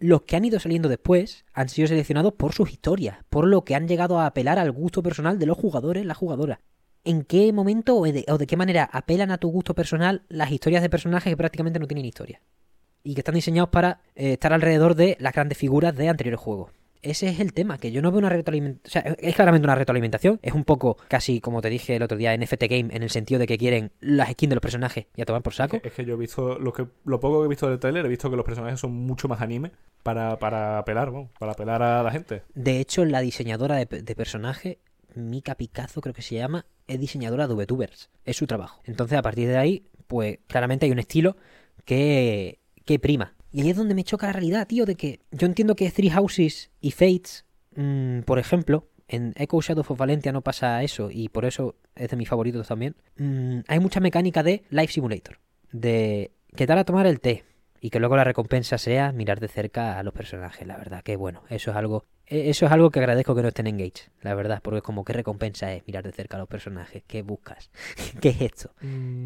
[0.00, 3.74] los que han ido saliendo después han sido seleccionados por sus historias, por lo que
[3.74, 6.60] han llegado a apelar al gusto personal de los jugadores, las jugadoras.
[7.04, 10.50] ¿En qué momento o de, o de qué manera apelan a tu gusto personal las
[10.50, 12.40] historias de personajes que prácticamente no tienen historia?
[13.02, 16.72] Y que están diseñados para eh, estar alrededor de las grandes figuras de anteriores juegos.
[17.02, 18.82] Ese es el tema, que yo no veo una retroalimentación.
[18.84, 20.40] O sea, es claramente una retroalimentación.
[20.42, 23.38] Es un poco casi, como te dije el otro día, NFT Game, en el sentido
[23.38, 25.76] de que quieren las skins de los personajes y a tomar por saco.
[25.76, 27.78] Es que, es que yo he visto, lo, que, lo poco que he visto del
[27.78, 29.72] trailer, he visto que los personajes son mucho más anime
[30.02, 32.42] para, para apelar, para apelar a la gente.
[32.54, 34.78] De hecho, la diseñadora de, de personaje,
[35.14, 38.10] Mika Picazo creo que se llama, es diseñadora de VTubers.
[38.24, 38.80] Es su trabajo.
[38.84, 41.36] Entonces, a partir de ahí, pues claramente hay un estilo
[41.84, 43.34] que, que prima.
[43.50, 46.10] Y ahí es donde me choca la realidad, tío, de que yo entiendo que Three
[46.10, 47.44] Houses y Fates,
[47.76, 52.10] mm, por ejemplo, en Echo Shadow of Valentia no pasa eso y por eso es
[52.10, 52.94] de mis favoritos también.
[53.16, 55.38] Mm, hay mucha mecánica de Life Simulator.
[55.72, 57.44] De que tal a tomar el té
[57.80, 61.16] y que luego la recompensa sea mirar de cerca a los personajes, la verdad, que
[61.16, 64.34] bueno, eso es algo eso es algo que agradezco que no estén en Engage, la
[64.34, 67.70] verdad, porque es como qué recompensa es mirar de cerca a los personajes, qué buscas,
[68.20, 68.70] qué es esto.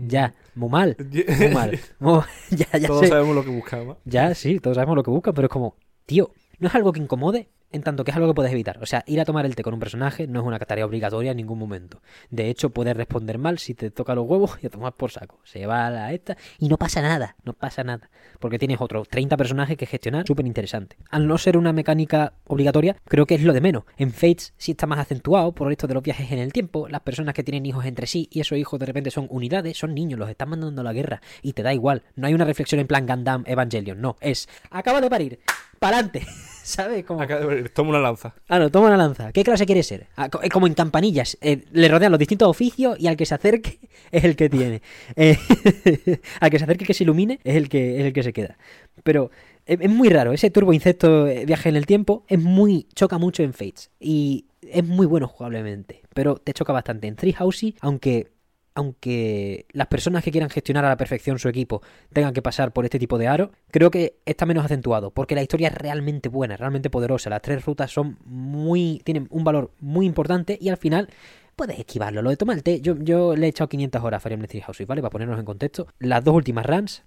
[0.06, 0.96] Ya, muy mal,
[1.38, 1.78] muy mal.
[1.98, 3.08] Muy- ya, ya Todos sé.
[3.08, 3.96] sabemos lo que buscamos.
[4.04, 5.76] Ya, sí, todos sabemos lo que buscan, pero es como,
[6.06, 8.78] tío, no es algo que incomode, en tanto que es algo que puedes evitar.
[8.82, 11.32] O sea, ir a tomar el té con un personaje no es una tarea obligatoria
[11.32, 12.02] en ningún momento.
[12.30, 15.40] De hecho, puedes responder mal si te toca los huevos y a tomar por saco.
[15.44, 18.10] Se va a la esta y no pasa nada, no pasa nada.
[18.38, 20.96] Porque tienes otros 30 personajes que gestionar, súper interesante.
[21.10, 23.84] Al no ser una mecánica obligatoria, creo que es lo de menos.
[23.96, 27.00] En Fates sí está más acentuado por esto de los viajes en el tiempo, las
[27.00, 30.18] personas que tienen hijos entre sí y esos hijos de repente son unidades, son niños,
[30.18, 32.02] los están mandando a la guerra y te da igual.
[32.16, 35.40] No hay una reflexión en plan Gundam Evangelion, no, es acaba de parir,
[35.82, 36.22] pa'lante,
[36.62, 37.04] ¿sabes?
[37.04, 37.20] Como...
[37.20, 37.40] Acá,
[37.74, 38.34] toma una lanza.
[38.48, 39.32] Ah, no, toma una lanza.
[39.32, 40.06] ¿Qué clase quiere ser?
[40.16, 41.36] Ah, eh, como en campanillas.
[41.40, 43.80] eh, le rodean los distintos oficios y al que se acerque
[44.12, 44.80] es el que tiene.
[45.16, 45.36] Eh,
[46.40, 48.56] al que se acerque que se ilumine es el que, es el que se queda.
[49.02, 49.32] Pero
[49.66, 50.32] es, es muy raro.
[50.32, 52.86] Ese turbo insecto eh, viaje en el tiempo es muy.
[52.94, 53.90] choca mucho en Fates.
[53.98, 56.02] Y es muy bueno jugablemente.
[56.14, 57.08] Pero te choca bastante.
[57.08, 58.31] En Three Housey, aunque.
[58.74, 62.84] Aunque las personas que quieran gestionar a la perfección su equipo tengan que pasar por
[62.84, 66.56] este tipo de aro, creo que está menos acentuado, porque la historia es realmente buena,
[66.56, 67.30] realmente poderosa.
[67.30, 69.02] Las tres rutas son muy.
[69.04, 71.08] tienen un valor muy importante y al final
[71.56, 72.22] puedes esquivarlo.
[72.22, 75.02] Lo de té, yo, yo le he echado 500 horas a Fire Emblem Houses, ¿vale?
[75.02, 75.86] Para ponernos en contexto.
[75.98, 77.02] Las dos últimas runs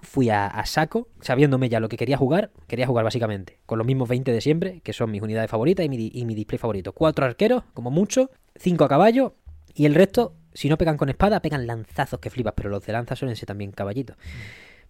[0.00, 2.50] fui a, saco, sabiéndome ya lo que quería jugar.
[2.66, 5.88] Quería jugar básicamente con los mismos 20 de siempre, que son mis unidades favoritas y
[5.88, 6.92] mi, y mi display favorito.
[6.92, 9.34] Cuatro arqueros, como mucho, cinco a caballo
[9.74, 12.92] y el resto, si no pegan con espada, pegan lanzazos que flipas, pero los de
[12.92, 14.16] lanza suelen ser también caballitos.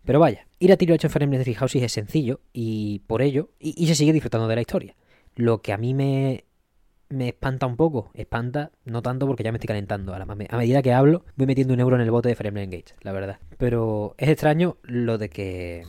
[0.04, 3.50] Pero vaya, ir a tiro hecho en Fire Three Houses es sencillo y por ello,
[3.58, 4.94] y, y se sigue disfrutando de la historia.
[5.34, 6.44] Lo que a mí me,
[7.10, 10.14] me espanta un poco, espanta, no tanto porque ya me estoy calentando.
[10.14, 12.48] A, la- a medida que hablo, voy metiendo un euro en el bote de Fire
[12.48, 13.38] Emblem Engage, la verdad.
[13.58, 15.84] Pero es extraño lo de que.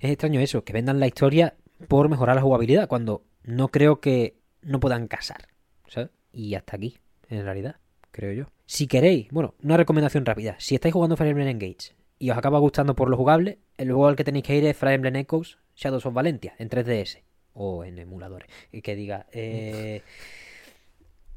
[0.00, 1.54] Es extraño eso, que vendan la historia
[1.88, 5.48] por mejorar la jugabilidad, cuando no creo que no puedan casar.
[5.86, 6.10] ¿Sabes?
[6.32, 7.76] Y hasta aquí, en realidad,
[8.10, 8.44] creo yo.
[8.66, 10.56] Si queréis, bueno, una recomendación rápida.
[10.58, 14.08] Si estáis jugando Fire Emblem Engage y os acaba gustando por lo jugable, el juego
[14.08, 17.22] al que tenéis que ir es Fire Emblem Echoes Shadows of Valentia en 3DS
[17.54, 18.48] o en emuladores.
[18.72, 19.26] Y que diga.
[19.32, 20.02] eh,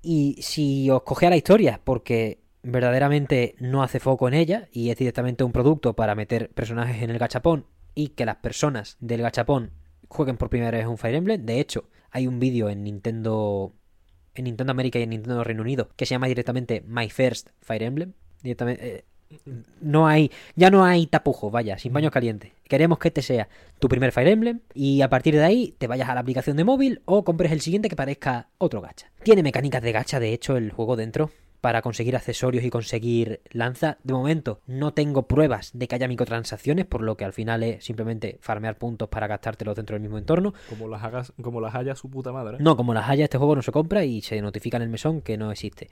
[0.01, 4.97] y si os cogea la historia, porque verdaderamente no hace foco en ella y es
[4.97, 9.71] directamente un producto para meter personajes en el gachapón y que las personas del gachapón
[10.07, 11.45] jueguen por primera vez un Fire Emblem.
[11.45, 13.73] De hecho, hay un vídeo en Nintendo
[14.35, 17.84] en Nintendo América y en Nintendo Reino Unido que se llama directamente My First Fire
[17.84, 18.14] Emblem.
[18.41, 19.05] Directamente, eh,
[19.81, 22.51] no hay, ya no hay tapujos, vaya, sin baños calientes.
[22.68, 23.47] Queremos que este sea
[23.80, 26.64] tu primer Fire Emblem y a partir de ahí te vayas a la aplicación de
[26.64, 29.11] móvil o compres el siguiente que parezca otro gacha.
[29.23, 31.31] Tiene mecánicas de gacha, de hecho, el juego dentro,
[31.64, 33.98] para conseguir accesorios y conseguir lanza.
[34.03, 37.85] De momento no tengo pruebas de que haya microtransacciones, por lo que al final es
[37.85, 40.53] simplemente farmear puntos para gastártelos dentro del mismo entorno.
[40.68, 42.57] Como las, hagas, como las haya su puta madre.
[42.60, 45.22] No, como las haya, este juego no se compra y se notifica en el mesón
[45.22, 45.90] que no existe.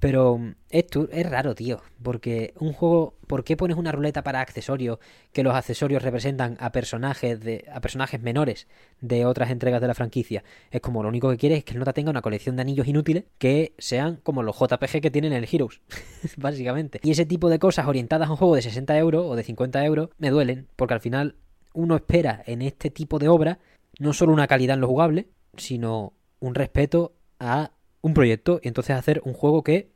[0.00, 1.80] Pero esto es raro, tío.
[2.02, 3.14] Porque un juego.
[3.26, 4.98] ¿Por qué pones una ruleta para accesorios?
[5.32, 7.64] Que los accesorios representan a personajes de.
[7.72, 8.66] a personajes menores
[9.00, 10.42] de otras entregas de la franquicia.
[10.70, 12.88] Es como lo único que quieres es que el nota tenga una colección de anillos
[12.88, 15.80] inútiles que sean como los JPG que tienen en el Heroes.
[16.36, 17.00] Básicamente.
[17.02, 19.84] Y ese tipo de cosas orientadas a un juego de 60 euros o de 50
[19.84, 20.66] euros me duelen.
[20.76, 21.36] Porque al final
[21.74, 23.58] uno espera en este tipo de obra
[23.98, 27.72] no solo una calidad en lo jugable, sino un respeto a
[28.02, 29.90] un proyecto y entonces hacer un juego que.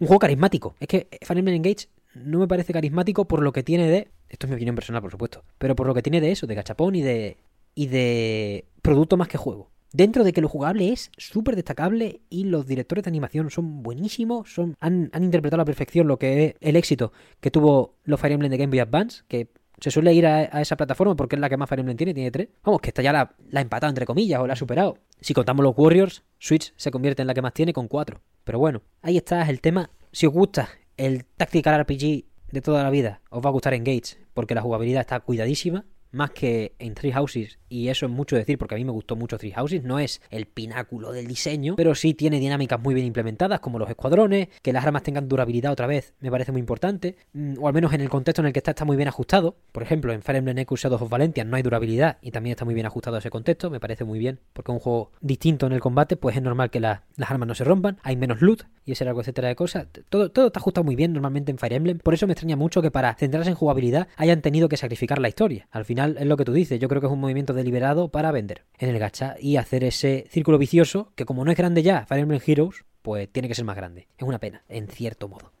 [0.00, 0.74] Un juego carismático.
[0.80, 4.08] Es que Fire Emblem Engage no me parece carismático por lo que tiene de.
[4.28, 5.44] Esto es mi opinión personal, por supuesto.
[5.58, 7.36] Pero por lo que tiene de eso, de gachapón y de.
[7.74, 8.66] y de.
[8.80, 9.70] producto más que juego.
[9.92, 14.50] Dentro de que lo jugable es súper destacable y los directores de animación son buenísimos,
[14.50, 17.12] son, han, han, interpretado a la perfección lo que es el éxito
[17.42, 20.76] que tuvo los Fire Emblem de Game Boy Advance, que se suele ir a, esa
[20.76, 22.48] plataforma porque es la que más Fire Emblem tiene, tiene tres.
[22.64, 24.96] Vamos, que esta ya la ha empatado entre comillas o la ha superado.
[25.22, 28.20] Si contamos los Warriors, Switch se convierte en la que más tiene con cuatro.
[28.42, 29.88] Pero bueno, ahí está el tema.
[30.10, 34.18] Si os gusta el Tactical RPG de toda la vida, os va a gustar Engage,
[34.34, 38.58] porque la jugabilidad está cuidadísima más que en Three Houses, y eso es mucho decir
[38.58, 41.94] porque a mí me gustó mucho Three Houses, no es el pináculo del diseño, pero
[41.94, 45.86] sí tiene dinámicas muy bien implementadas, como los escuadrones, que las armas tengan durabilidad otra
[45.86, 47.16] vez, me parece muy importante,
[47.58, 49.56] o al menos en el contexto en el que está, está muy bien ajustado.
[49.72, 52.64] Por ejemplo, en Fire Emblem Echoes Shadows of Valentia no hay durabilidad y también está
[52.64, 55.66] muy bien ajustado a ese contexto, me parece muy bien, porque es un juego distinto
[55.66, 58.42] en el combate, pues es normal que la, las armas no se rompan, hay menos
[58.42, 59.86] loot y ese largo etcétera de cosas.
[60.08, 62.82] Todo, todo está ajustado muy bien normalmente en Fire Emblem, por eso me extraña mucho
[62.82, 65.68] que para centrarse en jugabilidad hayan tenido que sacrificar la historia.
[65.70, 68.30] Al final es lo que tú dices, yo creo que es un movimiento deliberado para
[68.30, 72.06] vender en el gacha y hacer ese círculo vicioso que como no es grande ya
[72.06, 74.08] Fire Emblem Heroes, pues tiene que ser más grande.
[74.16, 75.52] Es una pena, en cierto modo.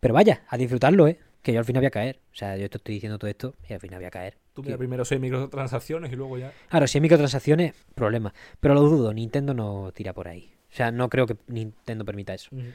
[0.00, 1.18] Pero vaya, a disfrutarlo, ¿eh?
[1.42, 2.20] Que yo al final voy a caer.
[2.32, 4.38] O sea, yo te estoy diciendo todo esto y al final voy a caer.
[4.52, 6.52] Tú mira primero seis microtransacciones y luego ya...
[6.68, 8.32] Claro, si hay microtransacciones, problema.
[8.60, 10.54] Pero lo dudo, Nintendo no tira por ahí.
[10.70, 12.48] O sea, no creo que Nintendo permita eso.
[12.52, 12.72] Uh -huh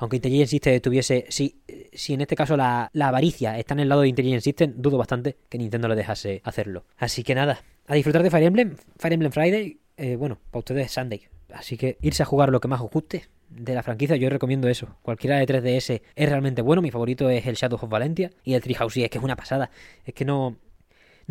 [0.00, 1.60] aunque Intelligent System tuviese, si,
[1.92, 4.96] si en este caso la, la, avaricia está en el lado de Intelligent System, dudo
[4.96, 6.84] bastante que Nintendo le dejase hacerlo.
[6.96, 10.86] Así que nada, a disfrutar de Fire Emblem, Fire Emblem Friday, eh, bueno, para ustedes
[10.86, 11.28] es Sunday.
[11.52, 14.68] Así que irse a jugar lo que más os guste de la franquicia, yo recomiendo
[14.68, 14.96] eso.
[15.02, 18.62] Cualquiera de 3DS es realmente bueno, mi favorito es el Shadow of Valentia y el
[18.62, 19.70] Treehouse, es que es una pasada.
[20.06, 20.56] Es que no,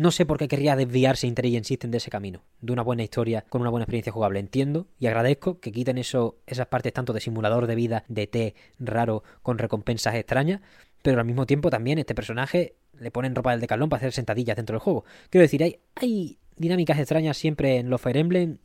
[0.00, 3.44] no sé por qué querría desviarse Intelligent System de ese camino, de una buena historia
[3.46, 4.40] con una buena experiencia jugable.
[4.40, 8.54] Entiendo y agradezco que quiten eso, esas partes tanto de simulador de vida, de té
[8.78, 10.62] raro, con recompensas extrañas,
[11.02, 14.56] pero al mismo tiempo también este personaje le ponen ropa del decalón para hacer sentadillas
[14.56, 15.04] dentro del juego.
[15.28, 18.56] Quiero decir, hay, hay dinámicas extrañas siempre en los Fire Emblem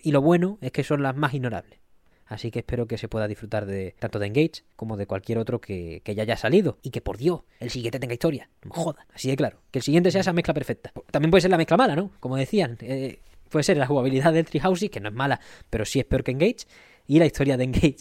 [0.00, 1.80] y lo bueno es que son las más ignorables.
[2.26, 5.60] Así que espero que se pueda disfrutar de tanto de Engage como de cualquier otro
[5.60, 6.78] que, que ya haya salido.
[6.82, 8.50] Y que por Dios, el siguiente tenga historia.
[8.64, 9.06] No joda.
[9.14, 9.60] Así de claro.
[9.70, 10.92] Que el siguiente sea esa mezcla perfecta.
[11.10, 12.10] También puede ser la mezcla mala, ¿no?
[12.20, 12.78] Como decían.
[12.80, 15.40] Eh, puede ser la jugabilidad del Treehouse, que no es mala,
[15.70, 16.66] pero sí es peor que Engage.
[17.06, 17.96] Y la historia de Engage.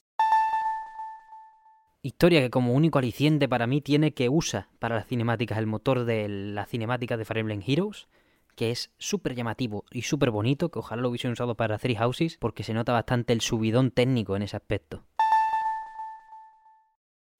[2.01, 6.05] Historia que como único aliciente para mí tiene que usa para las cinemáticas el motor
[6.05, 8.07] de la cinemática de Fire Heroes
[8.55, 12.37] que es súper llamativo y súper bonito, que ojalá lo hubiesen usado para Three Houses,
[12.37, 15.03] porque se nota bastante el subidón técnico en ese aspecto.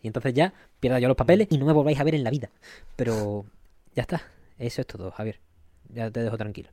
[0.02, 2.30] Y entonces ya pierda yo los papeles y no me volváis a ver en la
[2.30, 2.52] vida.
[2.96, 3.46] Pero
[3.96, 4.22] ya está,
[4.60, 5.40] eso es todo, Javier.
[5.90, 6.70] Ya te dejo tranquilo.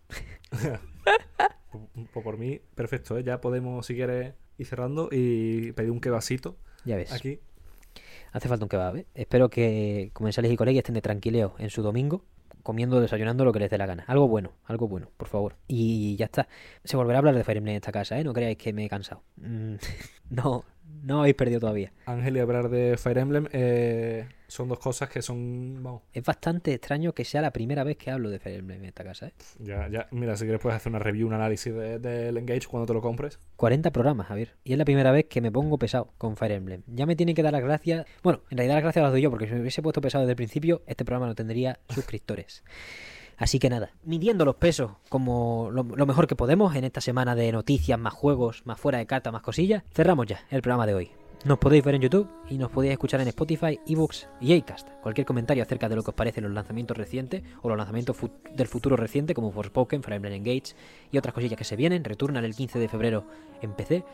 [2.13, 3.25] Por mí, perfecto, ¿eh?
[3.25, 6.57] ya podemos, si quieres, ir cerrando y pedir un kebasito.
[6.85, 7.13] Ya ves.
[7.13, 7.41] Aquí.
[8.33, 9.07] Hace falta un kebab, ¿eh?
[9.15, 12.25] Espero que comensales y colegas estén de tranquileo en su domingo
[12.63, 14.05] comiendo, desayunando lo que les dé la gana.
[14.07, 15.57] Algo bueno, algo bueno, por favor.
[15.69, 16.49] Y ya está.
[16.85, 18.25] Se volverá a hablar de Fire en esta casa, ¿eh?
[18.25, 19.23] No creáis que me he cansado.
[19.37, 19.75] Mm,
[20.31, 20.65] no,
[21.03, 21.93] no habéis perdido todavía.
[22.07, 25.83] Ángel y hablar de Fire Emblem eh, son dos cosas que son...
[25.83, 26.03] Vamos.
[26.13, 29.03] Es bastante extraño que sea la primera vez que hablo de Fire Emblem en esta
[29.03, 29.33] casa, ¿eh?
[29.59, 30.09] Ya, ya.
[30.11, 33.01] Mira, si quieres puedes hacer una review, un análisis del de, Engage cuando te lo
[33.01, 33.39] compres.
[33.57, 34.55] 40 programas, Javier.
[34.65, 36.83] Y es la primera vez que me pongo pesado con Fire Emblem.
[36.87, 38.07] Ya me tienen que dar las gracias...
[38.23, 40.33] Bueno, en realidad las gracias las doy yo, porque si me hubiese puesto pesado desde
[40.33, 42.63] el principio, este programa no tendría suscriptores.
[43.43, 47.51] Así que nada, midiendo los pesos como lo, mejor que podemos en esta semana de
[47.51, 51.11] noticias, más juegos, más fuera de carta, más cosillas, cerramos ya el programa de hoy.
[51.45, 54.89] Nos podéis ver en YouTube y nos podéis escuchar en Spotify, eBooks y Acast.
[55.03, 58.17] Cualquier comentario acerca de lo que os parecen los lanzamientos recientes o los lanzamientos
[58.55, 60.77] del futuro reciente como Forspoken, Fire Emblem Engage
[61.11, 62.05] y otras cosillas que se vienen.
[62.05, 63.25] Returnan el 15 de febrero
[63.61, 64.05] en PC.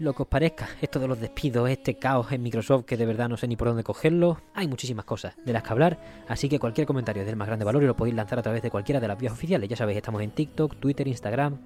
[0.00, 3.28] Lo que os parezca, esto de los despidos, este caos en Microsoft que de verdad
[3.28, 6.58] no sé ni por dónde cogerlo, hay muchísimas cosas de las que hablar, así que
[6.58, 8.98] cualquier comentario es del más grande valor y lo podéis lanzar a través de cualquiera
[8.98, 9.68] de las vías oficiales.
[9.68, 11.58] Ya sabéis, estamos en TikTok, Twitter, Instagram,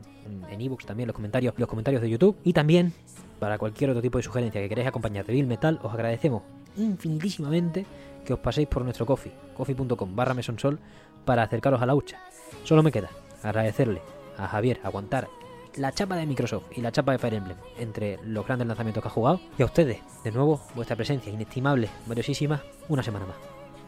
[0.51, 2.93] en ebooks también los comentarios, los comentarios de YouTube y también
[3.39, 6.43] para cualquier otro tipo de sugerencia que queréis acompañar de Bill Metal, os agradecemos
[6.77, 7.87] infinitísimamente
[8.25, 10.81] que os paséis por nuestro coffee, coffee.com barra mesonsol
[11.25, 12.19] para acercaros a la hucha.
[12.65, 13.11] Solo me queda
[13.45, 14.03] agradecerle
[14.37, 15.29] a Javier aguantar
[15.77, 19.09] la chapa de Microsoft y la chapa de Fire Emblem entre los grandes lanzamientos que
[19.09, 23.37] ha jugado y a ustedes, de nuevo, vuestra presencia inestimable, valiosísima, una semana más.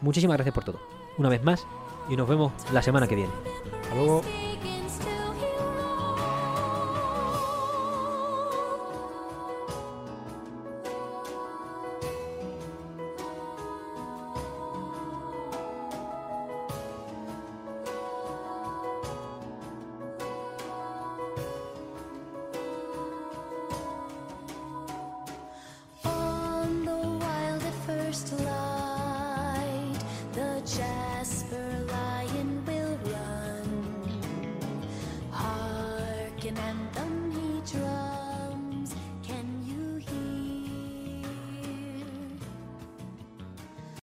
[0.01, 0.79] Muchísimas gracias por todo,
[1.17, 1.65] una vez más,
[2.09, 3.31] y nos vemos la semana que viene.
[3.83, 4.21] Hasta luego.